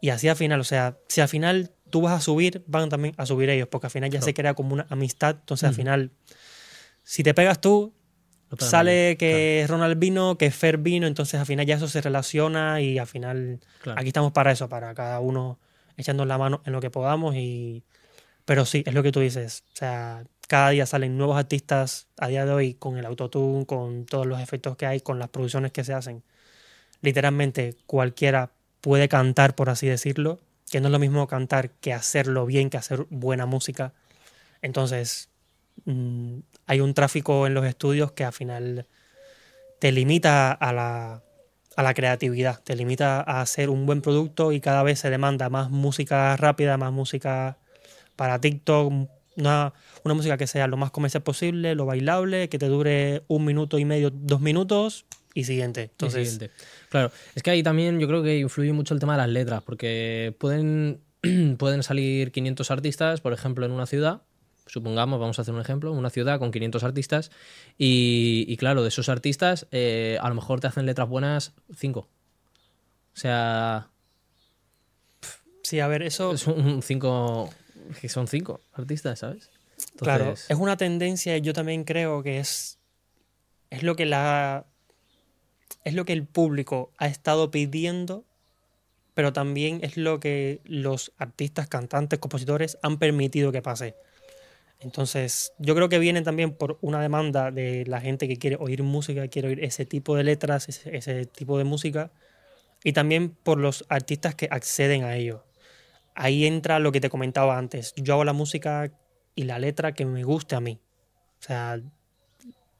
y 0.00 0.10
así 0.10 0.28
al 0.28 0.36
final, 0.36 0.60
o 0.60 0.64
sea, 0.64 0.96
si 1.08 1.20
al 1.20 1.28
final 1.28 1.72
tú 1.90 2.02
vas 2.02 2.12
a 2.16 2.20
subir, 2.20 2.62
van 2.68 2.88
también 2.88 3.14
a 3.16 3.26
subir 3.26 3.50
ellos, 3.50 3.66
porque 3.68 3.88
al 3.88 3.90
final 3.90 4.08
ya 4.10 4.20
Claro. 4.20 4.24
se 4.26 4.34
crea 4.34 4.54
como 4.54 4.74
una 4.74 4.86
amistad. 4.90 5.36
Entonces, 5.40 5.68
al 5.68 5.74
final, 5.74 6.12
si 7.02 7.22
te 7.24 7.34
pegas 7.34 7.60
tú, 7.60 7.92
No 8.50 8.56
sale 8.64 9.16
que 9.18 9.66
Ronald 9.68 9.98
vino, 9.98 10.38
que 10.38 10.50
Fer 10.50 10.78
vino, 10.78 11.06
entonces 11.06 11.38
al 11.38 11.44
final 11.44 11.66
ya 11.66 11.74
eso 11.74 11.88
se 11.88 12.00
relaciona 12.00 12.80
y 12.80 12.98
al 12.98 13.06
final 13.06 13.58
Claro, 13.58 13.82
claro. 13.82 14.00
aquí 14.00 14.08
estamos 14.08 14.32
para 14.32 14.52
eso, 14.52 14.68
para 14.68 14.94
cada 14.94 15.20
uno 15.20 15.58
echando 15.98 16.24
la 16.24 16.38
mano 16.38 16.62
en 16.64 16.72
lo 16.72 16.80
que 16.80 16.90
podamos 16.90 17.34
y 17.34 17.84
pero 18.48 18.64
sí, 18.64 18.82
es 18.86 18.94
lo 18.94 19.02
que 19.02 19.12
tú 19.12 19.20
dices, 19.20 19.62
o 19.74 19.76
sea, 19.76 20.24
cada 20.48 20.70
día 20.70 20.86
salen 20.86 21.18
nuevos 21.18 21.36
artistas 21.36 22.06
a 22.16 22.28
día 22.28 22.46
de 22.46 22.52
hoy 22.52 22.72
con 22.72 22.96
el 22.96 23.04
autotune, 23.04 23.66
con 23.66 24.06
todos 24.06 24.26
los 24.26 24.40
efectos 24.40 24.74
que 24.78 24.86
hay, 24.86 25.00
con 25.00 25.18
las 25.18 25.28
producciones 25.28 25.70
que 25.70 25.84
se 25.84 25.92
hacen. 25.92 26.22
Literalmente 27.02 27.76
cualquiera 27.84 28.50
puede 28.80 29.06
cantar, 29.06 29.54
por 29.54 29.68
así 29.68 29.86
decirlo, 29.86 30.40
que 30.70 30.80
no 30.80 30.88
es 30.88 30.92
lo 30.92 30.98
mismo 30.98 31.26
cantar 31.26 31.72
que 31.72 31.92
hacerlo 31.92 32.46
bien, 32.46 32.70
que 32.70 32.78
hacer 32.78 33.06
buena 33.10 33.44
música. 33.44 33.92
Entonces, 34.62 35.28
mm, 35.84 36.38
hay 36.66 36.80
un 36.80 36.94
tráfico 36.94 37.46
en 37.46 37.52
los 37.52 37.66
estudios 37.66 38.12
que 38.12 38.24
al 38.24 38.32
final 38.32 38.86
te 39.78 39.92
limita 39.92 40.52
a 40.52 40.72
la, 40.72 41.22
a 41.78 41.82
la 41.84 41.94
creatividad, 41.94 42.60
te 42.64 42.74
limita 42.74 43.20
a 43.20 43.40
hacer 43.40 43.70
un 43.70 43.86
buen 43.86 44.00
producto 44.02 44.50
y 44.50 44.58
cada 44.58 44.82
vez 44.82 44.98
se 44.98 45.10
demanda 45.10 45.48
más 45.48 45.70
música 45.70 46.36
rápida, 46.36 46.76
más 46.76 46.92
música 46.92 47.56
para 48.16 48.40
TikTok, 48.40 48.92
una, 49.36 49.72
una 50.02 50.14
música 50.14 50.36
que 50.36 50.48
sea 50.48 50.66
lo 50.66 50.76
más 50.76 50.90
comercial 50.90 51.22
posible, 51.22 51.76
lo 51.76 51.86
bailable, 51.86 52.48
que 52.48 52.58
te 52.58 52.66
dure 52.66 53.22
un 53.28 53.44
minuto 53.44 53.78
y 53.78 53.84
medio, 53.84 54.10
dos 54.10 54.40
minutos 54.40 55.06
y 55.34 55.44
siguiente. 55.44 55.82
Y 55.82 55.84
Entonces, 55.84 56.32
siguiente. 56.32 56.56
Claro, 56.88 57.12
es 57.36 57.44
que 57.44 57.50
ahí 57.52 57.62
también 57.62 58.00
yo 58.00 58.08
creo 58.08 58.24
que 58.24 58.38
influye 58.38 58.72
mucho 58.72 58.92
el 58.92 58.98
tema 58.98 59.12
de 59.12 59.18
las 59.18 59.28
letras, 59.28 59.62
porque 59.62 60.34
pueden, 60.40 61.00
pueden 61.58 61.84
salir 61.84 62.32
500 62.32 62.72
artistas, 62.72 63.20
por 63.20 63.32
ejemplo, 63.32 63.64
en 63.64 63.70
una 63.70 63.86
ciudad, 63.86 64.22
supongamos, 64.68 65.20
vamos 65.20 65.38
a 65.38 65.42
hacer 65.42 65.54
un 65.54 65.60
ejemplo, 65.60 65.92
una 65.92 66.10
ciudad 66.10 66.38
con 66.38 66.50
500 66.50 66.84
artistas, 66.84 67.30
y, 67.76 68.44
y 68.48 68.56
claro, 68.56 68.82
de 68.82 68.88
esos 68.88 69.08
artistas, 69.08 69.66
eh, 69.70 70.18
a 70.20 70.28
lo 70.28 70.34
mejor 70.34 70.60
te 70.60 70.66
hacen 70.66 70.86
letras 70.86 71.08
buenas 71.08 71.54
5. 71.76 72.00
O 72.00 72.08
sea, 73.12 73.88
sí, 75.62 75.80
a 75.80 75.88
ver, 75.88 76.02
eso, 76.02 76.36
son 76.36 76.82
5, 76.82 77.50
que 78.00 78.08
son 78.08 78.28
5 78.28 78.60
artistas, 78.74 79.18
¿sabes? 79.18 79.50
claro, 79.96 80.32
es 80.32 80.56
una 80.56 80.76
tendencia 80.76 81.36
y 81.36 81.40
yo 81.40 81.52
también 81.52 81.84
creo 81.84 82.22
que 82.22 82.38
es, 82.38 82.78
es 83.70 83.82
lo 83.82 83.94
que 83.94 84.06
la 84.06 84.66
es 85.84 85.94
lo 85.94 86.04
que 86.04 86.12
el 86.12 86.26
público 86.26 86.92
ha 86.98 87.06
estado 87.06 87.50
pidiendo, 87.50 88.24
pero 89.14 89.32
también 89.32 89.80
es 89.82 89.96
lo 89.96 90.20
que 90.20 90.60
los 90.64 91.12
artistas, 91.18 91.68
cantantes, 91.68 92.18
compositores 92.18 92.78
han 92.82 92.98
permitido 92.98 93.52
que 93.52 93.62
pase. 93.62 93.96
Entonces, 94.80 95.52
yo 95.58 95.74
creo 95.74 95.88
que 95.88 95.98
viene 95.98 96.22
también 96.22 96.52
por 96.52 96.78
una 96.80 97.00
demanda 97.00 97.50
de 97.50 97.84
la 97.86 98.00
gente 98.00 98.28
que 98.28 98.36
quiere 98.36 98.56
oír 98.60 98.82
música, 98.82 99.26
quiere 99.28 99.48
oír 99.48 99.64
ese 99.64 99.84
tipo 99.86 100.16
de 100.16 100.24
letras, 100.24 100.68
ese, 100.68 100.96
ese 100.96 101.26
tipo 101.26 101.58
de 101.58 101.64
música, 101.64 102.12
y 102.84 102.92
también 102.92 103.30
por 103.30 103.58
los 103.58 103.84
artistas 103.88 104.34
que 104.34 104.48
acceden 104.50 105.02
a 105.02 105.16
ello. 105.16 105.44
Ahí 106.14 106.46
entra 106.46 106.78
lo 106.78 106.92
que 106.92 107.00
te 107.00 107.10
comentaba 107.10 107.58
antes. 107.58 107.92
Yo 107.96 108.14
hago 108.14 108.24
la 108.24 108.32
música 108.32 108.92
y 109.34 109.44
la 109.44 109.58
letra 109.58 109.92
que 109.92 110.04
me 110.04 110.22
guste 110.22 110.54
a 110.54 110.60
mí. 110.60 110.80
O 111.40 111.42
sea, 111.42 111.80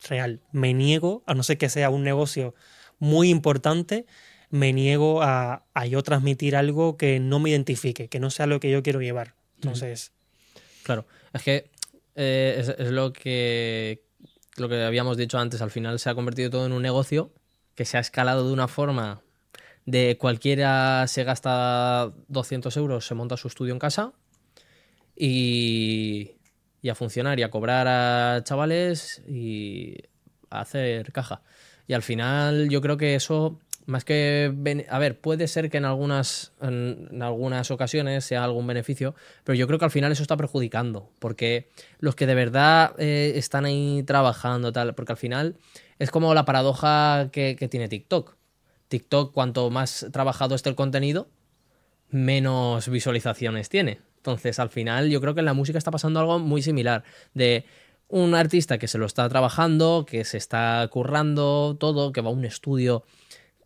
real. 0.09 0.41
Me 0.53 0.75
niego, 0.75 1.23
a 1.27 1.35
no 1.35 1.43
ser 1.43 1.59
que 1.59 1.69
sea 1.69 1.91
un 1.91 2.05
negocio 2.05 2.55
muy 2.99 3.29
importante, 3.29 4.07
me 4.51 4.73
niego 4.73 5.23
a, 5.23 5.65
a 5.75 5.87
yo 5.87 6.03
transmitir 6.03 6.57
algo 6.57 6.97
que 6.97 7.21
no 7.21 7.39
me 7.39 7.51
identifique, 7.51 8.09
que 8.09 8.21
no 8.21 8.31
sea 8.31 8.47
lo 8.47 8.61
que 8.61 8.71
yo 8.71 8.83
quiero 8.83 9.01
llevar. 9.01 9.35
Entonces, 9.57 10.13
Claro, 10.89 11.05
es 11.35 11.43
que 11.43 11.71
eh, 12.21 12.75
es, 12.79 12.91
lo 12.91 13.13
que 13.13 14.03
lo 14.57 14.69
que 14.69 14.83
habíamos 14.83 15.17
dicho 15.17 15.39
antes, 15.39 15.63
al 15.63 15.71
final 15.71 16.01
se 16.01 16.11
ha 16.11 16.17
convertido 16.17 16.51
todo 16.51 16.67
en 16.67 16.73
un 16.73 16.83
negocio 16.83 17.33
que 17.77 17.85
se 17.85 17.97
ha 17.97 18.01
escalado 18.01 18.45
de 18.45 18.53
una 18.53 18.67
forma 18.67 19.23
de 19.87 20.19
cualquiera 20.19 21.07
se 21.07 21.23
gasta 21.23 22.13
200 22.27 22.77
euros, 22.77 23.07
se 23.07 23.15
monta 23.15 23.37
su 23.37 23.47
estudio 23.47 23.73
en 23.73 23.79
casa 23.79 24.13
y, 25.15 26.33
y 26.83 26.89
a 26.89 26.97
funcionar 26.97 27.39
y 27.39 27.45
a 27.45 27.51
cobrar 27.51 27.87
a 27.87 28.43
chavales 28.43 29.23
y 29.29 29.97
a 30.51 30.63
hacer 30.63 31.13
caja. 31.13 31.43
Y 31.87 31.95
al 31.95 32.03
final 32.03 32.69
yo 32.69 32.81
creo 32.81 32.97
que 32.97 33.15
eso, 33.15 33.61
más 33.89 34.05
que... 34.05 34.85
A 34.91 34.99
ver, 34.99 35.19
puede 35.19 35.49
ser 35.49 35.71
que 35.71 35.79
en 35.79 35.87
algunas, 35.87 36.53
en, 36.61 37.09
en 37.11 37.23
algunas 37.23 37.71
ocasiones 37.71 38.23
sea 38.23 38.45
algún 38.45 38.67
beneficio, 38.67 39.15
pero 39.45 39.57
yo 39.57 39.67
creo 39.67 39.79
que 39.79 39.87
al 39.87 39.91
final 39.91 40.13
eso 40.13 40.23
está 40.23 40.37
perjudicando, 40.37 41.11
porque 41.19 41.69
los 41.99 42.15
que 42.15 42.27
de 42.27 42.35
verdad 42.35 42.93
eh, 42.99 43.33
están 43.37 43.65
ahí 43.65 44.03
trabajando, 44.03 44.73
tal, 44.73 44.95
porque 44.95 45.13
al 45.13 45.19
final 45.19 45.57
es 45.99 46.11
como 46.11 46.35
la 46.35 46.45
paradoja 46.45 47.31
que, 47.33 47.57
que 47.59 47.69
tiene 47.69 47.89
TikTok. 47.89 48.37
TikTok, 48.89 49.33
cuanto 49.33 49.71
más 49.71 50.07
trabajado 50.13 50.55
esté 50.55 50.69
el 50.69 50.77
contenido, 50.77 51.31
menos 52.11 52.89
visualizaciones 52.89 53.71
tiene. 53.71 54.01
Entonces, 54.19 54.59
al 54.59 54.69
final, 54.69 55.09
yo 55.09 55.23
creo 55.23 55.33
que 55.33 55.41
en 55.41 55.47
la 55.47 55.55
música 55.55 55.79
está 55.79 55.91
pasando 55.91 56.21
algo 56.21 56.39
muy 56.39 56.61
similar. 56.61 57.05
De 57.33 57.65
un 58.09 58.35
artista 58.35 58.77
que 58.77 58.89
se 58.89 58.99
lo 58.99 59.07
está 59.07 59.27
trabajando, 59.31 60.05
que 60.07 60.25
se 60.25 60.37
está 60.37 60.87
currando 60.91 61.77
todo, 61.81 62.13
que 62.13 62.21
va 62.21 62.29
a 62.29 62.33
un 62.33 62.45
estudio 62.45 63.05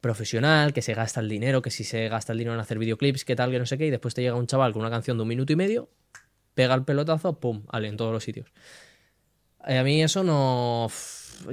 profesional, 0.02 0.74
que 0.74 0.82
se 0.82 0.92
gasta 0.92 1.20
el 1.20 1.28
dinero, 1.30 1.62
que 1.62 1.70
si 1.70 1.84
se 1.84 2.08
gasta 2.08 2.32
el 2.32 2.38
dinero 2.38 2.54
en 2.54 2.60
hacer 2.60 2.78
videoclips, 2.78 3.24
que 3.24 3.36
tal, 3.36 3.50
que 3.50 3.58
no 3.58 3.64
sé 3.64 3.78
qué, 3.78 3.86
y 3.86 3.90
después 3.90 4.12
te 4.12 4.20
llega 4.20 4.34
un 4.34 4.46
chaval 4.46 4.72
con 4.72 4.82
una 4.82 4.90
canción 4.90 5.16
de 5.16 5.22
un 5.22 5.28
minuto 5.28 5.52
y 5.52 5.56
medio, 5.56 5.88
pega 6.54 6.74
el 6.74 6.84
pelotazo, 6.84 7.38
pum, 7.40 7.62
vale, 7.72 7.88
en 7.88 7.96
todos 7.96 8.12
los 8.12 8.22
sitios. 8.22 8.52
Eh, 9.66 9.78
a 9.78 9.84
mí 9.84 10.02
eso 10.02 10.22
no. 10.24 10.88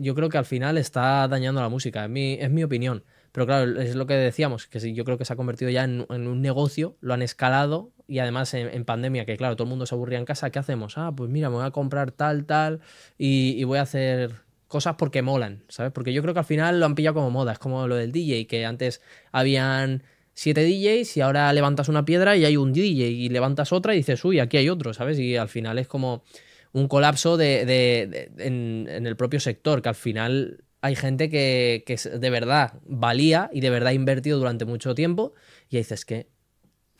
Yo 0.02 0.16
creo 0.16 0.30
que 0.30 0.38
al 0.38 0.46
final 0.46 0.78
está 0.78 1.28
dañando 1.28 1.62
la 1.62 1.70
música, 1.70 2.04
es 2.04 2.10
mi, 2.10 2.34
es 2.34 2.50
mi 2.50 2.64
opinión. 2.64 3.04
Pero 3.32 3.46
claro, 3.46 3.80
es 3.80 3.96
lo 3.96 4.08
que 4.08 4.16
decíamos, 4.16 4.66
que 4.66 4.94
yo 4.94 5.06
creo 5.06 5.20
que 5.20 5.26
se 5.26 5.34
ha 5.34 5.36
convertido 5.36 5.70
ya 5.70 5.84
en, 5.84 6.08
un 6.10 6.42
negocio, 6.42 6.98
lo 7.00 7.14
han 7.14 7.22
escalado 7.22 7.92
y 8.08 8.18
además 8.18 8.52
en, 8.56 8.84
pandemia, 8.86 9.26
que 9.26 9.38
claro, 9.38 9.56
todo 9.56 9.66
el 9.66 9.70
mundo 9.70 9.86
se 9.86 9.94
aburría 9.94 10.18
en 10.18 10.26
casa, 10.26 10.50
¿qué 10.50 10.58
hacemos? 10.58 10.98
Ah, 10.98 11.12
pues 11.16 11.30
mira, 11.30 11.50
me 11.50 11.58
voy 11.58 11.66
a 11.66 11.72
comprar 11.72 12.12
tal, 12.12 12.46
tal 12.46 12.82
y 13.20 13.64
voy 13.66 13.78
a 13.78 13.84
hacer 13.84 14.49
cosas 14.70 14.96
porque 14.98 15.22
molan, 15.22 15.64
¿sabes? 15.68 15.92
Porque 15.92 16.14
yo 16.14 16.22
creo 16.22 16.34
que 16.34 16.40
al 16.40 16.46
final 16.46 16.80
lo 16.80 16.86
han 16.86 16.96
pillado 16.96 17.16
como 17.16 17.32
moda, 17.32 17.52
es 17.54 17.60
como 17.60 17.88
lo 17.88 17.96
del 17.96 18.12
DJ, 18.14 18.48
que 18.48 18.66
antes 18.66 19.02
habían 19.32 20.04
siete 20.34 20.64
DJs 20.64 21.18
y 21.18 21.22
ahora 21.22 21.52
levantas 21.52 21.90
una 21.90 22.06
piedra 22.06 22.38
y 22.38 22.46
hay 22.46 22.56
un 22.56 22.72
DJ 22.72 23.10
y 23.10 23.30
levantas 23.30 23.74
otra 23.74 23.94
y 23.94 23.98
dices, 23.98 24.24
uy, 24.24 24.40
aquí 24.40 24.58
hay 24.58 24.70
otro, 24.70 24.94
¿sabes? 24.94 25.20
Y 25.20 25.36
al 25.36 25.50
final 25.50 25.80
es 25.80 25.88
como 25.88 26.24
un 26.72 26.88
colapso 26.88 27.36
de, 27.36 28.30
en, 28.38 28.88
el 28.88 29.18
propio 29.18 29.40
sector, 29.40 29.82
que 29.82 29.90
al 29.90 29.96
final 29.96 30.64
hay 30.82 30.96
gente 30.96 31.30
que, 31.30 31.84
que 31.86 31.98
de 31.98 32.30
verdad 32.30 32.80
valía 32.86 33.50
y 33.52 33.62
de 33.62 33.72
verdad 33.72 33.90
ha 33.90 33.94
invertido 33.94 34.38
durante 34.38 34.66
mucho 34.66 34.94
tiempo 34.94 35.34
y 35.68 35.78
dices 35.78 36.06
que 36.06 36.28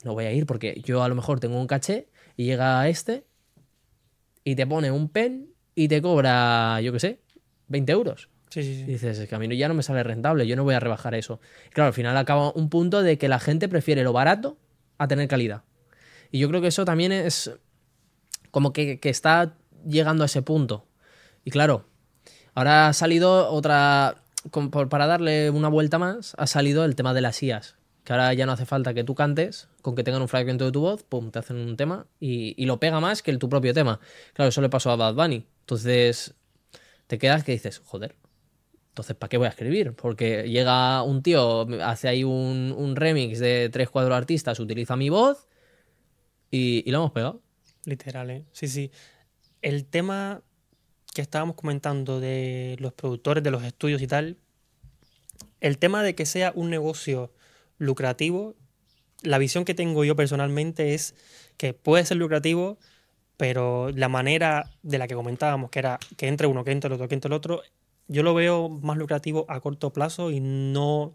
no 0.04 0.16
voy 0.16 0.26
a 0.26 0.34
ir 0.34 0.48
porque 0.48 0.82
yo 0.84 1.04
a 1.04 1.08
lo 1.08 1.16
mejor 1.16 1.40
tengo 1.40 1.60
un 1.60 1.68
caché 1.68 2.10
y 2.36 2.46
llega 2.46 2.88
este 2.90 3.26
y 4.44 4.56
te 4.56 4.66
pone 4.66 4.92
un 4.92 5.08
pen 5.08 5.54
y 5.76 5.88
te 5.88 6.02
cobra, 6.02 6.82
yo 6.82 6.92
qué 6.92 7.00
sé, 7.00 7.20
20 7.70 7.92
euros. 7.92 8.30
sí, 8.50 8.64
sí, 8.64 8.72
Y 8.72 8.76
sí. 8.76 8.84
dices, 8.84 9.20
es 9.20 9.30
que 9.30 9.36
a 9.36 9.40
mí 9.40 9.56
ya 9.58 9.68
no 9.68 9.74
me 9.74 9.84
sale 9.84 10.04
rentable, 10.04 10.46
yo 10.48 10.56
no 10.56 10.64
voy 10.64 10.76
a 10.76 10.80
rebajar 10.80 11.16
eso. 11.16 11.40
Y 11.68 11.70
claro, 11.70 11.88
al 11.88 11.94
final 11.94 12.18
acaba 12.18 12.52
un 12.52 12.70
punto 12.70 13.02
de 13.04 13.18
que 13.18 13.28
la 13.30 13.40
gente 13.40 13.70
prefiere 13.70 14.04
lo 14.04 14.12
barato 14.14 14.58
a 14.98 15.08
tener 15.08 15.28
calidad. 15.28 15.64
Y 16.32 16.40
yo 16.40 16.50
creo 16.50 16.62
que 16.62 16.68
eso 16.68 16.84
también 16.86 17.12
es 17.12 17.52
como 18.52 18.74
que, 18.74 19.00
que 19.00 19.10
está 19.10 19.56
llegando 19.88 20.24
a 20.24 20.26
ese 20.26 20.42
punto. 20.42 20.86
Y 21.46 21.52
claro, 21.52 21.86
ahora 22.54 22.88
ha 22.88 22.94
salido 22.94 23.50
otra, 23.52 24.16
por- 24.72 24.90
para 24.90 25.08
darle 25.08 25.50
una 25.50 25.70
vuelta 25.70 25.98
más, 26.00 26.36
ha 26.38 26.48
salido 26.48 26.86
el 26.86 26.96
tema 26.96 27.14
de 27.14 27.22
las 27.22 27.42
IAS. 27.42 27.76
Que 28.04 28.14
ahora 28.14 28.34
ya 28.34 28.46
no 28.48 28.54
hace 28.54 28.66
falta 28.66 28.94
que 28.96 29.04
tú 29.04 29.14
cantes, 29.14 29.68
con 29.84 29.94
que 29.96 30.04
tengan 30.04 30.22
un 30.22 30.28
fragmento 30.28 30.66
de 30.66 30.72
tu 30.72 30.82
voz, 30.82 31.04
pum, 31.04 31.30
te 31.32 31.40
hacen 31.40 31.58
un 31.58 31.78
tema 31.78 32.08
y, 32.20 32.56
y 32.62 32.66
lo 32.66 32.80
pega 32.80 33.00
más 33.00 33.22
que 33.22 33.30
el, 33.30 33.38
tu 33.38 33.50
propio 33.50 33.74
tema. 33.74 34.00
Claro, 34.34 34.50
eso 34.50 34.62
le 34.62 34.70
pasó 34.70 34.90
a 34.90 34.96
Bad 34.96 35.14
Bunny. 35.14 35.46
Entonces, 35.62 36.34
te 37.10 37.18
quedas 37.18 37.44
que 37.44 37.54
dices, 37.54 37.82
joder, 37.84 38.16
entonces, 38.90 39.16
¿para 39.16 39.30
qué 39.30 39.38
voy 39.38 39.48
a 39.48 39.50
escribir? 39.50 39.94
Porque 39.94 40.48
llega 40.48 41.02
un 41.02 41.24
tío, 41.24 41.68
hace 41.84 42.08
ahí 42.08 42.24
un, 42.24 42.72
un 42.78 42.96
remix 42.96 43.40
de 43.40 43.70
tres, 43.70 43.90
cuatro 43.90 44.14
artistas, 44.14 44.60
utiliza 44.60 44.96
mi 44.96 45.10
voz 45.10 45.48
y, 46.52 46.84
y 46.86 46.92
lo 46.92 47.00
hemos 47.00 47.12
pegado. 47.12 47.42
Literal, 47.86 48.30
¿eh? 48.30 48.46
Sí, 48.52 48.68
sí. 48.68 48.92
El 49.64 49.86
tema 49.86 50.44
que 51.16 51.24
estábamos 51.24 51.56
comentando 51.56 52.20
de 52.20 52.76
los 52.80 52.94
productores, 52.94 53.44
de 53.44 53.50
los 53.50 53.64
estudios 53.64 54.04
y 54.04 54.08
tal, 54.08 54.38
el 55.62 55.80
tema 55.80 56.04
de 56.04 56.14
que 56.14 56.28
sea 56.28 56.52
un 56.54 56.70
negocio 56.70 57.34
lucrativo, 57.80 58.56
la 59.24 59.40
visión 59.40 59.66
que 59.66 59.74
tengo 59.74 60.04
yo 60.04 60.16
personalmente 60.16 60.94
es 60.94 61.16
que 61.58 61.74
puede 61.74 62.06
ser 62.06 62.18
lucrativo, 62.18 62.78
pero 63.40 63.90
la 63.96 64.10
manera 64.10 64.70
de 64.84 64.98
la 64.98 65.08
que 65.08 65.16
comentábamos, 65.16 65.70
que 65.70 65.80
era 65.80 65.98
que 66.18 66.28
entre 66.28 66.46
uno, 66.46 66.66
que 66.66 66.72
entre 66.72 66.90
el 66.90 66.96
otro, 66.96 67.08
que 67.08 67.16
entre 67.16 67.30
el 67.30 67.34
otro, 67.34 67.62
yo 68.10 68.22
lo 68.22 68.34
veo 68.34 68.68
más 68.68 68.98
lucrativo 68.98 69.46
a 69.48 69.62
corto 69.62 69.94
plazo 69.94 70.30
y 70.30 70.42
no, 70.42 71.14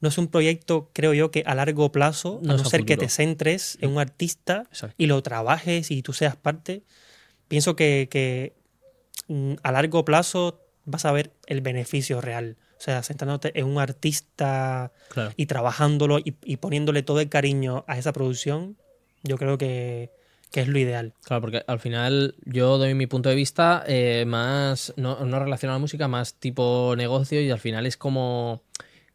no 0.00 0.08
es 0.08 0.16
un 0.16 0.28
proyecto, 0.28 0.90
creo 0.92 1.12
yo, 1.12 1.32
que 1.32 1.42
a 1.44 1.56
largo 1.56 1.90
plazo, 1.90 2.38
No 2.40 2.52
a 2.54 2.56
no 2.56 2.62
a 2.62 2.66
ser 2.66 2.84
que 2.84 2.96
te 2.96 3.08
centres 3.08 3.78
en 3.80 3.90
un 3.90 3.98
artista 3.98 4.66
Exacto. 4.70 4.94
y 4.96 5.06
lo 5.06 5.20
trabajes 5.24 5.90
y 5.90 6.02
tú 6.02 6.12
seas 6.12 6.36
parte, 6.36 6.84
pienso 7.48 7.74
que, 7.74 8.06
que, 8.08 8.52
mm, 9.26 9.54
a 9.64 9.72
largo 9.72 10.04
plazo 10.04 10.60
vas 10.84 11.04
a 11.04 11.10
ver 11.10 11.32
el 11.46 11.62
beneficio 11.62 12.20
real. 12.20 12.58
O 12.78 12.80
sea, 12.80 13.02
centrándote 13.02 13.58
en 13.58 13.66
un 13.66 13.80
artista 13.80 14.92
Claro. 15.08 15.32
y 15.36 15.46
trabajándolo 15.46 16.20
y, 16.20 16.36
y 16.44 16.58
poniéndole 16.58 17.02
todo 17.02 17.18
el 17.18 17.28
cariño 17.28 17.84
a 17.88 17.98
esa 17.98 18.12
producción, 18.12 18.76
yo 19.24 19.36
creo 19.36 19.58
que, 19.58 20.12
que 20.50 20.60
es 20.60 20.68
lo 20.68 20.78
ideal. 20.78 21.14
Claro, 21.24 21.40
porque 21.40 21.62
al 21.66 21.80
final 21.80 22.34
yo 22.44 22.78
doy 22.78 22.94
mi 22.94 23.06
punto 23.06 23.28
de 23.28 23.34
vista 23.34 23.84
eh, 23.86 24.24
más, 24.26 24.92
no, 24.96 25.24
no 25.24 25.38
relacionado 25.38 25.74
a 25.74 25.78
la 25.78 25.82
música, 25.82 26.08
más 26.08 26.34
tipo 26.34 26.94
negocio 26.96 27.40
y 27.40 27.50
al 27.50 27.58
final 27.58 27.86
es 27.86 27.96
como 27.96 28.62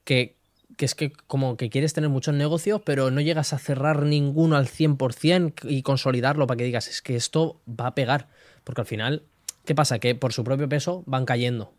que, 0.04 0.36
que 0.78 0.86
es 0.86 0.96
que 0.96 1.12
como 1.28 1.58
que 1.58 1.70
quieres 1.70 1.94
tener 1.94 2.10
muchos 2.10 2.36
negocios, 2.36 2.82
pero 2.86 3.12
no 3.12 3.22
llegas 3.22 3.54
a 3.54 3.60
cerrar 3.60 4.04
ninguno 4.04 4.56
al 4.56 4.67
100% 4.67 5.70
y 5.70 5.82
consolidarlo 5.84 6.48
para 6.48 6.58
que 6.58 6.65
digas, 6.65 6.88
es 6.88 7.02
que 7.02 7.15
esto 7.15 7.62
va 7.67 7.88
a 7.88 7.96
pegar. 7.96 8.28
Porque 8.63 8.82
al 8.82 8.88
final, 8.88 9.24
¿qué 9.65 9.74
pasa? 9.74 10.00
Que 10.00 10.15
por 10.15 10.34
su 10.34 10.44
propio 10.44 10.70
peso 10.70 11.04
van 11.06 11.26
cayendo. 11.26 11.74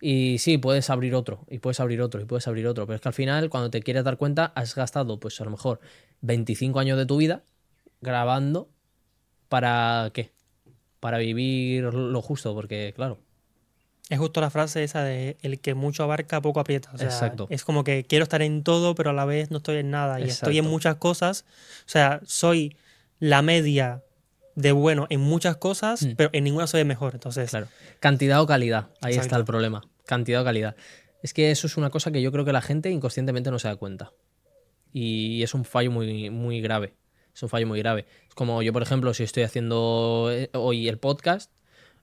Y 0.00 0.38
sí, 0.38 0.58
puedes 0.58 0.90
abrir 0.90 1.16
otro, 1.16 1.44
y 1.50 1.58
puedes 1.58 1.80
abrir 1.80 2.00
otro, 2.02 2.20
y 2.20 2.24
puedes 2.24 2.46
abrir 2.46 2.68
otro. 2.68 2.86
Pero 2.86 2.94
es 2.94 3.00
que 3.00 3.08
al 3.08 3.14
final, 3.14 3.50
cuando 3.50 3.70
te 3.70 3.82
quieres 3.82 4.04
dar 4.04 4.16
cuenta, 4.16 4.52
has 4.54 4.76
gastado, 4.76 5.18
pues 5.18 5.40
a 5.40 5.44
lo 5.44 5.50
mejor, 5.50 5.80
25 6.20 6.78
años 6.78 6.96
de 6.96 7.06
tu 7.06 7.16
vida 7.16 7.42
grabando 8.00 8.68
¿Para 9.48 10.10
qué? 10.12 10.30
Para 11.00 11.18
vivir 11.18 11.84
lo 11.84 12.20
justo, 12.20 12.54
porque 12.54 12.92
claro. 12.94 13.18
Es 14.10 14.18
justo 14.18 14.40
la 14.40 14.50
frase 14.50 14.84
esa 14.84 15.02
de 15.02 15.36
el 15.42 15.58
que 15.60 15.74
mucho 15.74 16.02
abarca, 16.02 16.40
poco 16.42 16.60
aprieta. 16.60 16.90
O 16.92 16.98
sea, 16.98 17.06
Exacto. 17.08 17.46
Es 17.50 17.64
como 17.64 17.84
que 17.84 18.04
quiero 18.04 18.24
estar 18.24 18.42
en 18.42 18.62
todo, 18.62 18.94
pero 18.94 19.10
a 19.10 19.12
la 19.12 19.24
vez 19.24 19.50
no 19.50 19.58
estoy 19.58 19.76
en 19.78 19.90
nada. 19.90 20.20
Y 20.20 20.24
estoy 20.24 20.58
en 20.58 20.66
muchas 20.66 20.96
cosas. 20.96 21.44
O 21.86 21.88
sea, 21.88 22.20
soy 22.26 22.76
la 23.20 23.40
media 23.42 24.02
de 24.54 24.72
bueno 24.72 25.06
en 25.08 25.20
muchas 25.20 25.56
cosas, 25.56 26.02
Mm. 26.02 26.12
pero 26.16 26.30
en 26.32 26.44
ninguna 26.44 26.66
soy 26.66 26.80
el 26.80 26.86
mejor. 26.86 27.14
Entonces, 27.14 27.48
Claro. 27.50 27.68
Cantidad 28.00 28.42
o 28.42 28.46
calidad. 28.46 28.88
Ahí 29.00 29.14
está 29.14 29.36
el 29.36 29.44
problema. 29.44 29.82
Cantidad 30.04 30.42
o 30.42 30.44
calidad. 30.44 30.74
Es 31.22 31.32
que 31.32 31.50
eso 31.50 31.66
es 31.66 31.76
una 31.76 31.90
cosa 31.90 32.10
que 32.10 32.20
yo 32.22 32.32
creo 32.32 32.44
que 32.44 32.52
la 32.52 32.60
gente 32.62 32.90
inconscientemente 32.90 33.50
no 33.50 33.58
se 33.58 33.68
da 33.68 33.76
cuenta. 33.76 34.12
Y 34.92 35.42
es 35.42 35.54
un 35.54 35.64
fallo 35.64 35.90
muy, 35.90 36.28
muy 36.30 36.60
grave. 36.60 36.94
Es 37.38 37.42
un 37.44 37.48
fallo 37.48 37.68
muy 37.68 37.78
grave. 37.78 38.04
Es 38.28 38.34
como 38.34 38.62
yo, 38.62 38.72
por 38.72 38.82
ejemplo, 38.82 39.14
si 39.14 39.22
estoy 39.22 39.44
haciendo 39.44 40.28
eh, 40.32 40.50
hoy 40.54 40.88
el 40.88 40.98
podcast, 40.98 41.52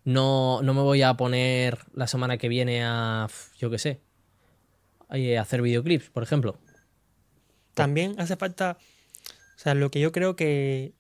no, 0.06 0.62
no 0.62 0.74
me 0.74 0.80
voy 0.80 1.02
a 1.02 1.14
poner 1.16 1.80
la 1.94 2.08
semana 2.08 2.38
que 2.38 2.48
viene 2.48 2.86
a, 2.86 3.28
yo 3.58 3.70
qué 3.70 3.78
sé, 3.78 4.00
a 5.10 5.42
hacer 5.42 5.62
videoclips, 5.62 6.10
por 6.10 6.24
ejemplo. 6.24 6.58
También 7.74 8.16
hace 8.18 8.38
falta, 8.38 8.78
o 9.58 9.60
sea, 9.60 9.74
lo 9.74 9.92
que 9.92 10.00
yo 10.00 10.14
creo 10.14 10.38
que 10.38 10.94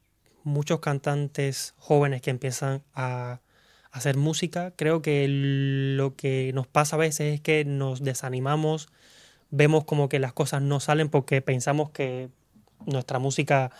muchos 0.43 0.81
cantantes 0.81 1.73
jóvenes 1.77 2.21
que 2.21 2.31
empiezan 2.31 2.83
a 2.93 3.39
hacer 3.93 4.17
música, 4.17 4.73
creo 4.75 5.01
que 5.01 5.27
lo 5.29 6.17
que 6.17 6.51
nos 6.53 6.67
pasa 6.67 6.97
a 6.97 6.99
veces 6.99 7.35
es 7.35 7.39
que 7.39 7.63
nos 7.63 8.03
desanimamos, 8.03 8.89
vemos 9.49 9.85
como 9.85 10.09
que 10.09 10.19
las 10.19 10.33
cosas 10.33 10.61
no 10.61 10.81
salen 10.81 11.07
porque 11.07 11.41
pensamos 11.41 11.91
que 11.91 12.27
nuestra 12.85 13.17
música 13.19 13.71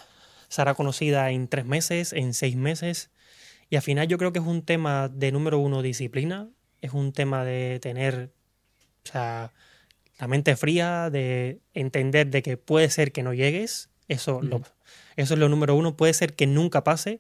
será 0.56 0.74
conocida 0.74 1.32
en 1.32 1.48
tres 1.48 1.66
meses, 1.66 2.14
en 2.14 2.34
seis 2.34 2.56
meses, 2.56 3.10
y 3.70 3.76
al 3.76 3.82
final 3.82 4.08
yo 4.08 4.18
creo 4.18 4.32
que 4.32 4.40
es 4.40 4.46
un 4.46 4.62
tema 4.62 5.10
de 5.10 5.32
número 5.32 5.60
uno, 5.60 5.82
disciplina, 5.82 6.48
es 6.82 6.94
un 6.94 7.12
tema 7.12 7.44
de 7.44 7.80
tener, 7.82 8.32
o 9.04 9.12
sea, 9.12 9.52
la 10.20 10.28
mente 10.28 10.56
fría, 10.56 11.10
de 11.10 11.60
entender 11.74 12.28
de 12.28 12.42
que 12.42 12.56
puede 12.58 12.90
ser 12.90 13.12
que 13.12 13.22
no 13.24 13.34
llegues, 13.34 13.90
eso, 14.08 14.42
lo- 14.42 14.62
eso 15.18 15.34
es 15.34 15.40
lo 15.40 15.50
número 15.50 15.76
uno, 15.76 15.98
puede 15.98 16.14
ser 16.14 16.36
que 16.36 16.48
nunca 16.48 16.84
pase. 16.84 17.20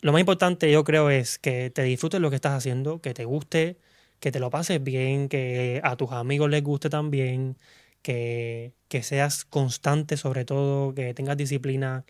Lo 0.00 0.12
más 0.12 0.20
importante 0.20 0.70
yo 0.70 0.82
creo 0.84 1.10
es 1.10 1.38
que 1.38 1.70
te 1.70 1.82
disfrutes 1.82 2.20
lo 2.20 2.28
que 2.30 2.36
estás 2.36 2.52
haciendo, 2.52 3.00
que 3.00 3.14
te 3.14 3.24
guste, 3.24 3.78
que 4.20 4.32
te 4.32 4.40
lo 4.40 4.50
pases 4.50 4.82
bien, 4.82 5.28
que 5.28 5.80
a 5.84 5.96
tus 5.96 6.10
amigos 6.12 6.50
les 6.50 6.62
guste 6.62 6.90
también, 6.90 7.56
que, 8.02 8.74
seas 9.02 9.44
constante 9.44 10.16
sobre 10.16 10.44
todo, 10.44 10.94
que 10.94 11.14
tengas 11.14 11.36
disciplina 11.36 12.04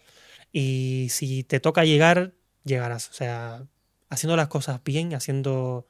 y 0.53 1.09
si 1.11 1.45
te 1.45 1.61
toca 1.61 1.85
llegar, 1.85 2.35
llegarás. 2.65 3.11
O 3.11 3.15
sea, 3.15 3.67
haciendo 4.11 4.37
las 4.37 4.49
cosas 4.49 4.83
bien, 4.85 5.15
haciendo 5.15 5.87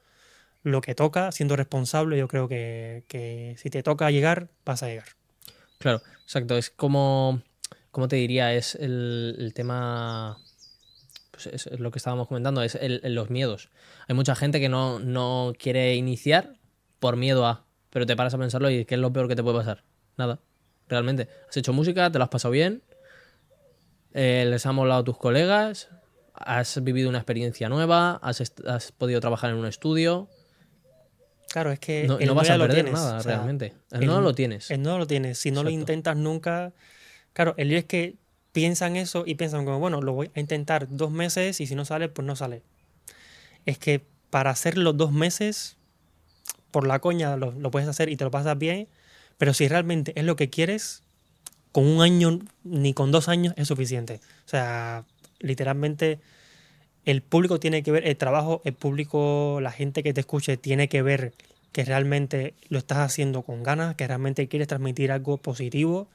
lo 0.63 0.81
que 0.81 0.95
toca, 0.95 1.31
siendo 1.31 1.55
responsable, 1.55 2.17
yo 2.17 2.27
creo 2.27 2.47
que, 2.47 3.55
si 3.57 3.69
te 3.69 3.83
toca 3.83 4.11
llegar, 4.11 4.49
vas 4.65 4.83
a 4.83 4.87
llegar. 4.87 5.07
Claro, 5.79 6.01
exacto. 6.23 6.57
Es 6.57 6.69
como, 6.69 7.41
como 7.91 8.07
te 8.07 8.15
diría, 8.15 8.53
es 8.53 8.75
el, 8.75 9.51
tema, 9.53 10.37
pues 11.31 11.47
es, 11.47 11.79
lo 11.79 11.91
que 11.91 11.99
estábamos 11.99 12.27
comentando, 12.27 12.63
es 12.63 12.77
los 13.03 13.29
miedos. 13.29 13.69
Hay 14.07 14.15
mucha 14.15 14.35
gente 14.35 14.59
que 14.59 14.69
no, 14.69 14.99
no 14.99 15.53
quiere 15.57 15.95
iniciar 15.95 16.57
por 16.99 17.17
miedo 17.17 17.45
a, 17.45 17.65
pero 17.89 18.05
te 18.05 18.15
paras 18.15 18.33
a 18.33 18.37
pensarlo 18.37 18.69
y 18.69 18.85
¿qué 18.85 18.95
es 18.95 19.01
lo 19.01 19.11
peor 19.11 19.27
que 19.27 19.35
te 19.35 19.43
puede 19.43 19.57
pasar? 19.57 19.83
Nada, 20.17 20.39
realmente. 20.87 21.27
Has 21.49 21.57
hecho 21.57 21.73
música, 21.73 22.11
te 22.11 22.17
lo 22.17 22.23
has 22.23 22.29
pasado 22.29 22.51
bien, 22.51 22.81
eh, 24.13 24.45
les 24.47 24.65
ha 24.65 24.71
molado 24.71 25.01
a 25.01 25.03
tus 25.03 25.17
colegas, 25.17 25.89
has 26.33 26.83
vivido 26.83 27.09
una 27.09 27.17
experiencia 27.19 27.69
nueva, 27.69 28.15
has, 28.21 28.41
has 28.67 28.91
podido 28.91 29.19
trabajar 29.21 29.49
en 29.51 29.57
un 29.57 29.65
estudio, 29.65 30.27
Claro, 31.51 31.71
es 31.71 31.79
que 31.79 32.07
no, 32.07 32.17
el 32.17 32.25
no 32.25 32.33
vas 32.33 32.49
a 32.49 32.57
lo 32.57 32.63
perder 32.63 32.77
tienes, 32.83 32.93
nada 32.95 33.17
o 33.19 33.21
sea, 33.21 33.35
realmente. 33.35 33.75
El, 33.91 34.01
el- 34.01 34.07
no 34.07 34.21
lo 34.21 34.33
tienes. 34.33 34.71
El 34.71 34.81
no 34.81 34.97
lo 34.97 35.05
tienes. 35.05 35.37
Si 35.37 35.51
no 35.51 35.61
lo 35.63 35.69
intentas 35.69 36.17
nunca. 36.17 36.73
Claro, 37.33 37.53
el 37.57 37.67
lío 37.69 37.77
es 37.77 37.85
que 37.85 38.15
piensan 38.53 38.95
eso 38.95 39.23
y 39.27 39.35
piensan 39.35 39.63
como, 39.63 39.77
bueno, 39.77 40.01
lo 40.01 40.13
voy 40.13 40.31
a 40.33 40.39
intentar 40.39 40.87
dos 40.89 41.11
meses 41.11 41.61
y 41.61 41.67
si 41.67 41.75
no 41.75 41.85
sale, 41.85 42.09
pues 42.09 42.25
no 42.25 42.35
sale. 42.35 42.63
Es 43.67 43.77
que 43.77 44.03
para 44.31 44.49
hacerlo 44.49 44.93
dos 44.93 45.11
meses, 45.11 45.77
por 46.71 46.87
la 46.87 46.97
coña 46.97 47.37
lo, 47.37 47.51
lo 47.51 47.69
puedes 47.69 47.87
hacer 47.87 48.09
y 48.09 48.15
te 48.17 48.23
lo 48.23 48.31
pasas 48.31 48.57
bien, 48.57 48.87
pero 49.37 49.53
si 49.53 49.67
realmente 49.67 50.13
es 50.15 50.25
lo 50.25 50.35
que 50.35 50.49
quieres, 50.49 51.03
con 51.71 51.85
un 51.87 52.01
año 52.01 52.39
ni 52.63 52.93
con 52.93 53.11
dos 53.11 53.27
años 53.27 53.53
es 53.57 53.67
suficiente. 53.67 54.21
O 54.45 54.49
sea, 54.49 55.05
literalmente 55.39 56.19
el 57.05 57.21
público 57.21 57.59
tiene 57.59 57.83
que 57.83 57.91
ver 57.91 58.07
el 58.07 58.15
trabajo, 58.15 58.61
el 58.63 58.73
público, 58.73 59.59
la 59.61 59.71
gente 59.71 60.03
que 60.03 60.13
te 60.13 60.21
escuche 60.21 60.55
tiene 60.57 60.87
que 60.87 61.01
ver 61.01 61.33
que 61.71 61.83
realmente 61.83 62.53
lo 62.69 62.77
estás 62.77 62.99
haciendo 62.99 63.41
con 63.41 63.63
ganas, 63.63 63.95
que 63.95 64.07
realmente 64.07 64.47
quieres 64.47 64.67
transmitir 64.67 65.11
algo 65.11 65.37
positivo 65.37 66.07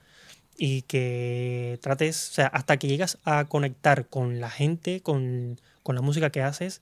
y 0.56 0.82
que 0.82 1.78
trates, 1.82 2.30
o 2.30 2.32
sea, 2.34 2.46
hasta 2.46 2.76
que 2.78 2.86
llegas 2.86 3.18
a 3.24 3.46
conectar 3.46 4.06
con 4.06 4.40
la 4.40 4.50
gente, 4.50 5.00
con, 5.00 5.60
con 5.82 5.96
la 5.96 6.02
música 6.02 6.30
que 6.30 6.42
haces, 6.42 6.80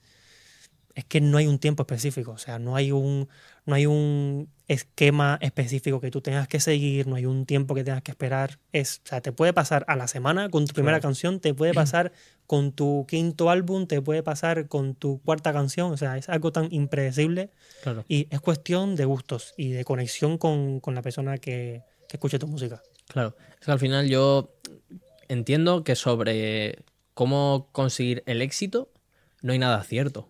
es 0.94 1.04
que 1.04 1.20
no 1.20 1.38
hay 1.38 1.46
un 1.46 1.58
tiempo 1.58 1.82
específico, 1.82 2.32
o 2.32 2.38
sea, 2.38 2.58
no 2.58 2.76
hay 2.76 2.92
un, 2.92 3.28
no 3.66 3.74
hay 3.74 3.84
un 3.86 4.48
esquema 4.68 5.38
específico 5.42 6.00
que 6.00 6.10
tú 6.10 6.20
tengas 6.20 6.48
que 6.48 6.58
seguir, 6.60 7.06
no 7.06 7.16
hay 7.16 7.26
un 7.26 7.46
tiempo 7.46 7.74
que 7.74 7.84
tengas 7.84 8.02
que 8.02 8.10
esperar. 8.12 8.58
Es, 8.72 9.00
o 9.04 9.08
sea, 9.08 9.20
te 9.20 9.30
puede 9.32 9.52
pasar 9.52 9.84
a 9.88 9.94
la 9.96 10.08
semana 10.08 10.48
con 10.48 10.66
tu 10.66 10.72
primera 10.72 10.96
Claro. 10.98 11.08
canción, 11.08 11.40
te 11.40 11.52
puede 11.54 11.74
pasar 11.74 12.12
con 12.46 12.72
tu 12.72 13.06
quinto 13.08 13.50
álbum, 13.50 13.86
te 13.86 14.00
puede 14.02 14.22
pasar 14.22 14.66
con 14.68 14.94
tu 14.94 15.20
cuarta 15.22 15.52
canción, 15.52 15.92
o 15.92 15.96
sea, 15.96 16.16
es 16.16 16.28
algo 16.28 16.52
tan 16.52 16.72
impredecible 16.72 17.50
Claro. 17.82 18.04
y 18.08 18.26
es 18.30 18.40
cuestión 18.40 18.96
de 18.96 19.04
gustos 19.04 19.52
y 19.56 19.70
de 19.70 19.84
conexión 19.84 20.38
con, 20.38 20.80
con 20.80 20.94
la 20.94 21.02
persona 21.02 21.38
que, 21.38 21.82
que 22.08 22.16
escuche 22.16 22.38
tu 22.38 22.46
música. 22.48 22.82
Claro, 23.08 23.36
es 23.60 23.66
que 23.66 23.70
al 23.72 23.78
final 23.78 24.08
yo 24.08 24.52
entiendo 25.28 25.84
que 25.84 25.94
sobre 25.96 26.78
cómo 27.14 27.68
conseguir 27.72 28.22
el 28.26 28.42
éxito 28.42 28.90
no 29.42 29.52
hay 29.52 29.58
nada 29.58 29.82
cierto. 29.84 30.28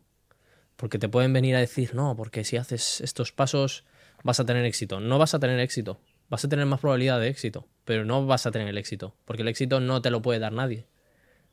Porque 0.76 0.98
te 0.98 1.08
pueden 1.08 1.32
venir 1.32 1.56
a 1.56 1.60
decir, 1.60 1.94
no, 1.94 2.14
porque 2.16 2.44
si 2.44 2.56
haces 2.56 3.00
estos 3.00 3.32
pasos 3.32 3.84
vas 4.22 4.40
a 4.40 4.44
tener 4.44 4.64
éxito. 4.64 5.00
No 5.00 5.18
vas 5.18 5.34
a 5.34 5.38
tener 5.38 5.58
éxito. 5.60 6.00
Vas 6.28 6.44
a 6.44 6.48
tener 6.48 6.66
más 6.66 6.80
probabilidad 6.80 7.20
de 7.20 7.28
éxito, 7.28 7.68
pero 7.84 8.04
no 8.04 8.26
vas 8.26 8.46
a 8.46 8.50
tener 8.50 8.68
el 8.68 8.78
éxito. 8.78 9.14
Porque 9.24 9.42
el 9.42 9.48
éxito 9.48 9.80
no 9.80 10.02
te 10.02 10.10
lo 10.10 10.22
puede 10.22 10.40
dar 10.40 10.52
nadie. 10.52 10.86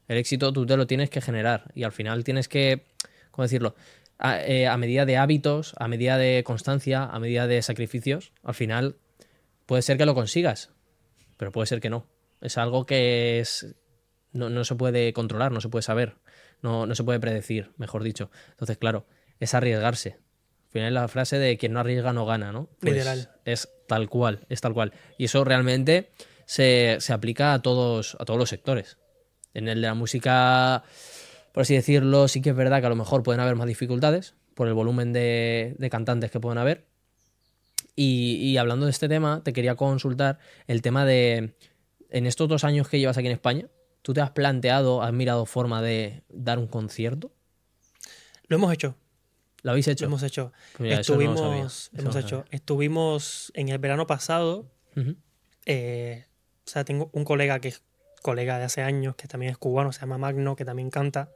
El 0.08 0.18
éxito 0.18 0.52
tú 0.52 0.66
te 0.66 0.76
lo 0.76 0.88
tienes 0.88 1.10
que 1.10 1.22
generar 1.22 1.72
y 1.76 1.84
al 1.84 1.92
final 1.92 2.24
tienes 2.24 2.48
que, 2.48 2.86
¿cómo 3.32 3.44
decirlo? 3.44 3.76
A, 4.18 4.40
eh, 4.42 4.70
medida 4.78 5.06
de 5.06 5.18
hábitos, 5.18 5.74
a 5.78 5.88
medida 5.88 6.18
de 6.18 6.44
constancia, 6.44 7.04
a 7.04 7.20
medida 7.20 7.48
de 7.48 7.62
sacrificios, 7.62 8.34
al 8.44 8.54
final 8.54 8.98
puede 9.66 9.82
ser 9.82 9.98
que 9.98 10.06
lo 10.06 10.16
consigas, 10.16 10.72
pero 11.38 11.52
puede 11.52 11.68
ser 11.68 11.80
que 11.80 11.90
no. 11.90 12.08
Es 12.42 12.58
algo 12.58 12.86
que 12.86 13.40
es 13.40 13.76
no, 14.34 14.50
no 14.50 14.66
se 14.66 14.76
puede 14.76 15.14
controlar, 15.14 15.52
no 15.52 15.62
se 15.62 15.70
puede 15.70 15.84
saber, 15.84 16.16
no, 16.64 16.88
no 16.88 16.96
se 16.96 17.04
puede 17.04 17.20
predecir, 17.20 17.72
mejor 17.78 18.02
dicho. 18.04 18.32
Entonces, 18.52 18.78
claro, 18.78 19.06
es 19.40 19.54
arriesgarse. 19.54 20.18
Al 20.66 20.72
final 20.72 20.88
es 20.88 20.94
la 20.94 21.08
frase 21.08 21.38
de 21.38 21.58
quien 21.58 21.74
no 21.74 21.82
arriesga 21.82 22.14
no 22.14 22.26
gana, 22.26 22.52
¿no? 22.52 22.70
Pues 22.80 22.94
Literal. 22.94 23.30
Es 23.46 23.70
tal 23.88 24.10
cual, 24.10 24.46
es 24.50 24.62
tal 24.62 24.74
cual. 24.74 24.94
Y 25.20 25.26
eso 25.26 25.44
realmente 25.44 26.10
se, 26.46 26.98
se 27.00 27.14
aplica 27.14 27.54
a 27.54 27.62
todos, 27.62 28.18
a 28.20 28.26
todos 28.26 28.40
los 28.40 28.50
sectores. 28.50 28.98
En 29.54 29.68
el 29.68 29.82
de 29.82 29.88
la 29.88 29.94
música, 29.94 30.84
por 31.52 31.62
así 31.62 31.76
decirlo, 31.76 32.28
sí 32.28 32.42
que 32.42 32.50
es 32.50 32.56
verdad 32.56 32.80
que 32.80 32.88
a 32.88 32.90
lo 32.90 32.96
mejor 32.96 33.22
pueden 33.22 33.42
haber 33.42 33.56
más 33.56 33.68
dificultades 33.68 34.34
por 34.56 34.68
el 34.68 34.74
volumen 34.74 35.14
de, 35.14 35.76
de 35.78 35.90
cantantes 35.90 36.32
que 36.32 36.40
pueden 36.40 36.58
haber. 36.58 36.86
Y, 37.96 38.36
y 38.38 38.58
hablando 38.58 38.86
de 38.86 38.92
este 38.92 39.08
tema, 39.08 39.44
te 39.44 39.54
quería 39.54 39.76
consultar 39.76 40.40
el 40.66 40.82
tema 40.82 41.06
de, 41.06 41.54
en 42.10 42.26
estos 42.26 42.48
dos 42.48 42.64
años 42.64 42.88
que 42.88 43.00
llevas 43.00 43.18
aquí 43.18 43.28
en 43.28 43.34
España, 43.34 43.68
¿tú 44.04 44.14
te 44.14 44.22
has 44.22 44.30
planteado, 44.32 45.02
has 45.02 45.12
mirado 45.12 45.48
forma 45.48 45.82
de 45.82 46.22
dar 46.30 46.60
un 46.60 46.68
concierto? 46.68 47.32
Lo 48.48 48.58
hemos 48.58 48.72
hecho, 48.72 48.96
¿Lo 49.64 49.72
habéis 49.72 49.88
hecho? 49.88 50.06
lo 50.06 50.10
hemos 50.10 50.22
hecho. 50.22 50.52
Pues 50.74 50.82
mira, 50.82 51.00
estuvimos, 51.00 51.42
no 51.42 52.00
hemos 52.00 52.16
hecho, 52.16 52.46
estuvimos 52.52 53.52
en 53.56 53.70
el 53.70 53.80
verano 53.80 54.06
pasado. 54.06 54.70
Ujú. 54.96 55.16
eh, 55.66 56.28
o 56.66 56.70
sea, 56.70 56.86
tengo 56.86 57.10
un 57.14 57.24
colega 57.26 57.60
que 57.60 57.70
es 57.70 57.82
colega 58.22 58.60
de 58.60 58.66
hace 58.66 58.82
años, 58.84 59.16
que 59.16 59.28
también 59.28 59.52
es 59.52 59.58
cubano, 59.58 59.92
se 59.92 60.02
llama 60.02 60.18
Magno, 60.18 60.56
que 60.56 60.66
también 60.66 60.92
canta. 60.92 61.30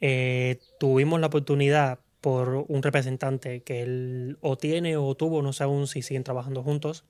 Eh, 0.00 0.60
tuvimos 0.78 1.20
la 1.20 1.28
oportunidad 1.28 2.00
por 2.20 2.64
un 2.68 2.82
representante 2.82 3.62
que 3.62 3.82
él 3.82 4.38
o 4.40 4.56
tiene 4.58 4.96
o 4.96 5.14
tuvo, 5.14 5.42
no 5.42 5.52
sé 5.52 5.64
aún 5.64 5.86
si 5.86 6.02
siguen 6.02 6.24
trabajando 6.24 6.62
juntos. 6.62 7.04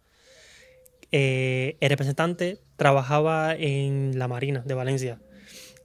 Eh, 1.12 1.76
el 1.80 1.90
representante 1.90 2.60
trabajaba 2.76 3.54
en 3.54 4.18
la 4.18 4.28
Marina 4.28 4.62
de 4.64 4.74
Valencia. 4.74 5.20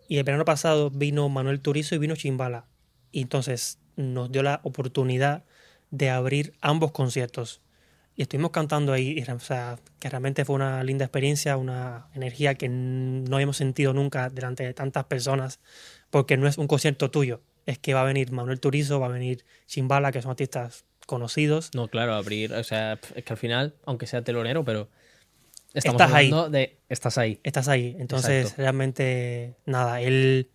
Y 0.07 0.17
el 0.17 0.23
verano 0.23 0.45
pasado 0.45 0.89
vino 0.89 1.29
Manuel 1.29 1.61
Turizo 1.61 1.95
y 1.95 1.99
vino 1.99 2.15
Chimbala. 2.15 2.65
Y 3.11 3.21
entonces 3.21 3.79
nos 3.95 4.31
dio 4.31 4.43
la 4.43 4.59
oportunidad 4.63 5.43
de 5.89 6.09
abrir 6.09 6.53
ambos 6.61 6.91
conciertos. 6.91 7.61
Y 8.15 8.23
estuvimos 8.23 8.51
cantando 8.51 8.91
ahí, 8.91 9.15
y, 9.17 9.31
o 9.31 9.39
sea, 9.39 9.79
que 9.99 10.09
realmente 10.09 10.43
fue 10.43 10.55
una 10.55 10.83
linda 10.83 11.05
experiencia, 11.05 11.55
una 11.55 12.07
energía 12.13 12.55
que 12.55 12.67
no 12.67 13.35
habíamos 13.35 13.57
sentido 13.57 13.93
nunca 13.93 14.29
delante 14.29 14.63
de 14.63 14.73
tantas 14.73 15.05
personas, 15.05 15.59
porque 16.09 16.35
no 16.35 16.47
es 16.47 16.57
un 16.57 16.67
concierto 16.67 17.09
tuyo, 17.09 17.41
es 17.65 17.79
que 17.79 17.93
va 17.93 18.01
a 18.01 18.05
venir 18.05 18.31
Manuel 18.31 18.59
Turizo, 18.59 18.99
va 18.99 19.07
a 19.07 19.11
venir 19.11 19.45
Chimbala, 19.65 20.11
que 20.11 20.21
son 20.21 20.31
artistas 20.31 20.85
conocidos. 21.05 21.71
No, 21.73 21.87
claro, 21.87 22.13
abrir, 22.13 22.53
o 22.53 22.63
sea, 22.63 22.99
es 23.15 23.23
que 23.23 23.33
al 23.33 23.37
final, 23.37 23.75
aunque 23.85 24.07
sea 24.07 24.23
telonero, 24.23 24.65
pero 24.65 24.89
estamos 25.73 26.01
Estás 26.01 26.13
ahí. 26.15 26.31
de 26.49 26.77
estás 26.89 27.17
ahí. 27.17 27.39
Estás 27.43 27.67
ahí. 27.67 27.95
Entonces, 27.99 28.41
Exacto. 28.43 28.61
realmente, 28.61 29.55
nada, 29.65 30.01
él 30.01 30.51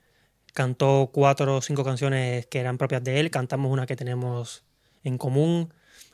cantó 0.55 1.11
cuatro 1.12 1.57
o 1.57 1.61
cinco 1.61 1.85
canciones 1.85 2.46
que 2.46 2.61
eran 2.61 2.79
propias 2.79 3.05
de 3.05 3.20
él, 3.20 3.31
cantamos 3.31 3.70
una 3.70 3.87
que 3.87 3.96
tenemos 3.96 4.64
en 5.05 5.18
común 5.18 5.72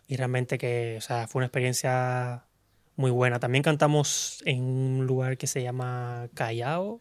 y 0.08 0.16
realmente 0.16 0.58
que, 0.58 0.96
o 0.98 1.00
sea, 1.00 1.28
fue 1.28 1.40
una 1.40 1.46
experiencia 1.46 2.44
muy 2.96 3.10
buena. 3.10 3.38
También 3.38 3.62
cantamos 3.62 4.42
en 4.44 4.62
un 4.62 5.06
lugar 5.06 5.38
que 5.38 5.46
se 5.46 5.62
llama 5.62 6.28
Callao, 6.34 7.00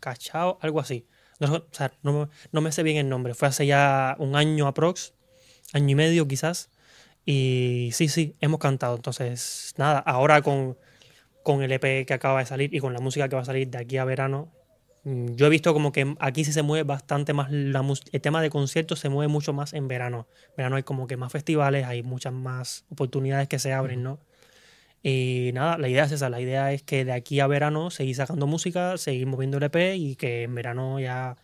Cachao, 0.00 0.58
algo 0.60 0.80
así. 0.80 1.06
No, 1.40 1.54
o 1.54 1.66
sea, 1.72 1.92
no, 2.02 2.28
no 2.52 2.60
me 2.60 2.70
sé 2.70 2.82
bien 2.82 2.98
el 2.98 3.08
nombre, 3.08 3.34
fue 3.34 3.48
hace 3.48 3.66
ya 3.66 4.14
un 4.18 4.36
año 4.36 4.66
aprox, 4.68 5.14
año 5.72 5.90
y 5.90 5.94
medio 5.94 6.28
quizás. 6.28 6.70
Y 7.24 7.90
sí, 7.92 8.08
sí, 8.08 8.36
hemos 8.40 8.60
cantado. 8.60 8.96
Entonces, 8.96 9.74
nada, 9.76 9.98
ahora 10.00 10.42
con, 10.42 10.76
con 11.42 11.62
el 11.62 11.72
EP 11.72 12.06
que 12.06 12.14
acaba 12.14 12.40
de 12.40 12.46
salir 12.46 12.74
y 12.74 12.80
con 12.80 12.92
la 12.92 13.00
música 13.00 13.28
que 13.28 13.36
va 13.36 13.42
a 13.42 13.44
salir 13.44 13.68
de 13.68 13.78
aquí 13.78 13.98
a 13.98 14.04
verano, 14.04 14.52
mm, 15.04 15.34
yo 15.34 15.46
he 15.46 15.50
visto 15.50 15.72
como 15.74 15.92
que 15.92 16.14
aquí 16.20 16.44
sí 16.44 16.52
se 16.52 16.62
mueve 16.62 16.84
bastante 16.84 17.32
más 17.32 17.50
la 17.50 17.84
el 18.12 18.20
tema 18.20 18.42
de 18.42 18.50
conciertos 18.50 19.00
se 19.00 19.08
mueve 19.08 19.28
mucho 19.32 19.52
más 19.52 19.72
en 19.72 19.88
verano. 19.88 20.26
Verano 20.56 20.76
hay 20.76 20.82
como 20.82 21.06
que 21.06 21.16
más 21.16 21.32
festivales, 21.32 21.86
hay 21.86 22.02
muchas 22.02 22.32
más 22.32 22.84
oportunidades 22.90 23.48
que 23.48 23.58
se 23.58 23.72
abren, 23.72 24.02
¿no? 24.02 24.20
Y 25.02 25.50
nada, 25.54 25.78
la 25.78 25.88
idea 25.88 26.04
es 26.04 26.12
esa, 26.12 26.30
la 26.30 26.40
idea 26.40 26.72
es 26.72 26.82
que 26.82 27.04
de 27.04 27.12
aquí 27.12 27.40
a 27.40 27.46
verano 27.48 27.90
seguir 27.90 28.14
sacando 28.14 28.46
música, 28.46 28.96
seguir 28.98 29.26
moviendo 29.26 29.58
el 29.58 29.64
EP 29.64 29.96
y 29.96 30.14
que 30.16 30.44
en 30.44 30.54
verano 30.54 31.00
ya 31.00 31.36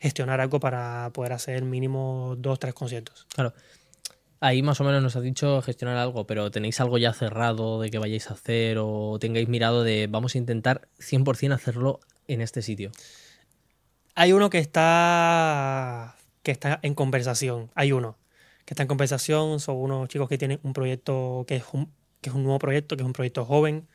gestionar 0.00 0.40
algo 0.40 0.60
para 0.60 1.10
poder 1.12 1.32
hacer 1.32 1.64
mínimo 1.64 2.34
dos, 2.38 2.58
tres 2.58 2.74
conciertos. 2.74 3.26
Claro. 3.34 3.54
Ahí 4.40 4.62
más 4.62 4.80
o 4.80 4.84
menos 4.84 5.02
nos 5.02 5.16
has 5.16 5.22
dicho 5.22 5.62
gestionar 5.62 5.96
algo, 5.96 6.26
pero 6.26 6.50
¿tenéis 6.50 6.80
algo 6.80 6.98
ya 6.98 7.12
cerrado 7.12 7.80
de 7.80 7.90
que 7.90 7.98
vayáis 7.98 8.30
a 8.30 8.34
hacer 8.34 8.78
o 8.78 9.18
tengáis 9.18 9.48
mirado 9.48 9.82
de 9.82 10.08
vamos 10.08 10.34
a 10.34 10.38
intentar 10.38 10.88
100% 10.98 11.54
hacerlo 11.54 12.00
en 12.28 12.42
este 12.42 12.60
sitio? 12.60 12.90
Hay 14.14 14.32
uno 14.32 14.50
que 14.50 14.58
está 14.58 16.16
que 16.42 16.52
está 16.52 16.78
en 16.82 16.94
conversación. 16.94 17.70
Hay 17.74 17.92
uno 17.92 18.16
que 18.64 18.74
está 18.74 18.82
en 18.82 18.88
conversación. 18.88 19.58
Son 19.58 19.76
unos 19.76 20.08
chicos 20.08 20.28
que 20.28 20.38
tienen 20.38 20.60
un 20.62 20.72
proyecto 20.74 21.44
que 21.48 21.56
es 21.56 21.64
un, 21.72 21.90
que 22.20 22.30
es 22.30 22.36
un 22.36 22.44
nuevo 22.44 22.58
proyecto, 22.58 22.96
que 22.96 23.02
es 23.02 23.06
un 23.06 23.12
proyecto 23.12 23.44
joven. 23.44 23.88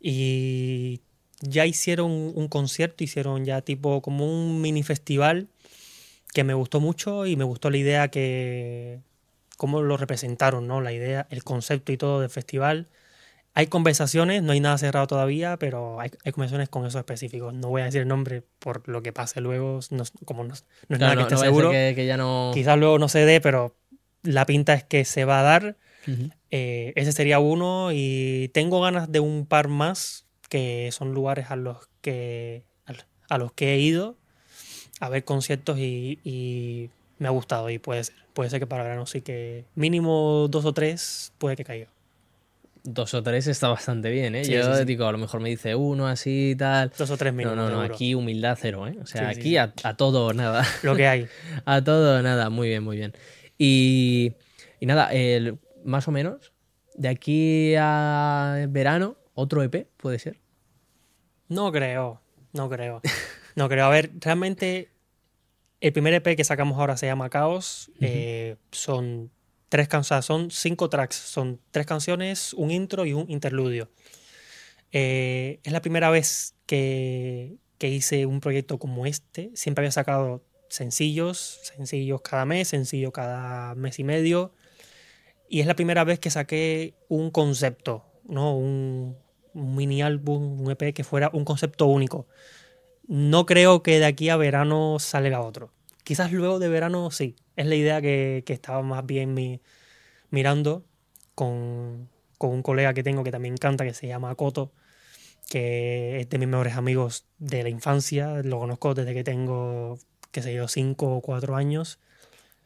Y 0.00 1.00
ya 1.40 1.66
hicieron 1.66 2.10
un 2.10 2.48
concierto, 2.48 3.04
hicieron 3.04 3.44
ya 3.44 3.60
tipo 3.62 4.00
como 4.00 4.24
un 4.26 4.60
mini 4.62 4.82
festival 4.82 5.48
que 6.32 6.44
me 6.44 6.54
gustó 6.54 6.80
mucho 6.80 7.26
y 7.26 7.36
me 7.36 7.44
gustó 7.44 7.70
la 7.70 7.76
idea 7.78 8.08
que 8.08 9.00
cómo 9.56 9.82
lo 9.82 9.96
representaron, 9.96 10.66
¿no? 10.66 10.80
La 10.80 10.92
idea, 10.92 11.26
el 11.30 11.42
concepto 11.44 11.92
y 11.92 11.96
todo 11.96 12.20
del 12.20 12.30
festival. 12.30 12.88
Hay 13.54 13.68
conversaciones, 13.68 14.42
no 14.42 14.52
hay 14.52 14.60
nada 14.60 14.76
cerrado 14.76 15.06
todavía, 15.06 15.56
pero 15.56 15.98
hay, 15.98 16.10
hay 16.24 16.32
conversaciones 16.32 16.68
con 16.68 16.84
esos 16.84 16.98
específicos. 16.98 17.54
No 17.54 17.68
voy 17.68 17.80
a 17.82 17.86
decir 17.86 18.02
el 18.02 18.08
nombre 18.08 18.42
por 18.58 18.86
lo 18.86 19.02
que 19.02 19.12
pase 19.14 19.40
luego, 19.40 19.80
no- 19.90 20.04
como 20.26 20.44
no, 20.44 20.48
no 20.48 20.54
es 20.54 20.64
Claro, 20.88 20.98
nada 20.98 21.16
que 21.16 21.22
esté 21.22 21.34
no 21.34 21.40
ser 21.40 21.46
seguro. 21.48 21.70
que, 21.70 21.92
que 21.96 22.06
ya. 22.06 22.18
Quizás 22.52 22.78
luego 22.78 22.98
no 22.98 23.08
se 23.08 23.20
dé, 23.24 23.40
pero 23.40 23.74
la 24.22 24.44
pinta 24.44 24.74
es 24.74 24.84
que 24.84 25.04
se 25.06 25.24
va 25.24 25.40
a 25.40 25.42
dar. 25.42 25.76
Ujú. 26.06 26.28
Eh, 26.50 26.92
ese 26.96 27.12
sería 27.12 27.38
uno 27.38 27.90
y 27.92 28.50
tengo 28.52 28.80
ganas 28.82 29.10
de 29.10 29.20
un 29.20 29.46
par 29.46 29.68
más 29.68 30.26
que 30.50 30.90
son 30.92 31.12
lugares 31.14 31.50
a 31.50 31.56
los 31.56 31.88
que 32.02 32.64
a 33.28 33.38
los 33.38 33.52
que 33.52 33.74
he 33.74 33.78
ido 33.80 34.16
a 35.00 35.08
ver 35.08 35.24
conciertos 35.24 35.78
y, 35.78 36.20
y 36.22 36.90
me 37.18 37.26
ha 37.26 37.30
gustado 37.32 37.68
y 37.70 37.78
puede 37.80 38.04
ser 38.04 38.14
puede 38.36 38.50
ser 38.50 38.60
que 38.60 38.66
para 38.66 38.82
verano 38.82 39.06
sí 39.06 39.22
que 39.22 39.64
mínimo 39.74 40.46
dos 40.50 40.66
o 40.66 40.74
tres 40.74 41.32
puede 41.38 41.56
que 41.56 41.64
caiga 41.64 41.88
Dos 42.84 43.14
o 43.14 43.22
tres 43.22 43.48
está 43.48 43.66
bastante 43.68 44.10
bien, 44.10 44.36
¿eh? 44.36 44.44
Sí, 44.44 44.52
Yo 44.52 44.72
sí, 44.74 44.78
sí. 44.80 44.84
digo, 44.84 45.06
a 45.06 45.12
lo 45.12 45.18
mejor 45.18 45.40
me 45.40 45.48
dice 45.48 45.74
uno 45.74 46.06
así 46.06 46.50
y 46.50 46.54
tal. 46.54 46.92
dos 46.96 47.10
o 47.10 47.16
tres 47.16 47.32
mínimo 47.34 47.56
no, 47.56 47.62
no, 47.62 47.68
no, 47.70 47.78
seguro. 47.78 47.94
aquí 47.94 48.14
humildad 48.14 48.56
cero, 48.60 48.86
¿eh? 48.86 48.96
O 49.02 49.06
sea, 49.06 49.28
aquí. 49.30 49.56
A, 49.56 49.72
a 49.82 49.96
todo 49.96 50.32
nada. 50.34 50.64
lo 50.84 50.94
que 50.94 51.08
hay 51.08 51.26
A 51.64 51.82
todo 51.82 52.22
nada, 52.22 52.48
muy 52.50 52.68
bien, 52.68 52.84
muy 52.84 52.96
bien. 52.98 53.12
Y, 53.58 54.34
y 54.78 54.86
nada, 54.86 55.12
el- 55.12 55.58
más 55.84 56.06
o 56.06 56.12
menos, 56.12 56.52
de 56.94 57.08
aquí 57.08 57.74
a 57.76 58.66
verano, 58.68 59.16
otro 59.34 59.64
EP, 59.64 59.88
puede 59.96 60.18
ser. 60.20 60.38
no 61.48 61.72
creo 61.72 62.20
no 62.52 62.68
creo 62.68 63.00
no 63.56 63.68
creo 63.68 63.84
a 63.86 63.88
ver 63.88 64.10
realmente 64.20 64.90
el 65.80 65.92
primer 65.92 66.14
EP 66.14 66.36
que 66.36 66.44
sacamos 66.44 66.78
ahora 66.78 66.96
se 66.96 67.06
llama 67.06 67.28
Caos 67.28 67.90
eh, 68.00 68.56
son 68.72 69.30
tres 69.68 69.88
canciones, 69.88 70.24
son 70.24 70.50
cinco 70.50 70.88
tracks, 70.88 71.16
son 71.16 71.60
tres 71.70 71.86
canciones, 71.86 72.54
un 72.54 72.70
intro 72.70 73.04
y 73.04 73.12
un 73.12 73.30
interludio. 73.30 73.90
Eh, 74.92 75.60
es 75.64 75.72
la 75.72 75.80
primera 75.80 76.10
vez 76.10 76.54
que, 76.66 77.56
que 77.78 77.88
hice 77.88 78.26
un 78.26 78.40
proyecto 78.40 78.78
como 78.78 79.06
este. 79.06 79.50
Siempre 79.54 79.82
había 79.82 79.92
sacado 79.92 80.44
sencillos, 80.68 81.60
sencillos 81.62 82.22
cada 82.22 82.44
mes, 82.44 82.68
sencillo 82.68 83.12
cada 83.12 83.74
mes 83.74 83.98
y 83.98 84.04
medio. 84.04 84.52
Y 85.48 85.60
es 85.60 85.66
la 85.66 85.76
primera 85.76 86.04
vez 86.04 86.18
que 86.18 86.30
saqué 86.30 86.94
un 87.08 87.30
concepto, 87.30 88.04
¿no? 88.24 88.56
Un, 88.56 89.16
un 89.54 89.74
mini 89.74 90.02
álbum, 90.02 90.60
un 90.60 90.70
EP 90.70 90.92
que 90.94 91.04
fuera 91.04 91.30
un 91.32 91.44
concepto 91.44 91.86
único. 91.86 92.26
No 93.08 93.46
creo 93.46 93.82
que 93.82 93.98
de 93.98 94.04
aquí 94.06 94.28
a 94.30 94.36
verano 94.36 94.98
salga 94.98 95.40
otro. 95.40 95.70
Quizás 96.04 96.32
luego 96.32 96.58
de 96.58 96.68
verano 96.68 97.10
sí. 97.10 97.36
Es 97.56 97.66
la 97.66 97.74
idea 97.74 98.00
que, 98.00 98.42
que 98.46 98.52
estaba 98.52 98.82
más 98.82 99.04
bien 99.06 99.34
mi- 99.34 99.60
mirando 100.30 100.84
con, 101.34 102.08
con 102.38 102.50
un 102.50 102.62
colega 102.62 102.94
que 102.94 103.02
tengo 103.02 103.24
que 103.24 103.30
también 103.30 103.56
canta, 103.56 103.84
que 103.84 103.94
se 103.94 104.06
llama 104.08 104.34
Coto, 104.34 104.72
que 105.48 106.20
es 106.20 106.28
de 106.28 106.38
mis 106.38 106.48
mejores 106.48 106.74
amigos 106.76 107.26
de 107.38 107.62
la 107.62 107.68
infancia. 107.68 108.42
Lo 108.42 108.58
conozco 108.58 108.94
desde 108.94 109.14
que 109.14 109.24
tengo, 109.24 109.98
qué 110.32 110.42
sé 110.42 110.54
yo, 110.54 110.68
cinco 110.68 111.16
o 111.16 111.20
cuatro 111.20 111.56
años, 111.56 111.98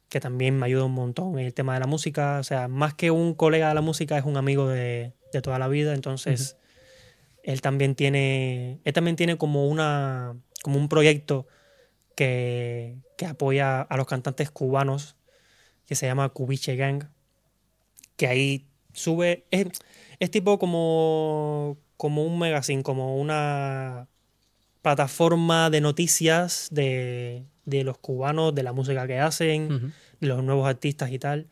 que 0.08 0.20
también 0.20 0.58
me 0.58 0.66
ayuda 0.66 0.84
un 0.84 0.92
montón 0.92 1.38
en 1.38 1.46
el 1.46 1.54
tema 1.54 1.74
de 1.74 1.80
la 1.80 1.86
música. 1.86 2.38
O 2.40 2.44
sea, 2.44 2.68
más 2.68 2.94
que 2.94 3.10
un 3.10 3.34
colega 3.34 3.68
de 3.68 3.74
la 3.74 3.80
música, 3.82 4.18
es 4.18 4.24
un 4.24 4.36
amigo 4.36 4.68
de, 4.68 5.12
de 5.32 5.42
toda 5.42 5.58
la 5.58 5.68
vida. 5.68 5.94
Entonces, 5.94 6.56
él 7.42 7.60
también 7.60 7.94
tiene, 7.94 8.80
él 8.84 8.92
también 8.92 9.16
tiene 9.16 9.36
como 9.38 9.68
una, 9.68 10.36
como 10.62 10.78
un 10.78 10.88
proyecto 10.88 11.46
que, 12.14 12.96
que 13.16 13.26
apoya 13.26 13.82
a 13.82 13.96
los 13.96 14.06
cantantes 14.06 14.50
cubanos 14.50 15.16
que 15.86 15.94
se 15.96 16.06
llama 16.06 16.28
Cubiche 16.28 16.76
Gang, 16.76 17.04
que 18.16 18.26
ahí 18.26 18.66
sube, 18.92 19.44
es, 19.50 19.66
es 20.20 20.30
tipo 20.30 20.58
como, 20.58 21.78
como 21.96 22.24
un 22.24 22.38
magazine, 22.38 22.82
como 22.82 23.16
una 23.16 24.06
plataforma 24.82 25.70
de 25.70 25.80
noticias 25.80 26.68
de, 26.70 27.44
de 27.64 27.84
los 27.84 27.98
cubanos, 27.98 28.54
de 28.54 28.62
la 28.62 28.72
música 28.72 29.06
que 29.06 29.18
hacen, 29.18 29.92
de 30.20 30.26
los 30.26 30.42
nuevos 30.44 30.68
artistas 30.68 31.10
y 31.10 31.18
tal. 31.18 31.48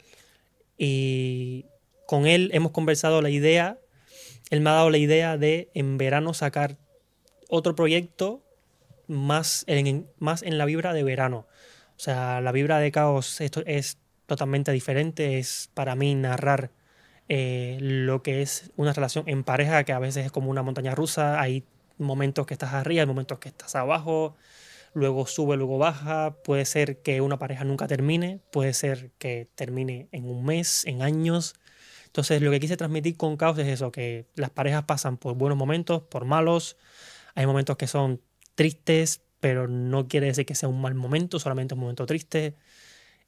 Y 0.76 1.66
con 2.06 2.26
él 2.26 2.50
hemos 2.52 2.72
conversado 2.72 3.22
la 3.22 3.30
idea, 3.30 3.78
él 4.50 4.60
me 4.60 4.70
ha 4.70 4.74
dado 4.74 4.90
la 4.90 4.98
idea 4.98 5.36
de 5.36 5.70
en 5.74 5.98
verano 5.98 6.34
sacar 6.34 6.78
otro 7.48 7.74
proyecto 7.74 8.42
más 9.06 9.64
en, 9.66 10.08
más 10.18 10.42
en 10.42 10.58
la 10.58 10.64
vibra 10.64 10.92
de 10.92 11.02
verano. 11.02 11.46
O 11.96 12.00
sea, 12.00 12.40
la 12.40 12.52
vibra 12.52 12.78
de 12.78 12.92
caos 12.92 13.40
esto 13.40 13.62
es 13.66 13.98
totalmente 14.26 14.70
diferente. 14.72 15.38
Es 15.38 15.70
para 15.74 15.96
mí 15.96 16.14
narrar 16.14 16.70
eh, 17.28 17.78
lo 17.80 18.22
que 18.22 18.42
es 18.42 18.70
una 18.76 18.92
relación 18.92 19.24
en 19.26 19.42
pareja, 19.42 19.84
que 19.84 19.92
a 19.92 19.98
veces 19.98 20.26
es 20.26 20.32
como 20.32 20.50
una 20.50 20.62
montaña 20.62 20.94
rusa. 20.94 21.40
Hay 21.40 21.64
momentos 21.96 22.46
que 22.46 22.54
estás 22.54 22.74
arriba, 22.74 23.02
hay 23.02 23.08
momentos 23.08 23.38
que 23.38 23.48
estás 23.48 23.74
abajo, 23.74 24.36
luego 24.94 25.26
sube, 25.26 25.56
luego 25.56 25.78
baja. 25.78 26.36
Puede 26.44 26.64
ser 26.64 26.98
que 27.02 27.20
una 27.20 27.38
pareja 27.38 27.64
nunca 27.64 27.88
termine, 27.88 28.40
puede 28.52 28.74
ser 28.74 29.10
que 29.18 29.48
termine 29.54 30.08
en 30.12 30.26
un 30.26 30.44
mes, 30.44 30.84
en 30.86 31.02
años. 31.02 31.54
Entonces, 32.08 32.40
lo 32.40 32.50
que 32.50 32.58
quise 32.58 32.76
transmitir 32.76 33.16
con 33.16 33.36
Caos 33.36 33.58
es 33.58 33.68
eso, 33.68 33.92
que 33.92 34.26
las 34.34 34.50
parejas 34.50 34.84
pasan 34.84 35.18
por 35.18 35.34
buenos 35.34 35.58
momentos, 35.58 36.02
por 36.02 36.24
malos. 36.24 36.76
Hay 37.34 37.46
momentos 37.46 37.76
que 37.76 37.86
son 37.86 38.22
tristes, 38.54 39.20
pero 39.40 39.68
no 39.68 40.08
quiere 40.08 40.26
decir 40.26 40.46
que 40.46 40.54
sea 40.54 40.70
un 40.70 40.80
mal 40.80 40.94
momento, 40.94 41.38
solamente 41.38 41.74
un 41.74 41.80
momento 41.80 42.06
triste. 42.06 42.54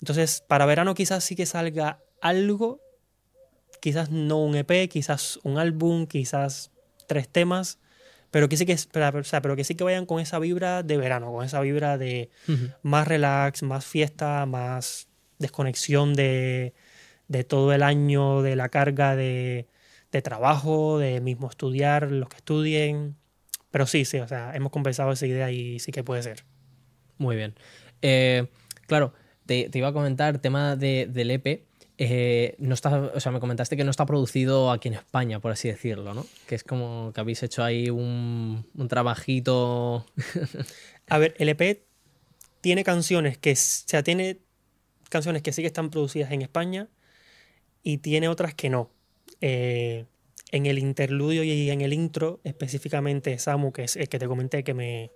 Entonces, 0.01 0.43
para 0.49 0.64
verano 0.66 0.95
quizás 0.95 1.22
sí 1.22 1.37
que 1.37 1.45
salga 1.45 2.01
algo, 2.22 2.81
quizás 3.81 4.11
no 4.11 4.43
un 4.43 4.57
EP, 4.57 4.89
quizás 4.89 5.39
un 5.43 5.59
álbum, 5.59 6.07
quizás 6.07 6.70
tres 7.07 7.28
temas, 7.28 7.78
pero 8.31 8.49
que 8.49 8.57
sí 8.57 8.64
que, 8.64 8.74
o 8.74 9.24
sea, 9.24 9.43
pero 9.43 9.57
que 9.57 9.64
sí 9.64 9.74
que 9.74 9.85
vayan 9.85 10.07
con 10.07 10.20
esa 10.20 10.39
vibra 10.39 10.83
de 10.83 10.97
verano, 10.97 11.33
con 11.33 11.45
esa 11.45 11.61
vibra 11.61 11.99
de 11.99 12.31
Ujú. 12.49 12.70
más 12.83 13.07
relax, 13.07 13.62
más 13.62 13.85
fiesta, 13.85 14.47
más 14.47 15.09
desconexión 15.39 16.14
de, 16.14 16.72
de 17.31 17.45
todo 17.45 17.72
el 17.72 17.83
año, 17.85 18.43
de 18.43 18.57
la 18.57 18.68
carga 18.70 19.16
de, 19.16 19.68
de 20.12 20.22
trabajo, 20.22 20.99
de 20.99 21.20
mismo 21.20 21.49
estudiar, 21.49 22.11
los 22.11 22.28
que 22.28 22.39
estudien. 22.39 23.16
Pero 23.70 23.87
sí, 23.87 24.05
sí, 24.05 24.18
o 24.18 24.28
sea, 24.28 24.53
hemos 24.57 24.72
conversado 24.72 25.12
esa 25.12 25.26
idea 25.26 25.51
y 25.53 25.78
sí 25.78 25.93
que 25.93 26.03
puede 26.05 26.22
ser. 26.24 26.45
Muy 27.18 27.37
bien. 27.37 27.55
Eh, 28.03 28.49
claro, 28.89 29.14
te, 29.47 29.68
te 29.70 29.78
iba 29.78 29.89
a 29.89 29.93
comentar, 29.93 30.39
tema 30.41 30.74
de, 30.76 31.07
del 31.11 31.31
EP. 31.31 31.66
eh, 31.99 32.57
no 32.59 32.74
está, 32.74 32.99
o 32.99 33.20
sea, 33.20 33.31
me 33.33 33.41
comentaste 33.41 33.76
que 33.76 33.85
no 33.85 33.91
está 33.93 34.07
producido 34.07 34.72
aquí 34.72 34.89
en 34.89 34.95
España, 34.95 35.39
por 35.41 35.53
así 35.53 35.68
decirlo, 35.68 36.14
¿no? 36.14 36.26
Que 36.47 36.55
es 36.57 36.64
como 36.64 37.12
que 37.14 37.20
habéis 37.20 37.43
hecho 37.45 37.62
ahí 37.62 37.91
un, 37.91 38.66
un 38.74 38.89
trabajito. 38.89 40.07
A 41.09 41.18
ver, 41.18 41.35
el 41.39 41.49
EP 41.51 41.87
tiene 42.61 42.85
canciones 42.85 43.39
que, 43.39 43.53
o 43.53 43.57
sea, 43.57 44.03
tiene 44.03 44.41
canciones 45.11 45.43
que 45.43 45.53
sí 45.53 45.62
que 45.62 45.66
están 45.68 45.91
producidas 45.91 46.33
en 46.33 46.43
España 46.43 46.89
y 47.83 47.99
tiene 47.99 48.28
otras 48.28 48.55
que 48.55 48.70
no. 48.70 48.91
Eh, 49.41 50.07
en 50.53 50.66
el 50.66 50.78
interludio 50.78 51.45
y 51.45 51.70
en 51.70 51.81
el 51.81 51.93
intro, 51.93 52.41
específicamente 52.43 53.39
Samu, 53.39 53.72
que 53.72 53.85
es 53.85 53.97
el 53.97 54.09
que 54.09 54.18
te 54.18 54.26
comenté, 54.26 54.64
que 54.64 54.74
me, 54.74 55.12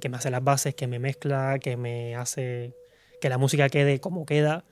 que 0.00 0.08
me 0.08 0.16
hace 0.16 0.30
las 0.30 0.42
bases, 0.42 0.74
que 0.74 0.86
me 0.86 0.98
mezcla, 0.98 1.58
que 1.58 1.76
me 1.76 2.16
hace 2.16 2.74
que 3.20 3.28
la 3.28 3.38
música 3.38 3.68
quede 3.68 4.00
como 4.00 4.26
queda, 4.26 4.64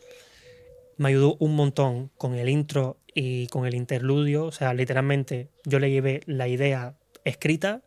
me 0.97 1.11
ayudó 1.11 1.37
un 1.39 1.55
montón 1.55 2.11
con 2.17 2.35
el 2.35 2.49
intro 2.49 2.99
y 3.15 3.47
con 3.49 3.67
el 3.67 3.75
interludio. 3.75 4.47
O 4.47 4.53
sea, 4.53 4.75
literalmente 4.75 5.49
yo 5.65 5.79
le 5.79 5.91
llevé 5.91 6.23
la 6.27 6.49
idea 6.49 6.97
escrita, 7.25 7.83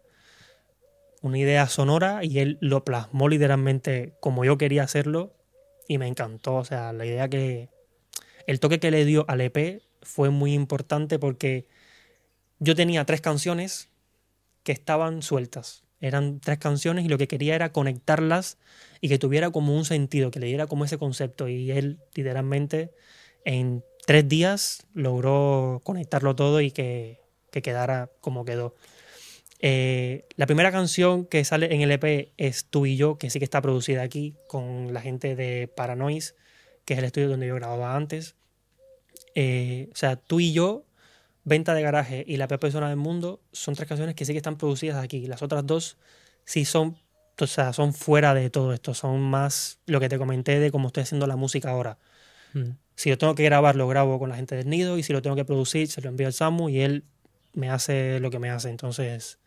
una 1.21 1.37
idea 1.37 1.67
sonora, 1.67 2.23
y 2.23 2.39
él 2.39 2.57
lo 2.61 2.85
plasmó 2.85 3.27
literalmente 3.27 4.13
como 4.21 4.45
yo 4.45 4.57
quería 4.57 4.83
hacerlo 4.83 5.33
y 5.87 5.97
me 5.97 6.07
encantó. 6.07 6.55
O 6.55 6.65
sea, 6.65 6.93
la 6.93 7.05
idea 7.05 7.27
que... 7.27 7.69
El 8.47 8.59
toque 8.59 8.79
que 8.79 8.91
le 8.91 9.05
dio 9.05 9.25
al 9.27 9.41
EP 9.41 9.81
fue 10.01 10.29
muy 10.29 10.53
importante 10.53 11.19
porque 11.19 11.67
yo 12.59 12.75
tenía 12.75 13.05
tres 13.05 13.21
canciones 13.21 13.89
que 14.63 14.71
estaban 14.71 15.21
sueltas. 15.21 15.83
Eran 15.99 16.39
tres 16.39 16.57
canciones 16.57 17.05
y 17.05 17.09
lo 17.09 17.17
que 17.17 17.27
quería 17.27 17.55
era 17.55 17.71
conectarlas 17.71 18.57
y 19.01 19.09
que 19.09 19.19
tuviera 19.19 19.51
como 19.51 19.75
un 19.75 19.85
sentido, 19.85 20.31
que 20.31 20.39
le 20.39 20.47
diera 20.47 20.67
como 20.67 20.85
ese 20.85 20.97
concepto. 20.97 21.47
Y 21.47 21.71
él 21.71 21.99
literalmente 22.15 22.91
en 23.45 23.83
tres 24.05 24.27
días 24.27 24.87
logró 24.93 25.81
conectarlo 25.83 26.35
todo 26.35 26.61
y 26.61 26.71
que, 26.71 27.21
que 27.51 27.61
quedara 27.61 28.09
como 28.19 28.45
quedó. 28.45 28.75
Eh, 29.59 30.25
la 30.37 30.47
primera 30.47 30.71
canción 30.71 31.25
que 31.25 31.45
sale 31.45 31.73
en 31.73 31.81
el 31.81 31.91
EP 31.91 32.33
es 32.37 32.65
Tú 32.65 32.87
y 32.87 32.97
yo, 32.97 33.19
que 33.19 33.29
sí 33.29 33.37
que 33.37 33.45
está 33.45 33.61
producida 33.61 34.01
aquí 34.01 34.35
con 34.47 34.91
la 34.91 35.01
gente 35.01 35.35
de 35.35 35.67
Paranoise, 35.67 36.33
que 36.91 36.95
es 36.95 36.99
el 36.99 37.05
estudio 37.05 37.29
donde 37.29 37.47
yo 37.47 37.55
grababa 37.55 37.95
antes. 37.95 38.35
Eh, 39.33 39.87
o 39.93 39.95
sea, 39.95 40.17
Tú 40.17 40.41
y 40.41 40.51
yo, 40.51 40.83
Venta 41.45 41.73
de 41.73 41.81
Garaje 41.81 42.25
y 42.27 42.35
La 42.35 42.49
peor 42.49 42.59
persona 42.59 42.89
del 42.89 42.97
mundo 42.97 43.39
son 43.53 43.75
tres 43.75 43.87
canciones 43.87 44.13
que 44.13 44.25
sí 44.25 44.33
que 44.33 44.39
están 44.39 44.57
producidas 44.57 45.01
aquí. 45.01 45.25
Las 45.25 45.41
otras 45.41 45.65
dos 45.65 45.95
sí 46.43 46.65
son, 46.65 46.97
o 47.39 47.47
sea, 47.47 47.71
son 47.71 47.93
fuera 47.93 48.33
de 48.33 48.49
todo 48.49 48.73
esto, 48.73 48.93
son 48.93 49.21
más 49.21 49.79
lo 49.85 50.01
que 50.01 50.09
te 50.09 50.17
comenté 50.17 50.59
de 50.59 50.69
cómo 50.69 50.87
estoy 50.87 51.03
haciendo 51.03 51.27
la 51.27 51.37
música 51.37 51.69
ahora. 51.69 51.97
Mm. 52.51 52.71
Si 52.97 53.09
lo 53.09 53.17
tengo 53.17 53.35
que 53.35 53.43
grabar, 53.45 53.77
lo 53.77 53.87
grabo 53.87 54.19
con 54.19 54.27
la 54.27 54.35
gente 54.35 54.55
del 54.55 54.67
nido 54.69 54.97
y 54.97 55.03
si 55.03 55.13
lo 55.13 55.21
tengo 55.21 55.37
que 55.37 55.45
producir, 55.45 55.87
se 55.87 56.01
lo 56.01 56.09
envío 56.09 56.27
al 56.27 56.33
Samu 56.33 56.67
y 56.67 56.81
él 56.81 57.05
me 57.53 57.69
hace 57.69 58.19
lo 58.19 58.29
que 58.31 58.39
me 58.39 58.49
hace. 58.49 58.69
Entonces, 58.69 59.39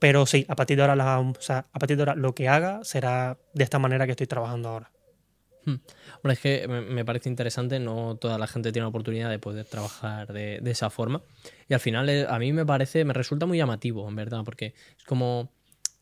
pero 0.00 0.24
sí, 0.24 0.46
a 0.48 0.56
partir 0.56 0.78
de 0.78 0.84
ahora, 0.84 0.96
la- 0.96 1.20
o 1.20 1.34
sea, 1.38 1.66
a 1.70 1.78
partir 1.78 1.98
de 1.98 2.04
ahora 2.04 2.14
lo 2.14 2.34
que 2.34 2.48
haga 2.48 2.82
será 2.82 3.36
de 3.52 3.62
esta 3.62 3.78
manera 3.78 4.06
que 4.06 4.12
estoy 4.12 4.26
trabajando 4.26 4.70
ahora. 4.70 4.90
Bueno, 5.66 6.32
es 6.32 6.38
que 6.38 6.68
me, 6.68 7.04
parece 7.04 7.28
interesante, 7.28 7.78
no 7.80 8.16
toda 8.16 8.38
la 8.38 8.46
gente 8.46 8.72
tiene 8.72 8.84
la 8.84 8.88
oportunidad 8.88 9.30
de 9.30 9.38
poder 9.38 9.66
trabajar 9.66 10.32
de, 10.32 10.60
esa 10.64 10.90
forma. 10.90 11.22
Y 11.68 11.74
al 11.74 11.80
final 11.80 12.08
eh, 12.08 12.26
a 12.28 12.38
mí 12.38 12.52
me 12.52 12.64
parece, 12.64 13.04
me 13.04 13.12
resulta 13.12 13.46
muy 13.46 13.58
llamativo, 13.58 14.08
en 14.08 14.16
verdad, 14.16 14.42
porque 14.44 14.74
es 14.96 15.04
como 15.04 15.50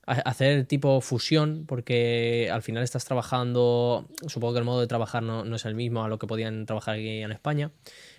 ha- 0.06 0.12
hacer 0.12 0.66
tipo 0.66 1.00
fusión, 1.00 1.64
porque 1.66 2.50
al 2.52 2.62
final 2.62 2.82
estás 2.82 3.04
trabajando, 3.04 4.06
supongo 4.26 4.54
que 4.54 4.58
el 4.58 4.64
modo 4.64 4.80
de 4.80 4.86
trabajar 4.86 5.22
no, 5.22 5.42
es 5.54 5.64
el 5.64 5.74
mismo 5.74 6.04
a 6.04 6.08
lo 6.08 6.18
que 6.18 6.26
podían 6.26 6.66
trabajar 6.66 6.96
aquí 6.96 7.22
en 7.22 7.32
España, 7.32 7.72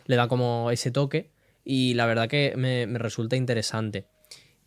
le 0.06 0.16
da 0.16 0.28
como 0.28 0.72
ese 0.72 0.92
toque 0.92 1.32
y 1.64 1.94
la 1.94 2.06
verdad 2.06 2.28
que 2.28 2.54
me, 2.58 2.88
me 2.88 3.00
resulta 3.00 3.36
interesante. 3.36 4.08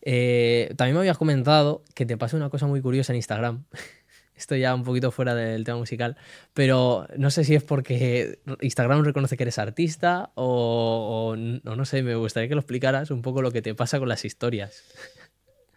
Eh, 0.02 0.72
también 0.76 0.94
me 0.94 1.00
habías 1.00 1.18
comentado 1.18 1.82
que 1.94 2.06
te 2.06 2.16
pasa 2.16 2.36
una 2.36 2.50
cosa 2.50 2.66
muy 2.66 2.80
curiosa 2.80 3.12
en 3.12 3.16
Instagram. 3.16 3.64
Esto 4.38 4.54
ya 4.54 4.74
un 4.74 4.84
poquito 4.84 5.10
fuera 5.10 5.34
del 5.34 5.64
tema 5.64 5.78
musical, 5.78 6.16
pero 6.54 7.08
no 7.16 7.30
sé 7.30 7.42
si 7.42 7.56
es 7.56 7.62
porque 7.64 8.38
Instagram 8.60 9.04
reconoce 9.04 9.36
que 9.36 9.42
eres 9.42 9.58
artista 9.58 10.30
o, 10.36 11.34
no 11.36 11.84
sé, 11.84 12.02
me 12.04 12.14
gustaría 12.14 12.48
que 12.48 12.54
lo 12.54 12.60
explicaras 12.60 13.10
un 13.10 13.20
poco 13.20 13.42
lo 13.42 13.50
que 13.50 13.62
te 13.62 13.74
pasa 13.74 13.98
con 13.98 14.08
las 14.08 14.24
historias. 14.24 14.84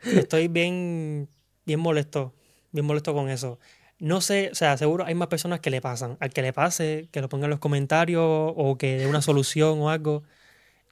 Estoy 0.04 0.48
bien, 0.48 1.28
bien 1.66 1.80
molesto, 1.80 2.34
bien 2.72 2.86
molesto 2.86 3.14
con 3.14 3.30
eso. 3.30 3.60
No 3.98 4.22
sé, 4.22 4.50
o 4.52 4.56
sea, 4.56 4.78
seguro 4.78 5.06
hay 5.06 5.16
más 5.16 5.28
personas 5.28 5.60
que 5.60 5.70
le 5.70 5.82
pasan. 5.82 6.18
Al 6.20 6.32
que 6.32 6.42
le 6.42 6.54
pase, 6.54 7.08
que 7.12 7.22
lo 7.22 7.30
ponga 7.30 7.46
en 7.46 7.52
los 7.52 7.60
comentarios 7.60 8.24
o 8.26 8.78
que 8.78 8.98
dé 8.98 9.08
una 9.08 9.22
solución 9.22 9.80
o 9.80 9.90
algo. 9.90 10.24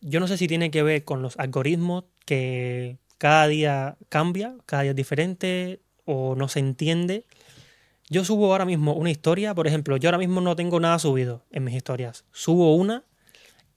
Yo 0.01 0.19
no 0.19 0.27
sé 0.27 0.37
si 0.37 0.47
tiene 0.47 0.71
que 0.71 0.83
ver 0.83 1.03
con 1.03 1.21
los 1.21 1.37
algoritmos 1.37 2.05
que 2.25 2.97
cada 3.17 3.47
día 3.47 3.97
cambia, 4.09 4.55
cada 4.65 4.83
día 4.83 4.91
es 4.91 4.95
diferente 4.95 5.81
o 6.05 6.35
no 6.35 6.47
se 6.47 6.59
entiende. 6.59 7.25
Yo 8.11 8.25
subo 8.25 8.51
ahora 8.51 8.65
mismo 8.65 8.93
una 8.93 9.11
historia, 9.11 9.53
por 9.53 9.67
ejemplo, 9.67 9.95
yo 9.95 10.09
ahora 10.09 10.17
mismo 10.17 10.41
no 10.41 10.55
tengo 10.55 10.79
nada 10.79 10.97
subido 10.97 11.45
en 11.51 11.63
mis 11.63 11.75
historias. 11.75 12.25
Subo 12.31 12.75
una 12.75 13.03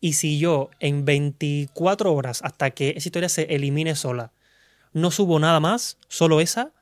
y 0.00 0.14
si 0.14 0.38
yo 0.38 0.70
en 0.80 1.04
24 1.04 2.12
horas 2.14 2.40
hasta 2.42 2.70
que 2.70 2.94
esa 2.96 3.08
historia 3.08 3.28
se 3.28 3.42
elimine 3.54 3.94
sola, 3.94 4.32
no 4.94 5.10
subo 5.10 5.38
nada 5.38 5.60
más, 5.60 5.98
solo 6.08 6.40
esa, 6.40 6.72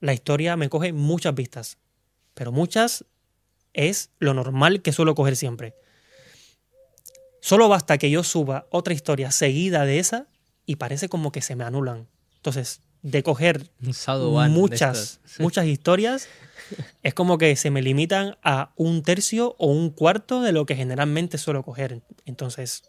la 0.00 0.14
historia 0.14 0.56
me 0.56 0.70
coge 0.70 0.94
muchas 0.94 1.34
vistas. 1.34 1.76
Pero 2.32 2.50
muchas 2.50 3.04
es 3.74 4.10
lo 4.18 4.32
normal 4.32 4.80
que 4.80 4.92
suelo 4.92 5.14
coger 5.14 5.36
siempre. 5.36 5.74
Solo 7.40 7.68
basta 7.68 7.98
que 7.98 8.10
yo 8.10 8.24
suba 8.24 8.66
otra 8.70 8.94
historia 8.94 9.30
seguida 9.32 9.84
de 9.84 9.98
esa 9.98 10.28
y 10.64 10.76
parece 10.76 11.10
como 11.10 11.30
que 11.30 11.42
se 11.42 11.56
me 11.56 11.64
anulan. 11.64 12.08
Entonces, 12.36 12.80
de 13.06 13.22
coger 13.22 13.70
de 13.78 14.48
muchas, 14.48 15.20
muchas 15.38 15.66
historias, 15.66 16.28
es 17.04 17.14
como 17.14 17.38
que 17.38 17.54
se 17.54 17.70
me 17.70 17.80
limitan 17.80 18.36
a 18.42 18.72
un 18.74 19.02
tercio 19.02 19.54
o 19.58 19.68
un 19.68 19.90
cuarto 19.90 20.42
de 20.42 20.50
lo 20.50 20.66
que 20.66 20.74
generalmente 20.74 21.38
suelo 21.38 21.62
coger. 21.62 22.02
Entonces, 22.24 22.82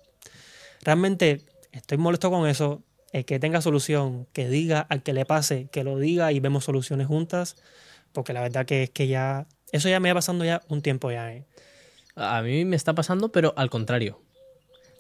realmente 0.82 1.43
estoy 1.72 1.99
molesto 1.99 2.32
con 2.32 2.47
eso. 2.49 2.82
El 3.13 3.26
que 3.26 3.39
tenga 3.39 3.61
solución, 3.61 4.28
que 4.34 4.49
diga 4.49 4.80
al 4.80 5.03
que 5.03 5.13
le 5.13 5.26
pase, 5.26 5.70
que 5.72 5.84
lo 5.84 5.99
diga 5.99 6.32
y 6.32 6.39
vemos 6.39 6.65
soluciones 6.65 7.05
juntas, 7.05 7.55
porque 8.11 8.34
la 8.34 8.41
verdad 8.41 8.65
que 8.65 8.84
es 8.84 8.89
que 8.89 9.07
ya, 9.07 9.47
eso 9.72 9.88
ya 9.88 9.99
me 9.99 10.09
va 10.09 10.15
pasando 10.15 10.43
ya 10.45 10.63
un 10.68 10.82
tiempo 10.82 11.11
ya. 11.11 11.32
¿eh? 11.32 11.45
A 12.15 12.41
mí 12.41 12.65
me 12.65 12.76
está 12.76 12.95
pasando, 12.95 13.32
pero 13.32 13.53
al 13.55 13.70
contrario. 13.70 14.20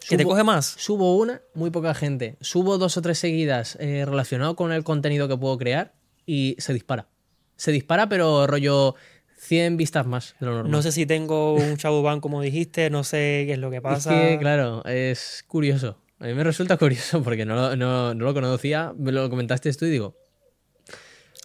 ¿Que 0.09 0.17
te 0.17 0.23
Subo- 0.23 0.29
coge 0.31 0.43
más? 0.43 0.65
Subo 0.77 1.17
una, 1.17 1.41
muy 1.53 1.69
poca 1.69 1.93
gente. 1.93 2.37
Subo 2.41 2.77
dos 2.77 2.97
o 2.97 3.01
tres 3.01 3.17
seguidas 3.19 3.77
eh, 3.79 4.05
relacionado 4.05 4.55
con 4.55 4.71
el 4.71 4.83
contenido 4.83 5.27
que 5.27 5.37
puedo 5.37 5.57
crear 5.57 5.93
y 6.25 6.55
se 6.59 6.73
dispara. 6.73 7.07
Se 7.55 7.71
dispara, 7.71 8.07
pero 8.07 8.47
rollo 8.47 8.95
100 9.39 9.77
vistas 9.77 10.05
más 10.05 10.35
de 10.39 10.45
lo 10.45 10.53
normal. 10.53 10.71
No 10.71 10.81
sé 10.81 10.91
si 10.91 11.05
tengo 11.05 11.53
un 11.53 11.75
Shadowban 11.75 12.21
como 12.21 12.41
dijiste, 12.41 12.89
no 12.89 13.03
sé 13.03 13.43
qué 13.47 13.53
es 13.53 13.59
lo 13.59 13.69
que 13.69 13.77
Es 13.77 13.81
pasa. 13.83 14.09
que, 14.11 14.37
claro, 14.39 14.83
es 14.85 15.43
curioso. 15.47 15.97
A 16.19 16.25
mí 16.25 16.33
me 16.33 16.43
resulta 16.43 16.77
curioso 16.77 17.21
porque 17.23 17.45
no, 17.45 17.55
lo- 17.55 17.75
no, 17.75 18.13
no 18.13 18.25
lo 18.25 18.33
conocía. 18.33 18.93
Me 18.97 19.11
lo 19.11 19.29
comentaste 19.29 19.71
tú 19.73 19.85
y 19.85 19.89
digo. 19.89 20.15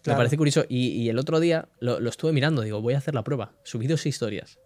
Me 0.05 0.15
parece 0.15 0.35
curioso. 0.37 0.65
Y, 0.67 0.87
y 0.89 1.09
el 1.09 1.17
otro 1.17 1.39
día 1.39 1.69
lo, 1.79 1.99
lo 1.99 2.09
estuve 2.09 2.33
mirando. 2.33 2.61
Digo, 2.61 2.81
voy 2.81 2.93
a 2.93 2.97
hacer 2.97 3.15
la 3.15 3.23
prueba. 3.23 3.53
Subí 3.63 3.87
dos 3.87 4.05
historias. 4.05 4.59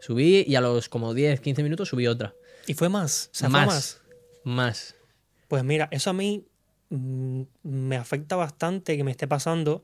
Subí 0.00 0.44
y 0.46 0.54
a 0.54 0.60
los 0.62 0.88
como 0.88 1.12
10, 1.12 1.40
15 1.40 1.62
minutos 1.62 1.88
subí 1.88 2.06
otra. 2.06 2.34
Y 2.68 2.74
fue 2.74 2.88
más. 2.88 3.30
O 3.32 3.34
sea, 3.34 3.48
más, 3.48 3.64
fue 3.64 3.74
más. 3.74 4.00
Más. 4.44 4.94
Pues 5.48 5.64
mira, 5.64 5.88
eso 5.90 6.10
a 6.10 6.12
mí 6.12 6.46
mm, 6.90 7.42
me 7.62 7.96
afecta 7.96 8.36
bastante 8.36 8.96
que 8.96 9.04
me 9.04 9.10
esté 9.10 9.26
pasando 9.26 9.82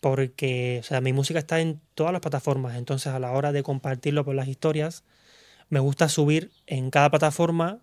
porque, 0.00 0.78
o 0.80 0.82
sea, 0.82 1.00
mi 1.00 1.12
música 1.12 1.38
está 1.38 1.60
en 1.60 1.80
todas 1.94 2.12
las 2.12 2.20
plataformas, 2.20 2.76
entonces 2.76 3.12
a 3.12 3.20
la 3.20 3.30
hora 3.32 3.52
de 3.52 3.62
compartirlo 3.62 4.24
por 4.24 4.34
las 4.34 4.48
historias, 4.48 5.04
me 5.68 5.78
gusta 5.78 6.08
subir 6.08 6.50
en 6.66 6.90
cada 6.90 7.08
plataforma, 7.10 7.78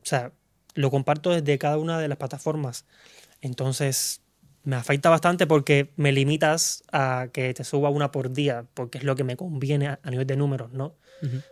o 0.00 0.04
sea, 0.04 0.32
lo 0.74 0.92
comparto 0.92 1.30
desde 1.30 1.58
cada 1.58 1.76
una 1.76 1.98
de 1.98 2.06
las 2.06 2.18
plataformas. 2.18 2.84
Entonces, 3.40 4.20
me 4.62 4.76
afecta 4.76 5.10
bastante 5.10 5.46
porque 5.46 5.90
me 5.96 6.12
limitas 6.12 6.84
a 6.92 7.28
que 7.32 7.52
te 7.52 7.64
suba 7.64 7.90
una 7.90 8.12
por 8.12 8.32
día, 8.32 8.66
porque 8.74 8.98
es 8.98 9.04
lo 9.04 9.16
que 9.16 9.24
me 9.24 9.36
conviene 9.36 9.88
a, 9.88 9.98
nivel 10.04 10.26
de 10.26 10.36
números, 10.36 10.72
¿no? 10.72 10.94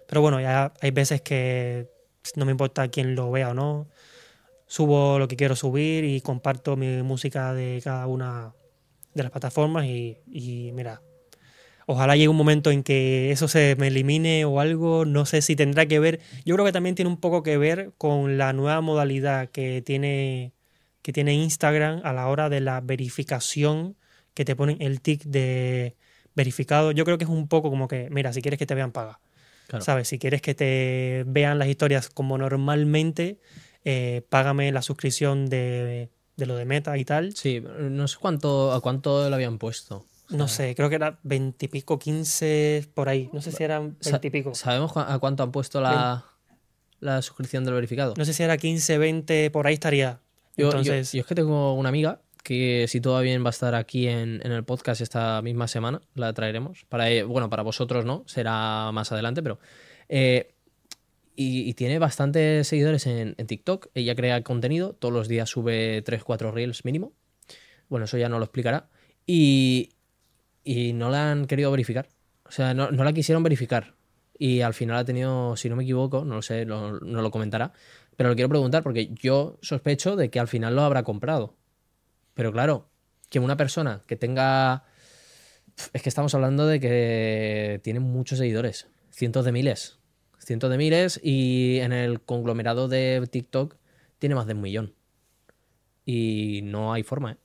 Pero 0.08 0.22
bueno, 0.22 0.40
ya 0.40 0.72
hay 0.80 0.92
veces 0.92 1.20
que 1.20 1.90
no 2.36 2.44
me 2.44 2.52
importa 2.52 2.88
quién 2.88 3.14
lo 3.14 3.30
vea 3.30 3.50
o 3.50 3.54
no. 3.54 3.88
Subo 4.66 5.18
lo 5.18 5.28
que 5.28 5.36
quiero 5.36 5.56
subir 5.56 6.04
y 6.04 6.20
comparto 6.20 6.76
mi 6.76 7.02
música 7.02 7.54
de 7.54 7.80
cada 7.82 8.06
una 8.06 8.52
de 9.14 9.22
las 9.22 9.32
plataformas 9.32 9.86
y, 9.86 10.70
mira, 10.74 11.02
ojalá 11.86 12.16
llegue 12.16 12.28
un 12.28 12.36
momento 12.36 12.70
en 12.70 12.82
que 12.82 13.30
eso 13.32 13.48
se 13.48 13.76
me 13.78 13.88
elimine 13.88 14.44
o 14.44 14.60
algo, 14.60 15.04
no 15.06 15.24
sé 15.26 15.40
si 15.42 15.56
tendrá 15.56 15.86
que 15.86 15.98
ver, 15.98 16.20
yo 16.44 16.54
creo 16.54 16.66
que 16.66 16.72
también 16.72 16.94
tiene 16.94 17.10
un 17.10 17.16
poco 17.16 17.42
que 17.42 17.56
ver 17.56 17.92
con 17.96 18.36
la 18.36 18.52
nueva 18.52 18.80
modalidad 18.82 19.48
que 19.48 19.82
tiene, 19.82 20.52
que 21.02 21.12
tiene 21.12 21.32
Instagram 21.34 22.02
a 22.04 22.12
la 22.12 22.28
hora 22.28 22.50
de 22.50 22.60
la 22.60 22.80
verificación 22.82 23.96
que 24.34 24.44
te 24.44 24.54
ponen 24.54 24.76
el 24.80 25.00
tic 25.00 25.24
de 25.24 25.96
verificado. 26.34 26.92
Yo 26.92 27.04
creo 27.04 27.18
que 27.18 27.24
es 27.24 27.30
un 27.30 27.48
poco 27.48 27.70
como 27.70 27.88
que, 27.88 28.08
mira, 28.10 28.32
si 28.32 28.42
quieres 28.42 28.58
que 28.58 28.66
te 28.66 28.74
vean, 28.74 28.92
paga. 28.92 29.18
Claro. 29.68 29.84
¿Sabes? 29.84 30.08
Si 30.08 30.18
quieres 30.18 30.42
que 30.42 30.54
te 30.56 31.24
vean 31.28 31.58
las 31.60 31.68
historias 31.68 32.08
como 32.08 32.36
normalmente, 32.38 33.38
eh, 33.84 34.22
págame 34.28 34.72
la 34.72 34.82
suscripción 34.82 35.46
de, 35.46 36.08
de 36.36 36.46
lo 36.46 36.56
de 36.56 36.64
Meta 36.64 36.98
y 36.98 37.04
tal. 37.04 37.36
Sí, 37.36 37.62
no 37.78 38.08
sé 38.08 38.16
cuánto, 38.20 38.72
a 38.72 38.80
cuánto 38.80 39.28
lo 39.28 39.34
habían 39.34 39.58
puesto. 39.58 40.04
No 40.30 40.48
sé, 40.48 40.74
creo 40.74 40.88
que 40.90 40.96
era 40.96 41.18
20 41.22 41.66
y 41.66 41.68
pico, 41.68 41.98
15 41.98 42.86
por 42.94 43.08
ahí. 43.08 43.30
No 43.32 43.40
sé 43.40 43.52
si 43.52 43.62
eran 43.62 43.96
Sa- 44.00 44.10
20 44.12 44.26
y 44.26 44.30
pico. 44.30 44.54
¿Sabemos 44.54 44.92
a 44.96 45.18
cuánto 45.20 45.42
han 45.42 45.52
puesto 45.52 45.80
la, 45.80 46.24
la 47.00 47.22
suscripción 47.22 47.64
del 47.64 47.74
verificado? 47.74 48.14
No 48.16 48.24
sé 48.24 48.32
si 48.34 48.42
era 48.42 48.56
15, 48.58 48.98
20, 48.98 49.50
por 49.50 49.66
ahí 49.66 49.74
estaría. 49.74 50.20
Yo, 50.56 50.64
yo- 50.64 50.78
Entonces, 50.78 51.12
yo 51.12 51.20
es 51.20 51.26
que 51.26 51.34
tengo 51.34 51.74
una 51.74 51.88
amiga 51.90 52.20
que 52.42 52.86
si 52.88 53.00
todo 53.00 53.14
va 53.14 53.20
a 53.20 53.50
estar 53.50 53.74
aquí 53.74 54.08
en, 54.08 54.40
el 54.42 54.64
podcast 54.64 55.00
esta 55.00 55.40
misma 55.42 55.68
semana, 55.68 56.00
la 56.14 56.32
traeremos. 56.32 56.84
Para, 56.88 57.10
e- 57.10 57.22
bueno, 57.22 57.50
para 57.50 57.62
vosotros 57.62 58.04
no, 58.04 58.24
será 58.26 58.90
más 58.92 59.12
adelante, 59.12 59.42
pero... 59.42 59.58
eh, 60.08 60.54
y, 61.40 61.72
tiene 61.74 62.00
bastantes 62.00 62.66
seguidores 62.66 63.06
en, 63.06 63.36
TikTok. 63.36 63.90
Ella 63.94 64.16
crea 64.16 64.42
contenido, 64.42 64.94
todos 64.94 65.14
los 65.14 65.28
días 65.28 65.48
sube 65.48 66.02
3-4 66.02 66.52
reels 66.52 66.84
mínimo. 66.84 67.12
Bueno, 67.88 68.06
eso 68.06 68.18
ya 68.18 68.28
no 68.28 68.38
lo 68.38 68.44
explicará. 68.44 68.88
Y, 69.24 69.90
y 70.64 70.94
no 70.94 71.10
la 71.10 71.30
han 71.30 71.46
querido 71.46 71.70
verificar. 71.70 72.08
O 72.44 72.50
sea, 72.50 72.74
no, 72.74 72.90
no 72.90 73.04
la 73.04 73.12
quisieron 73.12 73.44
verificar. 73.44 73.94
Y 74.36 74.62
al 74.62 74.74
final 74.74 74.96
ha 74.96 75.04
tenido, 75.04 75.56
si 75.56 75.68
no 75.68 75.76
me 75.76 75.84
equivoco, 75.84 76.24
no 76.24 76.34
lo 76.34 76.42
sé, 76.42 76.66
no 76.66 76.90
lo 76.90 77.30
comentará. 77.30 77.72
Pero 78.16 78.30
lo 78.30 78.34
quiero 78.34 78.48
preguntar 78.48 78.82
porque 78.82 79.14
yo 79.14 79.58
sospecho 79.62 80.16
de 80.16 80.28
que 80.28 80.40
al 80.40 80.48
final 80.48 80.74
lo 80.74 80.82
habrá 80.82 81.04
comprado. 81.04 81.54
Pero 82.38 82.52
claro, 82.52 82.88
que 83.30 83.40
una 83.40 83.56
persona 83.56 84.04
que 84.06 84.14
tenga... 84.14 84.84
Es 85.92 86.02
que 86.02 86.08
estamos 86.08 86.36
hablando 86.36 86.68
de 86.68 86.78
que 86.78 87.80
tiene 87.82 87.98
muchos 87.98 88.38
seguidores, 88.38 88.86
cientos 89.10 89.44
de 89.44 89.50
miles. 89.50 89.98
Cientos 90.38 90.70
de 90.70 90.78
miles 90.78 91.18
y 91.20 91.80
en 91.80 91.90
el 91.90 92.20
conglomerado 92.20 92.86
de 92.86 93.26
TikTok 93.28 93.74
tiene 94.20 94.36
más 94.36 94.46
de 94.46 94.54
un 94.54 94.60
millón. 94.60 94.94
Y 96.06 96.60
no 96.62 96.92
hay 96.92 97.02
forma, 97.02 97.32
¿eh? 97.32 97.36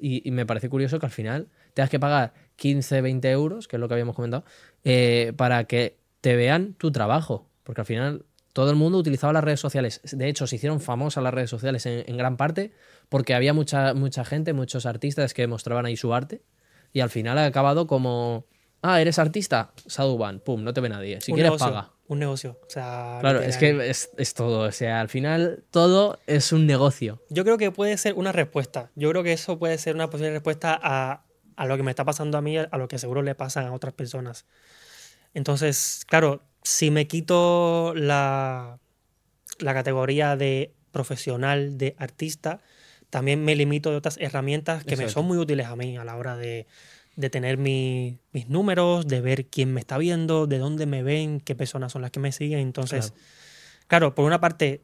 Y, 0.00 0.30
me 0.30 0.46
parece 0.46 0.70
curioso 0.70 0.98
que 0.98 1.04
al 1.04 1.12
final 1.12 1.48
tengas 1.74 1.90
que 1.90 2.00
pagar 2.00 2.32
15, 2.56 3.02
20 3.02 3.30
euros, 3.30 3.68
que 3.68 3.76
es 3.76 3.80
lo 3.80 3.86
que 3.86 3.94
habíamos 3.94 4.16
comentado, 4.16 4.46
eh, 4.82 5.34
para 5.36 5.64
que 5.64 5.98
te 6.22 6.36
vean 6.36 6.72
tu 6.72 6.90
trabajo. 6.90 7.50
Porque 7.64 7.82
al 7.82 7.86
final 7.86 8.24
todo 8.54 8.70
el 8.70 8.76
mundo 8.76 8.96
utilizaba 8.96 9.34
las 9.34 9.44
redes 9.44 9.60
sociales. 9.60 10.00
De 10.04 10.26
hecho, 10.26 10.46
se 10.46 10.56
hicieron 10.56 10.80
famosas 10.80 11.22
las 11.22 11.34
redes 11.34 11.50
sociales 11.50 11.84
en 11.84 12.16
gran 12.16 12.38
parte 12.38 12.72
porque 13.08 13.34
había 13.34 13.52
mucha, 13.52 13.94
mucha 13.94 14.24
gente, 14.24 14.52
muchos 14.52 14.86
artistas 14.86 15.34
que 15.34 15.46
mostraban 15.46 15.86
ahí 15.86 15.96
su 15.96 16.12
arte. 16.14 16.42
Y 16.92 17.00
al 17.00 17.10
final 17.10 17.38
ha 17.38 17.44
acabado 17.44 17.86
como, 17.86 18.46
ah, 18.82 19.00
eres 19.00 19.18
artista, 19.18 19.72
Saduban, 19.86 20.40
pum, 20.40 20.62
no 20.64 20.72
te 20.72 20.80
ve 20.80 20.88
nadie. 20.88 21.20
Si 21.20 21.32
un 21.32 21.36
quieres, 21.36 21.52
negocio, 21.52 21.66
paga. 21.66 21.92
Un 22.06 22.18
negocio. 22.18 22.58
O 22.66 22.70
sea, 22.70 23.18
Claro, 23.20 23.40
es 23.40 23.58
que 23.58 23.90
es, 23.90 24.10
es 24.16 24.34
todo. 24.34 24.60
O 24.60 24.72
sea, 24.72 25.00
al 25.00 25.08
final 25.08 25.64
todo 25.70 26.18
es 26.26 26.52
un 26.52 26.66
negocio. 26.66 27.22
Yo 27.28 27.44
creo 27.44 27.58
que 27.58 27.70
puede 27.70 27.98
ser 27.98 28.14
una 28.14 28.32
respuesta. 28.32 28.90
Yo 28.94 29.10
creo 29.10 29.22
que 29.22 29.32
eso 29.32 29.58
puede 29.58 29.76
ser 29.76 29.94
una 29.94 30.08
posible 30.08 30.32
respuesta 30.32 30.78
a, 30.82 31.24
a 31.56 31.66
lo 31.66 31.76
que 31.76 31.82
me 31.82 31.90
está 31.90 32.04
pasando 32.04 32.38
a 32.38 32.40
mí, 32.40 32.56
a 32.56 32.78
lo 32.78 32.88
que 32.88 32.98
seguro 32.98 33.22
le 33.22 33.34
pasa 33.34 33.66
a 33.66 33.72
otras 33.72 33.92
personas. 33.92 34.46
Entonces, 35.34 36.04
claro, 36.06 36.42
si 36.62 36.90
me 36.90 37.06
quito 37.06 37.92
la, 37.94 38.78
la 39.58 39.74
categoría 39.74 40.36
de 40.36 40.74
profesional, 40.90 41.76
de 41.76 41.94
artista, 41.98 42.60
también 43.10 43.44
me 43.44 43.54
limito 43.56 43.90
de 43.90 43.96
otras 43.96 44.16
herramientas 44.20 44.84
que 44.84 44.96
me 44.96 45.04
son 45.12 45.26
muy 45.26 45.38
útiles 45.38 45.66
a 45.66 45.76
mí 45.76 45.96
a 45.96 46.04
la 46.04 46.16
hora 46.16 46.36
de, 46.36 46.66
de 47.16 47.30
tener 47.30 47.56
mi- 47.58 48.18
mis 48.32 48.48
números, 48.48 49.06
de 49.08 49.20
ver 49.20 49.46
quién 49.46 49.72
me 49.72 49.80
está 49.80 49.98
viendo, 49.98 50.46
de 50.46 50.58
dónde 50.58 50.86
me 50.86 51.02
ven, 51.02 51.40
qué 51.40 51.54
personas 51.54 51.92
son 51.92 52.02
las 52.02 52.10
que 52.10 52.20
me 52.20 52.32
siguen. 52.32 52.60
Entonces, 52.60 53.12
claro, 53.86 54.14
por 54.14 54.24
una 54.24 54.40
parte, 54.40 54.82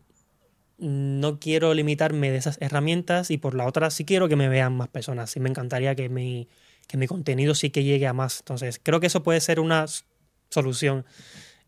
no 0.79 1.39
quiero 1.39 1.73
limitarme 1.75 2.31
de 2.31 2.37
esas 2.39 2.59
herramientas 2.61 3.31
y 3.31 3.39
por 3.39 3.55
la 3.55 3.67
otra 3.67 3.91
sí 3.91 4.05
quiero 4.05 4.29
que 4.29 4.37
me 4.37 4.49
vean 4.49 4.77
más 4.77 4.89
personas. 4.89 5.31
Sí 5.31 5.39
me 5.41 5.49
encantaría 5.49 5.95
que 5.95 6.09
mi, 6.09 6.49
que 6.89 6.97
mi 6.97 7.07
contenido 7.07 7.55
sí 7.55 7.71
que 7.71 7.85
llegue 7.85 8.07
a 8.07 8.13
más. 8.13 8.41
Entonces, 8.41 8.81
creo 8.83 8.99
que 9.01 9.07
eso 9.07 9.23
puede 9.23 9.41
ser 9.41 9.61
una 9.61 9.87
solución. 10.51 11.05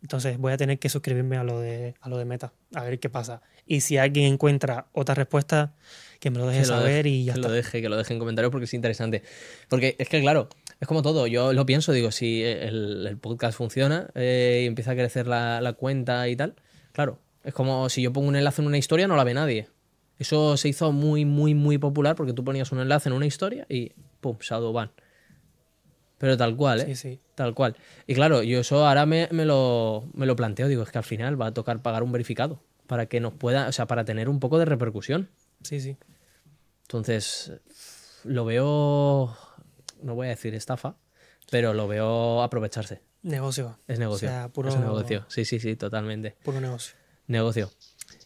Entonces, 0.02 0.38
voy 0.38 0.52
a 0.52 0.57
tener 0.57 0.78
que 0.78 0.88
suscribirme 0.88 1.36
a 1.36 1.44
lo 1.44 1.61
de, 1.61 1.94
a 2.00 2.09
lo 2.09 2.18
de 2.18 2.24
Meta, 2.24 2.52
a 2.74 2.82
ver 2.82 2.98
qué 2.98 3.09
pasa. 3.09 3.42
Y 3.64 3.80
si 3.80 3.96
alguien 3.96 4.32
encuentra 4.32 4.86
otra 4.92 5.14
respuesta, 5.14 5.74
que 6.18 6.30
me 6.30 6.38
lo 6.38 6.46
deje 6.46 6.64
saber 6.64 7.04
deje- 7.04 7.08
y 7.14 7.24
ya 7.24 7.32
que 7.34 7.40
está. 7.40 7.48
lo 7.48 7.54
deje, 7.54 7.82
que 7.82 7.88
lo 7.88 7.96
deje 7.96 8.12
en 8.12 8.18
comentarios 8.18 8.50
porque 8.50 8.64
es 8.64 8.74
interesante. 8.74 9.22
Porque 9.68 9.96
es 9.98 10.08
que, 10.08 10.20
claro, 10.20 10.48
es 10.80 10.88
como 10.88 11.02
todo. 11.02 11.26
Yo 11.26 11.52
lo 11.52 11.66
pienso, 11.66 11.92
digo, 11.92 12.10
si 12.10 12.42
el, 12.42 13.06
el 13.06 13.16
podcast 13.18 13.56
funciona 13.56 14.08
eh, 14.14 14.60
y 14.64 14.66
empieza 14.66 14.92
a 14.92 14.94
crecer 14.94 15.26
la, 15.26 15.60
la 15.60 15.72
cuenta 15.74 16.28
y 16.28 16.36
tal, 16.36 16.54
claro, 16.92 17.18
es 17.44 17.54
como 17.54 17.88
si 17.88 18.02
yo 18.02 18.12
pongo 18.12 18.28
un 18.28 18.36
enlace 18.36 18.60
en 18.62 18.68
una 18.68 18.78
historia, 18.78 19.06
no 19.08 19.16
la 19.16 19.24
ve 19.24 19.34
nadie. 19.34 19.68
Eso 20.18 20.56
se 20.56 20.68
hizo 20.68 20.92
muy, 20.92 21.24
muy, 21.26 21.54
muy 21.54 21.76
popular 21.78 22.16
porque 22.16 22.32
tú 22.32 22.42
ponías 22.44 22.72
un 22.72 22.80
enlace 22.80 23.08
en 23.08 23.12
una 23.14 23.26
historia 23.26 23.66
y 23.68 23.92
¡pum! 24.20 24.36
Shadowban. 24.40 24.90
Pero 26.18 26.36
tal 26.38 26.56
cual, 26.56 26.80
¿eh? 26.80 26.86
Sí, 26.86 26.94
sí. 26.94 27.20
Tal 27.34 27.52
cual. 27.54 27.76
Y 28.06 28.14
claro, 28.14 28.42
yo 28.42 28.60
eso 28.60 28.86
ahora 28.86 29.04
me, 29.04 29.28
me 29.32 29.44
lo, 29.44 30.08
me 30.14 30.24
lo 30.24 30.34
planteo. 30.34 30.68
Digo, 30.68 30.82
es 30.82 30.90
que 30.90 30.96
al 30.98 31.04
final 31.04 31.38
va 31.40 31.48
a 31.48 31.52
tocar 31.54 31.82
pagar 31.82 32.02
un 32.02 32.10
verificado 32.12 32.62
para 32.86 33.04
que 33.06 33.20
nos 33.20 33.34
pueda, 33.34 33.68
o 33.68 33.72
sea, 33.72 33.86
para 33.86 34.06
tener 34.06 34.30
un 34.30 34.40
poco 34.40 34.58
de 34.58 34.64
repercusión. 34.64 35.28
Sí, 35.66 35.80
sí. 35.80 35.96
Entonces, 36.82 37.52
lo 38.24 38.44
veo, 38.44 39.36
no 40.02 40.14
voy 40.14 40.26
a 40.28 40.30
decir 40.30 40.54
estafa, 40.54 40.96
pero 41.50 41.74
lo 41.74 41.88
veo 41.88 42.42
aprovecharse. 42.42 43.02
Negocio. 43.22 43.78
Es 43.88 43.98
negocio. 43.98 44.28
O 44.28 44.30
sea, 44.30 44.48
puro- 44.50 44.68
Es 44.68 44.76
negocio. 44.76 45.24
Sí, 45.28 45.44
sí, 45.44 45.58
sí, 45.58 45.74
totalmente. 45.76 46.36
Puro 46.44 46.60
negocio. 46.60 46.94
Negocio. 47.26 47.70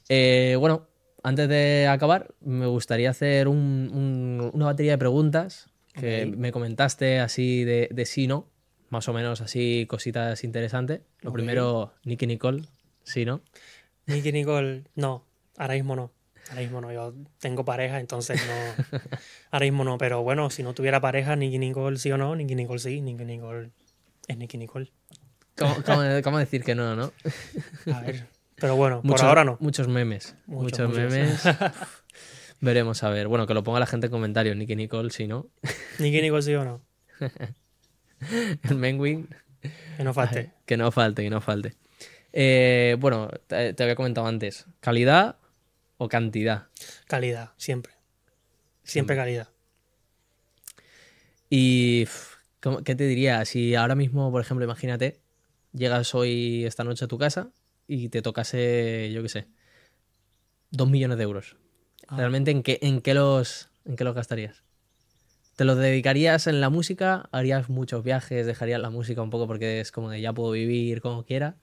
Eh, 0.08 0.56
bueno, 0.58 0.88
antes 1.22 1.48
de 1.48 1.86
acabar, 1.88 2.34
me 2.40 2.66
gustaría 2.66 3.10
hacer 3.10 3.48
un- 3.48 3.90
un- 3.92 4.50
una 4.52 4.66
batería 4.66 4.92
de 4.92 4.98
preguntas 4.98 5.68
que 5.94 6.26
me 6.26 6.52
comentaste 6.52 7.18
así 7.20 7.64
de, 7.64 7.88
de 7.90 8.06
sí, 8.06 8.26
no. 8.26 8.48
Más 8.90 9.08
o 9.08 9.12
menos 9.12 9.40
así 9.40 9.86
cositas 9.88 10.42
interesantes. 10.44 11.00
Lo 11.20 11.32
primero, 11.32 11.92
Nicky 12.04 12.26
Nicole, 12.26 12.64
sí, 13.04 13.24
¿no? 13.24 13.40
Nicky 14.06 14.32
Nicole, 14.32 14.84
no, 14.96 15.24
ahora 15.56 15.74
mismo 15.74 15.94
no. 15.94 16.10
Ahora 16.48 16.62
mismo 16.62 16.80
no, 16.80 16.92
yo 16.92 17.14
tengo 17.38 17.64
pareja, 17.64 18.00
entonces 18.00 18.40
no. 18.46 18.98
Ahora 19.50 19.64
mismo 19.66 19.84
no, 19.84 19.98
pero 19.98 20.22
bueno, 20.22 20.50
si 20.50 20.62
no 20.62 20.74
tuviera 20.74 21.00
pareja, 21.00 21.36
Nicky 21.36 21.58
Nicole 21.58 21.98
sí 21.98 22.10
o 22.10 22.18
no, 22.18 22.34
Nicky 22.34 22.54
Nicole 22.54 22.80
sí, 22.80 23.00
Nicky 23.00 23.24
Nicole 23.24 23.70
es 24.26 24.36
Nicky 24.36 24.58
Nicole. 24.58 24.90
¿Cómo, 25.56 25.76
cómo- 25.84 26.02
cómo 26.24 26.38
decir 26.38 26.64
que 26.64 26.74
no, 26.74 26.96
no? 26.96 27.12
A 27.92 28.00
ver, 28.00 28.26
pero 28.56 28.74
bueno, 28.76 29.00
Muchos- 29.04 29.20
por 29.20 29.28
ahora 29.28 29.44
no. 29.44 29.58
Muchos 29.60 29.86
memes. 29.88 30.34
Muchos, 30.46 30.90
memes. 30.92 31.42
Veremos 32.60 33.02
a 33.04 33.10
ver. 33.10 33.28
Bueno, 33.28 33.46
que 33.46 33.54
lo 33.54 33.62
ponga 33.62 33.78
la 33.80 33.86
gente 33.86 34.06
en 34.06 34.10
comentarios. 34.10 34.56
Nicky 34.56 34.76
Nicole, 34.76 35.10
si 35.10 35.26
no. 35.26 35.46
Nicky 35.98 36.20
Nicole 36.22 36.42
sí 36.42 36.54
o 36.54 36.64
no, 36.64 36.80
El 38.68 38.76
Menwin. 38.76 39.28
que 39.96 40.04
no 40.04 40.12
falte. 40.14 40.50
Que 40.66 40.76
no 40.76 40.90
falte, 40.90 41.22
que 41.22 41.30
no 41.30 41.40
falte. 41.40 41.74
Eh, 42.32 42.96
bueno, 43.00 43.28
te, 43.46 43.72
te 43.74 43.82
había 43.82 43.96
comentado 43.96 44.26
antes. 44.26 44.66
¿Calidad 44.80 45.36
o 46.00 46.08
cantidad? 46.08 46.68
Calidad, 47.06 47.50
siempre. 47.58 47.92
Siempre 48.82 49.14
calidad. 49.16 49.50
Y. 51.50 52.04
uf, 52.04 52.36
¿cómo- 52.60 52.82
¿Qué 52.82 52.94
te 52.94 53.06
diría? 53.06 53.44
Si 53.44 53.74
ahora 53.74 53.94
mismo, 53.94 54.30
por 54.32 54.40
ejemplo, 54.40 54.64
imagínate, 54.64 55.20
llegas 55.74 56.14
hoy, 56.14 56.64
esta 56.64 56.84
noche 56.84 57.04
a 57.04 57.08
tu 57.08 57.18
casa 57.18 57.52
y 57.86 58.08
te 58.08 58.22
tocase, 58.22 59.10
yo 59.12 59.22
qué 59.22 59.28
sé, 59.28 59.48
dos 60.70 60.88
millones 60.88 61.18
de 61.18 61.24
euros. 61.24 61.56
Ah. 62.08 62.16
¿Realmente 62.16 62.50
en 62.50 62.62
qué, 62.62 62.78
en, 62.80 63.02
qué 63.02 63.12
los, 63.12 63.68
en 63.84 63.96
qué 63.96 64.04
los 64.04 64.14
gastarías? 64.14 64.64
¿Te 65.56 65.66
los 65.66 65.76
dedicarías 65.76 66.46
en 66.46 66.62
la 66.62 66.70
música? 66.70 67.28
¿Harías 67.30 67.68
muchos 67.68 68.02
viajes? 68.02 68.46
¿Dejarías 68.46 68.80
la 68.80 68.88
música 68.88 69.20
un 69.20 69.28
poco 69.28 69.46
porque 69.46 69.80
es 69.80 69.92
como 69.92 70.08
de 70.08 70.22
ya 70.22 70.32
puedo 70.32 70.52
vivir 70.52 71.02
como 71.02 71.26
quiera? 71.26 71.56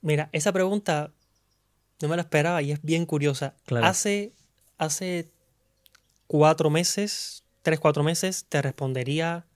Mira, 0.00 0.30
esa 0.32 0.52
pregunta 0.54 1.12
no 2.00 2.08
me 2.08 2.16
la 2.16 2.22
esperaba 2.22 2.62
y 2.62 2.72
es 2.72 2.82
bien 2.82 3.06
curiosa. 3.06 3.54
Claro. 3.64 3.86
Hace, 3.86 4.32
hace 4.78 5.30
cuatro 6.26 6.70
meses, 6.70 7.44
tres, 7.62 7.80
cuatro 7.80 8.02
meses, 8.02 8.46
te 8.48 8.62
respondería 8.62 9.46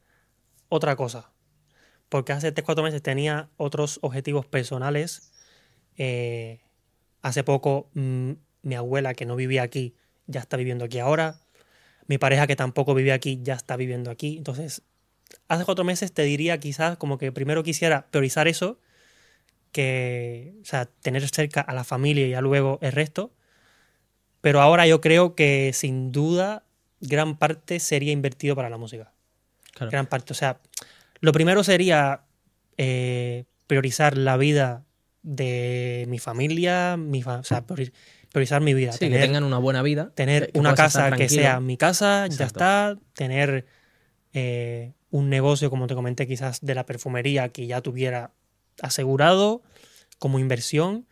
otra 0.68 0.97
cosa. 0.97 1.32
Porque 2.09 2.32
hace 2.32 2.53
tres, 2.53 2.64
cuatro 2.64 2.84
meses 2.84 3.03
tenía 3.03 3.51
otros 3.57 3.99
objetivos 4.03 4.47
personales. 4.47 5.32
Eh, 5.97 6.61
hace 7.22 7.45
poco, 7.45 7.91
mm, 7.95 8.32
mi 8.62 8.74
abuela, 8.74 9.14
que 9.14 9.26
no 9.26 9.36
vivía 9.36 9.62
aquí, 9.62 9.95
ya 10.26 10.41
está 10.41 10.57
viviendo 10.57 10.84
aquí 10.84 10.99
ahora. 10.99 11.41
Mi 12.07 12.18
pareja, 12.18 12.47
que 12.47 12.57
tampoco 12.57 12.95
vivía 12.95 13.14
aquí, 13.14 13.41
ya 13.43 13.55
está 13.55 13.76
viviendo 13.76 14.11
aquí. 14.11 14.36
Entonces, 14.38 14.82
hace 15.49 15.64
cuatro 15.64 15.84
meses 15.84 16.12
te 16.12 16.22
diría 16.22 16.59
quizás 16.59 16.97
como 16.97 17.18
que 17.18 17.30
primero 17.32 17.62
quisiera 17.62 18.07
priorizar 18.11 18.49
eso 18.49 18.78
que, 19.72 20.54
o 20.62 20.64
sea, 20.64 20.86
tener 20.86 21.26
cerca 21.28 21.60
a 21.60 21.72
la 21.74 21.84
familia 21.84 22.26
y 22.26 22.30
ya 22.30 22.40
luego 22.40 22.78
el 22.82 22.92
resto. 22.92 23.32
Pero 24.40 24.60
ahora 24.60 24.86
yo 24.86 25.00
creo 25.00 25.34
que 25.34 25.70
sin 25.74 26.12
duda 26.12 26.64
gran 27.00 27.36
parte 27.38 27.78
sería 27.80 28.12
invertido 28.12 28.56
para 28.56 28.70
la 28.70 28.78
música. 28.78 29.12
Claro. 29.74 29.90
Gran 29.90 30.06
parte, 30.06 30.32
o 30.32 30.36
sea, 30.36 30.60
Lo 31.22 31.32
primero 31.32 31.62
sería 31.62 32.22
eh, 32.78 33.44
priorizar 33.66 34.16
la 34.16 34.38
vida 34.38 34.84
de 35.22 36.06
mi 36.08 36.18
familia, 36.18 36.96
mi 36.96 37.22
fa- 37.22 37.40
o 37.40 37.44
sea, 37.44 37.66
priori- 37.66 37.92
priorizar 38.32 38.62
mi 38.62 38.72
vida. 38.72 38.92
Sí, 38.92 39.00
que 39.00 39.04
tener 39.10 39.20
tengan 39.20 39.44
una 39.44 39.58
buena 39.58 39.82
vida. 39.82 40.12
tener 40.14 40.46
que- 40.46 40.52
que 40.52 40.58
una 40.58 40.74
casa 40.74 41.10
que 41.12 41.28
sea 41.28 41.60
mi 41.60 41.76
casa, 41.76 42.26
ya 42.28 42.46
está. 42.46 42.96
Tener 43.12 43.66
eh, 44.32 44.94
un 45.10 45.28
negocio, 45.28 45.68
como 45.68 45.86
te 45.88 45.94
comenté, 45.94 46.26
quizás 46.26 46.60
de 46.62 46.74
la 46.74 46.86
perfumería 46.86 47.50
que 47.50 47.66
ya 47.66 47.80
tuviera 47.82 48.30
asegurado 48.82 49.62
como 50.18 50.38
inversión. 50.38 51.06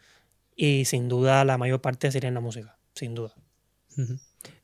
Y 0.54 0.86
sin 0.86 1.08
duda 1.08 1.44
la 1.44 1.56
mayor 1.56 1.80
parte 1.80 2.10
sería 2.10 2.28
en 2.28 2.34
la 2.34 2.40
música, 2.40 2.78
sin 2.94 3.14
duda. 3.14 3.34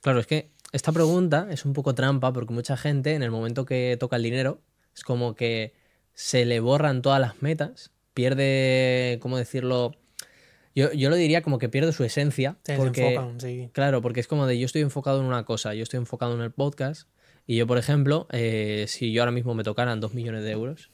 Claro, 0.03 0.19
es 0.19 0.27
que 0.27 0.51
esta 0.73 0.91
pregunta 0.91 1.47
es 1.51 1.65
un 1.65 1.73
poco 1.73 1.95
trampa 1.95 2.33
porque 2.33 2.53
mucha 2.53 2.77
gente 2.77 3.15
en 3.15 3.23
el 3.23 3.31
momento 3.31 3.65
que 3.65 3.97
toca 3.99 4.17
el 4.17 4.25
dinero 4.25 4.61
es 4.95 5.05
como 5.05 5.35
que 5.35 5.73
se 6.15 6.45
le 6.45 6.61
borran 6.61 7.03
todas 7.03 7.21
las 7.21 7.43
metas, 7.43 7.93
pierde, 8.13 9.19
¿cómo 9.21 9.37
decirlo? 9.37 9.93
Yo, 10.75 10.93
yo 10.93 11.11
lo 11.11 11.17
diría 11.17 11.43
como 11.43 11.59
que 11.59 11.69
pierde 11.69 11.93
su 11.93 12.03
esencia. 12.05 12.57
Se 12.65 12.77
porque, 12.77 13.21
sí. 13.39 13.71
Claro, 13.73 14.03
porque 14.03 14.21
es 14.21 14.27
como 14.27 14.47
de 14.47 14.59
yo 14.59 14.67
estoy 14.67 14.83
enfocado 14.83 15.21
en 15.21 15.27
una 15.27 15.45
cosa, 15.45 15.75
yo 15.75 15.85
estoy 15.85 15.99
enfocado 15.99 16.35
en 16.35 16.41
el 16.41 16.51
podcast 16.51 17.09
y 17.47 17.57
yo, 17.57 17.67
por 17.67 17.79
ejemplo, 17.79 18.27
eh, 18.33 18.87
si 18.89 19.13
yo 19.13 19.23
ahora 19.23 19.33
mismo 19.33 19.55
me 19.55 19.65
tocaran 19.65 20.01
dos 20.01 20.15
millones 20.15 20.43
de 20.43 20.53
euros, 20.53 20.91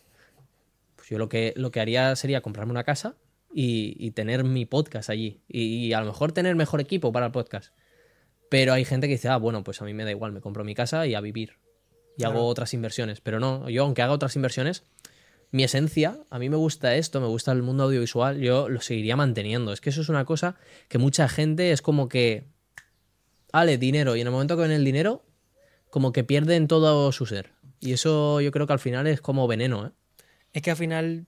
yo 1.10 1.18
lo 1.18 1.28
que, 1.28 1.52
lo 1.56 1.70
que 1.70 1.80
haría 1.80 2.16
sería 2.16 2.40
comprarme 2.40 2.70
una 2.70 2.84
casa 2.84 3.16
y, 3.52 3.94
y 3.98 4.12
tener 4.12 4.44
mi 4.44 4.64
podcast 4.64 5.10
allí 5.10 5.42
y, 5.48 5.88
y 5.88 5.92
a 5.92 6.00
lo 6.00 6.06
mejor 6.06 6.32
tener 6.32 6.54
mejor 6.56 6.80
equipo 6.80 7.12
para 7.12 7.26
el 7.26 7.32
podcast. 7.32 7.74
Pero 8.48 8.72
hay 8.72 8.84
gente 8.84 9.06
que 9.06 9.12
dice, 9.14 9.28
ah, 9.28 9.36
bueno, 9.36 9.62
pues 9.62 9.82
a 9.82 9.84
mí 9.84 9.92
me 9.92 10.04
da 10.04 10.10
igual, 10.10 10.32
me 10.32 10.40
compro 10.40 10.64
mi 10.64 10.74
casa 10.74 11.06
y 11.06 11.14
a 11.14 11.20
vivir. 11.20 11.58
Y 12.16 12.22
Claro. 12.22 12.38
hago 12.38 12.46
otras 12.48 12.74
inversiones. 12.74 13.20
Pero 13.20 13.38
no, 13.40 13.68
yo 13.68 13.82
aunque 13.84 14.02
haga 14.02 14.12
otras 14.12 14.34
inversiones, 14.36 14.82
mi 15.52 15.64
esencia, 15.64 16.18
a 16.30 16.38
mí 16.38 16.48
me 16.48 16.56
gusta 16.56 16.94
esto, 16.96 17.20
me 17.20 17.26
gusta 17.28 17.52
el 17.52 17.62
mundo 17.62 17.84
audiovisual, 17.84 18.38
yo 18.40 18.68
lo 18.68 18.80
seguiría 18.80 19.16
manteniendo. 19.16 19.72
Es 19.72 19.80
que 19.80 19.90
eso 19.90 20.00
es 20.00 20.08
una 20.08 20.24
cosa 20.24 20.56
que 20.88 20.98
mucha 20.98 21.28
gente 21.28 21.70
es 21.72 21.80
como 21.82 22.08
que, 22.08 22.44
ale, 23.52 23.78
dinero. 23.78 24.16
Y 24.16 24.20
en 24.20 24.26
el 24.26 24.32
momento 24.32 24.56
que 24.56 24.62
ven 24.62 24.70
el 24.72 24.84
dinero, 24.84 25.24
como 25.90 26.12
que 26.12 26.24
pierden 26.24 26.68
todo 26.68 27.10
su 27.12 27.26
ser. 27.26 27.52
Y 27.80 27.92
eso 27.92 28.40
yo 28.40 28.50
creo 28.52 28.66
que 28.66 28.72
al 28.74 28.78
final 28.80 29.06
es 29.06 29.20
como 29.20 29.46
veneno, 29.48 29.86
¿eh? 29.86 29.90
Es 30.52 30.62
que 30.62 30.70
al 30.70 30.76
final, 30.76 31.26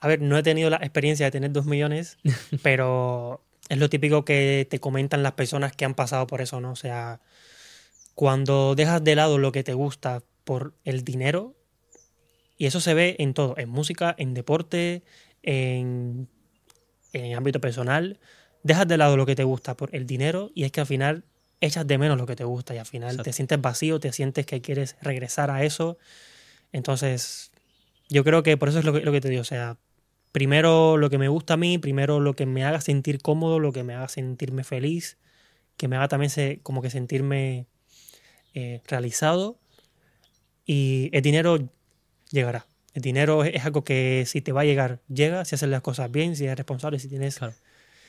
a 0.00 0.08
ver, 0.08 0.20
no 0.20 0.36
he 0.38 0.42
tenido 0.42 0.70
la 0.70 0.76
experiencia 0.76 1.26
de 1.26 1.32
tener 1.32 1.52
dos 1.52 1.66
millones, 1.66 2.18
pero 2.62 3.44
es 3.68 3.78
lo 3.78 3.88
típico 3.88 4.24
que 4.24 4.66
te 4.68 4.80
comentan 4.80 5.22
las 5.22 5.32
personas 5.32 5.74
que 5.74 5.84
han 5.84 5.94
pasado 5.94 6.26
por 6.26 6.40
eso, 6.40 6.60
¿no? 6.60 6.72
O 6.72 6.76
sea, 6.76 7.20
cuando 8.14 8.74
dejas 8.74 9.02
de 9.02 9.14
lado 9.14 9.38
lo 9.38 9.52
que 9.52 9.64
te 9.64 9.74
gusta 9.74 10.22
por 10.44 10.74
el 10.84 11.04
dinero, 11.04 11.56
y 12.56 12.66
eso 12.66 12.80
se 12.80 12.92
ve 12.92 13.16
en 13.18 13.32
todo, 13.32 13.54
en 13.56 13.70
música, 13.70 14.14
en 14.18 14.34
deporte, 14.34 15.02
en, 15.42 16.28
en 17.12 17.34
ámbito 17.34 17.60
personal, 17.60 18.20
dejas 18.62 18.86
de 18.86 18.98
lado 18.98 19.16
lo 19.16 19.26
que 19.26 19.34
te 19.34 19.44
gusta 19.44 19.76
por 19.76 19.94
el 19.94 20.06
dinero 20.06 20.50
y 20.54 20.64
es 20.64 20.72
que 20.72 20.80
al 20.80 20.86
final 20.86 21.24
echas 21.60 21.86
de 21.86 21.98
menos 21.98 22.18
lo 22.18 22.26
que 22.26 22.36
te 22.36 22.44
gusta 22.44 22.74
y 22.74 22.78
al 22.78 22.86
final 22.86 23.10
Exacto. 23.10 23.24
te 23.24 23.32
sientes 23.32 23.60
vacío, 23.60 24.00
te 24.00 24.12
sientes 24.12 24.46
que 24.46 24.60
quieres 24.60 24.96
regresar 25.02 25.50
a 25.50 25.64
eso. 25.64 25.98
Entonces, 26.72 27.49
yo 28.10 28.22
creo 28.24 28.42
que 28.42 28.56
por 28.58 28.68
eso 28.68 28.78
es 28.80 28.84
lo 28.84 28.92
que, 28.92 29.00
lo 29.00 29.12
que 29.12 29.20
te 29.22 29.28
digo, 29.30 29.40
o 29.40 29.44
sea, 29.44 29.78
primero 30.32 30.96
lo 30.98 31.08
que 31.10 31.16
me 31.18 31.28
gusta 31.28 31.54
a 31.54 31.56
mí, 31.56 31.78
primero 31.78 32.20
lo 32.20 32.34
que 32.34 32.44
me 32.46 32.64
haga 32.64 32.80
sentir 32.80 33.20
cómodo, 33.22 33.58
lo 33.58 33.72
que 33.72 33.82
me 33.84 33.94
haga 33.94 34.08
sentirme 34.08 34.62
feliz, 34.64 35.16
que 35.76 35.88
me 35.88 35.96
haga 35.96 36.08
también 36.08 36.30
se- 36.30 36.60
como 36.62 36.82
que 36.82 36.90
sentirme 36.90 37.66
eh, 38.54 38.80
realizado 38.86 39.58
y 40.66 41.10
el 41.12 41.22
dinero 41.22 41.58
llegará. 42.30 42.66
El 42.94 43.02
dinero 43.02 43.44
es, 43.44 43.54
es 43.54 43.64
algo 43.64 43.84
que 43.84 44.24
si 44.26 44.40
te 44.40 44.52
va 44.52 44.62
a 44.62 44.64
llegar, 44.64 45.00
llega, 45.08 45.44
si 45.44 45.54
haces 45.54 45.68
las 45.68 45.80
cosas 45.82 46.10
bien, 46.10 46.36
si 46.36 46.44
eres 46.44 46.56
responsable, 46.56 46.98
si 46.98 47.08
tienes 47.08 47.38
Claro. 47.38 47.54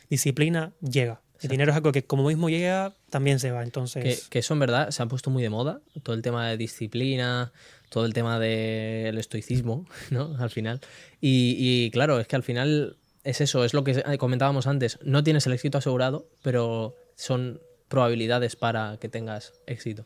disciplina, 0.09 0.73
llega. 0.81 1.21
El 1.33 1.45
Exacto. 1.45 1.51
dinero 1.53 1.71
es 1.71 1.77
algo 1.77 1.91
que 1.91 2.03
como 2.03 2.27
mismo 2.27 2.49
llega, 2.49 2.93
también 3.09 3.39
se 3.39 3.51
va. 3.51 3.59
Que, 3.59 3.65
Entonces, 3.65 4.27
que 4.29 4.39
eso 4.39 4.53
en 4.53 4.59
verdad 4.59 4.89
se 4.91 5.01
ha 5.01 5.05
puesto 5.07 5.29
muy 5.29 5.41
de 5.41 5.49
moda, 5.49 5.81
todo 6.03 6.15
el 6.15 6.21
tema 6.21 6.47
de 6.49 6.57
disciplina, 6.57 7.51
todo 7.91 8.05
el 8.05 8.13
tema 8.13 8.39
del 8.39 9.17
estoicismo, 9.17 9.85
¿no? 10.09 10.35
Al 10.39 10.49
final. 10.49 10.79
Y, 11.19 11.91
claro, 11.91 12.19
es 12.19 12.27
que 12.27 12.37
al 12.37 12.43
final 12.43 12.97
es 13.23 13.41
eso, 13.41 13.63
es 13.63 13.73
lo 13.73 13.83
que 13.83 14.01
comentábamos 14.17 14.65
antes, 14.65 14.97
no 15.03 15.23
tienes 15.23 15.45
el 15.45 15.53
éxito 15.53 15.77
asegurado, 15.77 16.27
pero 16.41 16.95
son 17.15 17.61
probabilidades 17.89 18.55
para 18.55 18.97
que 18.99 19.09
tengas 19.09 19.53
éxito. 19.67 20.05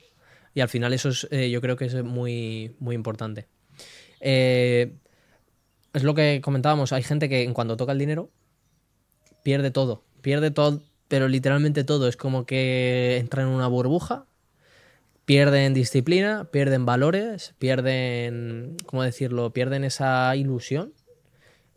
Y 0.53 0.61
al 0.61 0.69
final 0.69 0.93
eso 0.93 1.09
es, 1.09 1.27
eh, 1.31 1.49
yo 1.49 1.61
creo 1.61 1.77
que 1.77 1.85
es 1.85 2.03
muy, 2.03 2.75
muy 2.79 2.95
importante. 2.95 3.47
Eh, 4.19 4.95
es 5.93 6.03
lo 6.03 6.15
que 6.15 6.41
comentábamos, 6.43 6.91
hay 6.91 7.03
gente 7.03 7.29
que 7.29 7.43
en 7.43 7.53
cuanto 7.53 7.77
toca 7.77 7.91
el 7.91 7.99
dinero 7.99 8.31
pierde 9.43 9.69
todo, 9.69 10.03
pierde 10.21 10.49
todo, 10.49 10.81
pero 11.07 11.27
literalmente 11.27 11.83
todo. 11.83 12.07
Es 12.07 12.17
como 12.17 12.47
que 12.47 13.17
entra 13.17 13.43
en 13.43 13.49
una 13.49 13.67
burbuja, 13.67 14.25
pierden 15.25 15.73
disciplina, 15.73 16.47
pierden 16.51 16.85
valores, 16.85 17.53
pierden, 17.57 18.77
¿cómo 18.85 19.03
decirlo? 19.03 19.51
Pierden 19.51 19.83
esa 19.83 20.35
ilusión 20.35 20.93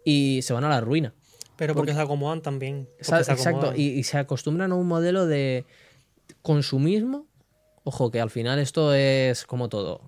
y 0.04 0.40
se 0.42 0.52
van 0.52 0.64
a 0.64 0.68
la 0.68 0.80
ruina. 0.80 1.14
pero 1.56 1.74
porque 1.74 1.92
se 1.94 2.00
acomodan 2.00 2.40
también. 2.42 2.86
porque 2.96 3.04
Sa- 3.04 3.24
se 3.24 3.32
Exacto, 3.32 3.72
y, 3.74 3.88
y 3.88 4.04
se 4.04 4.18
acostumbran 4.18 4.72
a 4.72 4.74
un 4.74 4.86
modelo 4.86 5.26
de 5.26 5.64
consumismo. 6.42 7.26
Ojo, 7.84 8.10
que 8.10 8.20
al 8.20 8.30
final 8.30 8.58
esto 8.58 8.92
es 8.94 9.44
como 9.46 9.68
todo. 9.68 10.02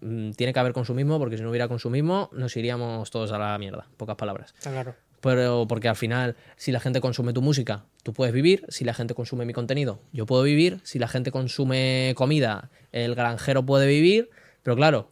Mm, 0.00 0.32
Tiene 0.32 0.52
que 0.52 0.60
haber 0.60 0.72
consumismo, 0.72 1.18
porque 1.18 1.36
si 1.38 1.42
no 1.42 1.50
hubiera 1.50 1.68
consumismo, 1.68 2.28
nos 2.32 2.56
iríamos 2.56 3.10
todos 3.10 3.32
a 3.32 3.38
la 3.38 3.56
mierda, 3.58 3.86
pocas 3.96 4.16
palabras. 4.16 4.52
Está 4.58 4.70
claro. 4.70 4.94
Pero 5.22 5.66
porque 5.68 5.88
al 5.88 5.96
final, 5.96 6.36
si 6.56 6.72
la 6.72 6.80
gente 6.80 7.00
consume 7.00 7.32
tu 7.32 7.40
música, 7.40 7.84
tú 8.02 8.12
puedes 8.12 8.34
vivir. 8.34 8.66
Si 8.68 8.84
la 8.84 8.92
gente 8.92 9.14
consume 9.14 9.44
mi 9.46 9.52
contenido, 9.54 10.00
yo 10.12 10.26
puedo 10.26 10.42
vivir. 10.42 10.80
Si 10.82 10.98
la 10.98 11.06
gente 11.08 11.30
consume 11.30 12.12
comida, 12.16 12.70
el 12.90 13.14
granjero 13.14 13.64
puede 13.64 13.86
vivir. 13.86 14.28
Pero 14.64 14.74
claro, 14.76 15.10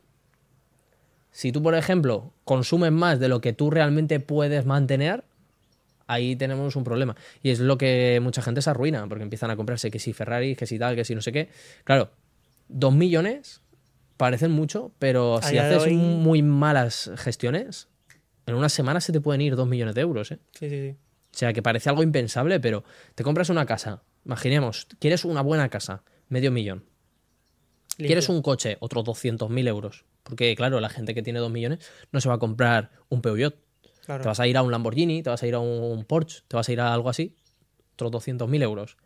si 1.30 1.52
tú, 1.52 1.62
por 1.62 1.74
ejemplo, 1.74 2.32
consumes 2.44 2.90
más 2.92 3.20
de 3.20 3.28
lo 3.28 3.40
que 3.40 3.52
tú 3.52 3.70
realmente 3.70 4.18
puedes 4.20 4.66
mantener, 4.66 5.24
ahí 6.08 6.34
tenemos 6.34 6.74
un 6.74 6.82
problema. 6.82 7.14
Y 7.42 7.50
es 7.50 7.60
lo 7.60 7.78
que 7.78 8.18
mucha 8.20 8.42
gente 8.42 8.62
se 8.62 8.70
arruina, 8.70 9.06
porque 9.08 9.22
empiezan 9.22 9.50
a 9.50 9.56
comprarse 9.56 9.92
que 9.92 10.00
si 10.00 10.12
Ferrari, 10.12 10.56
que 10.56 10.66
si 10.66 10.78
tal, 10.78 10.96
que 10.96 11.04
si 11.04 11.14
no 11.14 11.22
sé 11.22 11.30
qué. 11.30 11.48
Claro, 11.84 12.10
dos 12.68 12.92
millones 12.92 13.60
parecen 14.16 14.50
mucho, 14.50 14.90
pero 14.98 15.40
si 15.40 15.56
haces 15.58 15.82
hoy- 15.84 15.94
muy 15.94 16.42
malas 16.42 17.12
gestiones, 17.16 17.86
en 18.50 18.56
una 18.56 18.68
semana 18.68 19.00
se 19.00 19.12
te 19.12 19.20
pueden 19.20 19.40
ir 19.40 19.56
dos 19.56 19.66
millones 19.66 19.94
de 19.94 20.00
euros, 20.02 20.30
¿eh? 20.32 20.38
Sí, 20.52 20.68
sí, 20.68 20.80
sí. 20.80 20.96
O 21.32 21.36
sea, 21.36 21.52
que 21.52 21.62
parece 21.62 21.88
algo 21.88 22.02
impensable, 22.02 22.60
pero 22.60 22.84
te 23.14 23.22
compras 23.22 23.48
una 23.50 23.64
casa. 23.64 24.02
Imaginemos, 24.24 24.86
quieres 24.98 25.24
una 25.24 25.42
buena 25.42 25.68
casa, 25.68 26.02
medio 26.28 26.50
millón. 26.50 26.84
Quieres 27.96 28.28
un 28.28 28.40
coche, 28.40 28.78
otros 28.80 29.04
200.000 29.04 29.68
euros. 29.68 30.04
Porque, 30.22 30.54
claro, 30.56 30.80
la 30.80 30.88
gente 30.88 31.14
que 31.14 31.22
tiene 31.22 31.38
dos 31.38 31.50
millones 31.50 31.80
no 32.12 32.20
se 32.20 32.28
va 32.28 32.36
a 32.36 32.38
comprar 32.38 32.90
un 33.08 33.20
Peugeot. 33.20 33.56
Claro. 34.06 34.22
Te 34.22 34.28
vas 34.28 34.40
a 34.40 34.46
ir 34.46 34.56
a 34.56 34.62
un 34.62 34.70
Lamborghini, 34.70 35.22
te 35.22 35.30
vas 35.30 35.42
a 35.42 35.46
ir 35.46 35.54
a 35.54 35.60
un 35.60 36.04
Porsche, 36.04 36.42
te 36.48 36.56
vas 36.56 36.68
a 36.68 36.72
ir 36.72 36.80
a 36.80 36.94
algo 36.94 37.10
así, 37.10 37.36
otros 37.92 38.10
200.000 38.10 38.62
euros. 38.62 38.96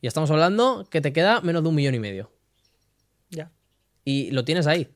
Y 0.00 0.06
estamos 0.06 0.30
hablando 0.30 0.86
que 0.88 1.00
te 1.00 1.12
queda 1.12 1.40
menos 1.40 1.62
de 1.62 1.68
un 1.68 1.74
millón 1.74 1.94
y 1.94 1.98
medio. 1.98 2.30
Ya. 3.30 3.50
Y 4.04 4.30
lo 4.30 4.44
tienes 4.44 4.66
ahí. 4.66 4.88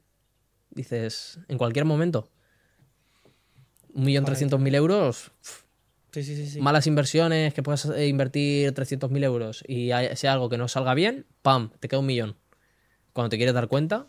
Dices, 0.71 1.41
en 1.49 1.59
cualquier 1.59 1.85
momento. 1.85 2.31
Un 3.95 4.05
millón 4.05 4.23
Correcto. 4.25 4.27
trescientos 4.33 4.61
mil 4.61 4.75
euros, 4.75 5.33
Sí, 6.13 6.23
sí, 6.23 6.47
sí. 6.47 6.61
malas 6.61 6.87
inversiones, 6.87 7.55
que 7.55 7.63
puedas 7.63 7.87
eh, 7.87 8.07
invertir 8.07 8.73
300.000 8.75 9.25
euros 9.25 9.65
y 9.67 9.93
hay- 9.93 10.15
sea 10.17 10.35
algo 10.35 10.49
que 10.51 10.59
no 10.59 10.69
salga 10.69 10.93
bien, 10.95 11.27
¡pam! 11.43 11.71
Te 11.81 11.89
queda 11.89 12.01
un 12.01 12.07
millón. 12.07 12.37
Cuando 13.15 13.31
te 13.31 13.37
quieres 13.39 13.55
dar 13.55 13.69
cuenta, 13.69 14.07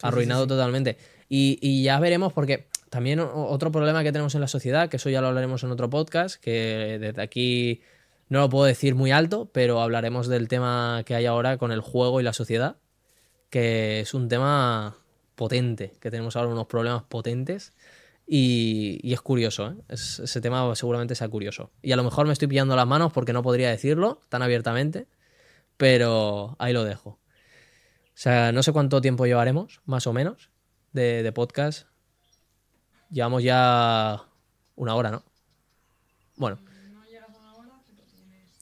arruinado 0.00 0.46
totalmente. 0.46 0.96
Y, 1.28 1.58
y 1.60 1.82
ya 1.82 1.98
veremos, 2.00 2.32
porque 2.32 2.66
también 2.90 3.20
otro 3.20 3.70
problema 3.72 4.02
que 4.02 4.12
tenemos 4.12 4.34
en 4.34 4.40
la 4.42 4.48
sociedad, 4.48 4.88
que 4.88 4.96
eso 4.96 5.08
ya 5.10 5.20
lo 5.20 5.28
hablaremos 5.28 5.62
en 5.64 5.70
otro 5.70 5.88
podcast, 5.90 6.36
que 6.42 6.98
desde 7.00 7.22
aquí 7.22 7.80
no 8.28 8.40
lo 8.40 8.48
puedo 8.48 8.64
decir 8.64 8.94
muy 8.94 9.10
alto, 9.12 9.50
pero 9.52 9.80
hablaremos 9.80 10.28
del 10.28 10.48
tema 10.48 11.02
que 11.06 11.14
hay 11.14 11.26
ahora 11.26 11.56
con 11.58 11.72
el 11.72 11.80
juego 11.80 12.20
y 12.20 12.24
la 12.24 12.32
sociedad, 12.32 12.76
que 13.50 14.00
es 14.00 14.14
un 14.14 14.28
tema 14.28 14.96
potente, 15.34 15.92
que 16.00 16.10
tenemos 16.10 16.36
ahora 16.36 16.48
unos 16.50 16.66
problemas 16.66 17.02
potentes. 17.04 17.72
Y, 18.34 19.12
es 19.12 19.20
curioso, 19.20 19.68
¿eh? 19.68 19.74
Es- 19.90 20.18
ese 20.20 20.40
tema 20.40 20.74
seguramente 20.74 21.14
sea 21.14 21.28
curioso. 21.28 21.70
Y 21.82 21.92
a 21.92 21.96
lo 21.96 22.02
mejor 22.02 22.26
me 22.26 22.32
estoy 22.32 22.48
pillando 22.48 22.74
las 22.74 22.86
manos 22.86 23.12
porque 23.12 23.34
no 23.34 23.42
podría 23.42 23.68
decirlo 23.68 24.22
tan 24.30 24.40
abiertamente, 24.40 25.06
pero 25.76 26.56
ahí 26.58 26.72
lo 26.72 26.82
dejo. 26.82 27.10
O 27.10 27.18
sea, 28.14 28.50
no 28.50 28.62
sé 28.62 28.72
cuánto 28.72 29.02
tiempo 29.02 29.26
llevaremos, 29.26 29.82
más 29.84 30.06
o 30.06 30.14
menos, 30.14 30.48
de, 30.94 31.22
de 31.22 31.30
podcast. 31.32 31.88
Llevamos 33.10 33.42
ya 33.42 34.22
una 34.76 34.94
hora, 34.94 35.10
¿no? 35.10 35.24
Bueno. 36.36 36.58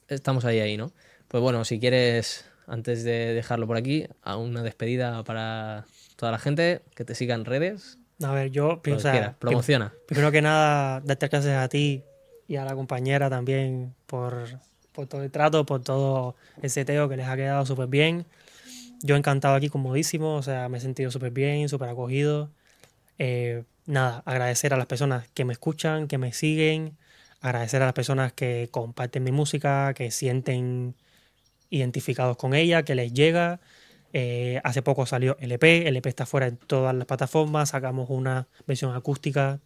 Estamos 0.08 0.44
ahí, 0.46 0.58
ahí, 0.58 0.76
¿no? 0.76 0.90
Pues 1.28 1.40
bueno, 1.40 1.64
si 1.64 1.78
quieres, 1.78 2.44
antes 2.66 3.04
de 3.04 3.34
dejarlo 3.34 3.68
por 3.68 3.76
aquí, 3.76 4.08
a 4.22 4.36
una 4.36 4.64
despedida 4.64 5.22
para 5.22 5.84
toda 6.16 6.32
la 6.32 6.40
gente, 6.40 6.82
que 6.96 7.04
te 7.04 7.14
siga 7.14 7.36
en 7.36 7.44
redes, 7.44 7.99
A 8.22 8.32
ver, 8.32 8.50
yo, 8.50 8.68
Lo 8.68 8.74
o 8.74 8.80
que 8.80 8.98
sea, 8.98 9.34
promociona. 9.38 9.92
Primero 10.06 10.30
que 10.30 10.42
nada, 10.42 11.00
darte 11.00 11.28
gracias 11.28 11.56
a 11.56 11.68
ti 11.68 12.02
y 12.46 12.56
a 12.56 12.64
la 12.64 12.74
compañera 12.74 13.30
también 13.30 13.94
por, 14.06 14.46
por 14.92 15.06
todo 15.06 15.22
el 15.22 15.30
trato, 15.30 15.64
por 15.64 15.82
todo 15.82 16.34
el 16.62 16.70
seteo 16.70 17.08
que 17.08 17.16
les 17.16 17.26
ha 17.26 17.36
quedado 17.36 17.64
súper 17.64 17.86
bien. 17.86 18.26
Yo 19.02 19.16
encantado 19.16 19.54
aquí, 19.54 19.68
comodísimo, 19.68 20.34
o 20.34 20.42
sea, 20.42 20.68
me 20.68 20.78
he 20.78 20.80
sentido 20.80 21.10
súper 21.10 21.30
bien, 21.30 21.68
súper 21.68 21.88
acogido. 21.88 22.50
Eh, 23.18 23.64
nada, 23.86 24.22
agradecer 24.26 24.74
a 24.74 24.76
las 24.76 24.86
personas 24.86 25.28
que 25.32 25.44
me 25.44 25.52
escuchan, 25.52 26.06
que 26.06 26.18
me 26.18 26.32
siguen, 26.32 26.96
agradecer 27.40 27.80
a 27.82 27.86
las 27.86 27.94
personas 27.94 28.32
que 28.32 28.68
comparten 28.70 29.24
mi 29.24 29.32
música, 29.32 29.94
que 29.94 30.10
sienten 30.10 30.94
identificados 31.70 32.36
con 32.36 32.54
ella, 32.54 32.82
que 32.82 32.94
les 32.94 33.12
llega. 33.12 33.60
Eh, 34.12 34.60
hace 34.64 34.82
poco 34.82 35.06
salió 35.06 35.36
el 35.40 35.52
EP, 35.52 35.86
el 35.86 35.96
EP 35.96 36.06
está 36.06 36.26
fuera 36.26 36.46
en 36.46 36.56
todas 36.56 36.94
las 36.94 37.06
plataformas, 37.06 37.70
sacamos 37.70 38.10
una 38.10 38.48
versión 38.66 38.94
acústica 38.94 39.60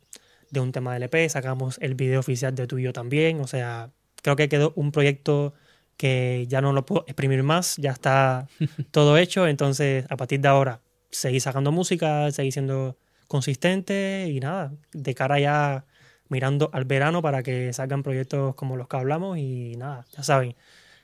de 0.50 0.60
un 0.60 0.70
tema 0.70 0.92
del 0.94 1.04
EP, 1.04 1.28
sacamos 1.30 1.78
el 1.80 1.94
video 1.94 2.20
oficial 2.20 2.54
de 2.54 2.66
tuyo 2.66 2.92
también, 2.92 3.40
o 3.40 3.46
sea, 3.46 3.90
creo 4.22 4.36
que 4.36 4.48
quedó 4.48 4.72
un 4.76 4.92
proyecto 4.92 5.54
que 5.96 6.44
ya 6.48 6.60
no 6.60 6.72
lo 6.72 6.84
puedo 6.84 7.04
exprimir 7.06 7.42
más, 7.42 7.76
ya 7.76 7.92
está 7.92 8.48
todo 8.90 9.16
hecho, 9.16 9.46
entonces 9.46 10.04
a 10.10 10.16
partir 10.16 10.40
de 10.40 10.48
ahora 10.48 10.80
seguir 11.10 11.40
sacando 11.40 11.72
música, 11.72 12.30
seguir 12.30 12.52
siendo 12.52 12.98
consistente 13.28 14.28
y 14.30 14.40
nada, 14.40 14.72
de 14.92 15.14
cara 15.14 15.38
ya 15.38 15.86
mirando 16.28 16.68
al 16.72 16.84
verano 16.84 17.22
para 17.22 17.42
que 17.42 17.72
salgan 17.72 18.02
proyectos 18.02 18.54
como 18.56 18.76
los 18.76 18.88
que 18.88 18.96
hablamos 18.96 19.38
y 19.38 19.76
nada, 19.76 20.04
ya 20.14 20.22
saben, 20.22 20.54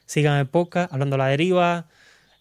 sigan 0.04 0.38
el 0.38 0.46
podcast, 0.46 0.92
hablando 0.92 1.14
a 1.14 1.18
la 1.18 1.28
deriva, 1.28 1.88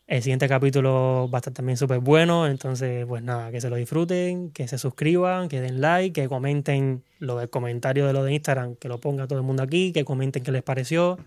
el 0.09 0.23
siguiente 0.23 0.49
capítulo 0.49 1.29
va 1.31 1.37
a 1.37 1.39
estar 1.39 1.53
también 1.53 1.77
súper 1.77 1.99
bueno, 1.99 2.47
entonces 2.47 3.05
pues 3.05 3.21
nada, 3.21 3.51
que 3.51 3.61
se 3.61 3.69
lo 3.69 3.75
disfruten, 3.75 4.49
que 4.49 4.67
se 4.67 4.79
suscriban, 4.79 5.47
que 5.49 5.61
den 5.61 5.81
like, 5.81 6.19
que 6.19 6.27
comenten 6.27 7.03
lo 7.19 7.37
del 7.37 7.51
comentario 7.51 8.07
de 8.07 8.13
lo 8.13 8.23
de 8.23 8.33
Instagram, 8.33 8.75
que 8.75 8.87
lo 8.87 8.99
ponga 8.99 9.27
todo 9.27 9.37
el 9.37 9.45
mundo 9.45 9.61
aquí, 9.61 9.93
que 9.93 10.03
comenten 10.03 10.41
qué 10.41 10.51
les 10.51 10.63
pareció. 10.63 11.19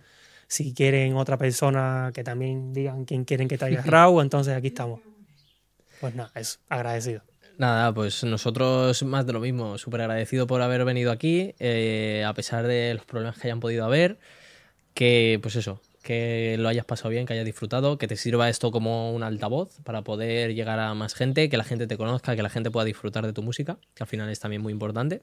Si 0.48 0.74
quieren 0.74 1.14
otra 1.16 1.38
persona 1.38 2.10
que 2.12 2.24
también 2.24 2.72
digan 2.72 3.04
quién 3.04 3.24
quieren 3.24 3.46
que 3.46 3.56
traiga 3.56 3.82
Raúl, 3.86 4.20
entonces 4.20 4.52
aquí 4.52 4.66
estamos. 4.66 5.00
Pues 6.00 6.16
nada, 6.16 6.32
eso, 6.34 6.58
agradecido. 6.68 7.22
Nada, 7.58 7.94
pues 7.94 8.24
nosotros 8.24 9.00
más 9.04 9.24
de 9.26 9.32
lo 9.32 9.38
mismo, 9.38 9.78
súper 9.78 10.00
agradecido 10.00 10.48
por 10.48 10.60
haber 10.60 10.84
venido 10.84 11.12
aquí, 11.12 11.54
eh, 11.60 12.24
a 12.26 12.34
pesar 12.34 12.66
de 12.66 12.94
los 12.94 13.04
problemas 13.04 13.38
que 13.38 13.46
hayan 13.46 13.60
podido 13.60 13.84
haber, 13.84 14.18
que 14.92 15.38
pues 15.40 15.54
eso, 15.54 15.80
que 16.02 16.56
lo 16.58 16.68
hayas 16.68 16.84
pasado 16.84 17.10
bien, 17.10 17.24
que 17.26 17.32
hayas 17.32 17.44
disfrutado, 17.46 17.96
que 17.96 18.06
te 18.08 18.16
sirva 18.16 18.48
esto 18.48 18.70
como 18.70 19.12
un 19.14 19.22
altavoz 19.22 19.78
para 19.84 20.02
poder 20.02 20.54
llegar 20.54 20.78
a 20.80 20.92
más 20.94 21.14
gente, 21.14 21.48
que 21.48 21.56
la 21.56 21.64
gente 21.64 21.86
te 21.86 21.96
conozca, 21.96 22.36
que 22.36 22.42
la 22.42 22.50
gente 22.50 22.70
pueda 22.70 22.84
disfrutar 22.84 23.24
de 23.24 23.32
tu 23.32 23.42
música, 23.42 23.78
que 23.94 24.02
al 24.02 24.08
final 24.08 24.28
es 24.28 24.40
también 24.40 24.60
muy 24.60 24.72
importante. 24.72 25.22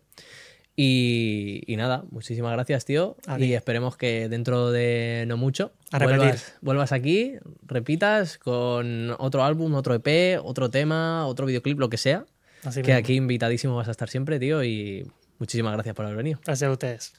Y, 0.75 1.61
y 1.67 1.75
nada, 1.75 2.05
muchísimas 2.09 2.53
gracias, 2.53 2.86
tío. 2.86 3.17
Y 3.38 3.53
esperemos 3.53 3.97
que 3.97 4.30
dentro 4.30 4.71
de 4.71 5.25
no 5.27 5.36
mucho 5.36 5.73
A 5.91 5.99
vuelvas, 5.99 6.55
vuelvas 6.61 6.91
aquí, 6.93 7.34
repitas 7.63 8.38
con 8.38 9.13
otro 9.19 9.43
álbum, 9.43 9.73
otro 9.75 9.93
EP, 9.93 10.39
otro 10.41 10.69
tema, 10.69 11.27
otro 11.27 11.45
videoclip, 11.47 11.80
lo 11.80 11.89
que 11.89 11.97
sea. 11.97 12.25
Así 12.63 12.82
Que 12.82 12.91
mismo. 12.93 12.99
aquí 12.99 13.15
invitadísimo 13.15 13.75
vas 13.75 13.89
a 13.89 13.91
estar 13.91 14.09
siempre, 14.09 14.39
tío. 14.39 14.63
Y 14.63 15.05
muchísimas 15.38 15.73
gracias 15.73 15.95
por 15.95 16.05
haber 16.05 16.17
venido. 16.17 16.39
Gracias 16.45 16.69
a 16.69 16.71
ustedes. 16.71 17.13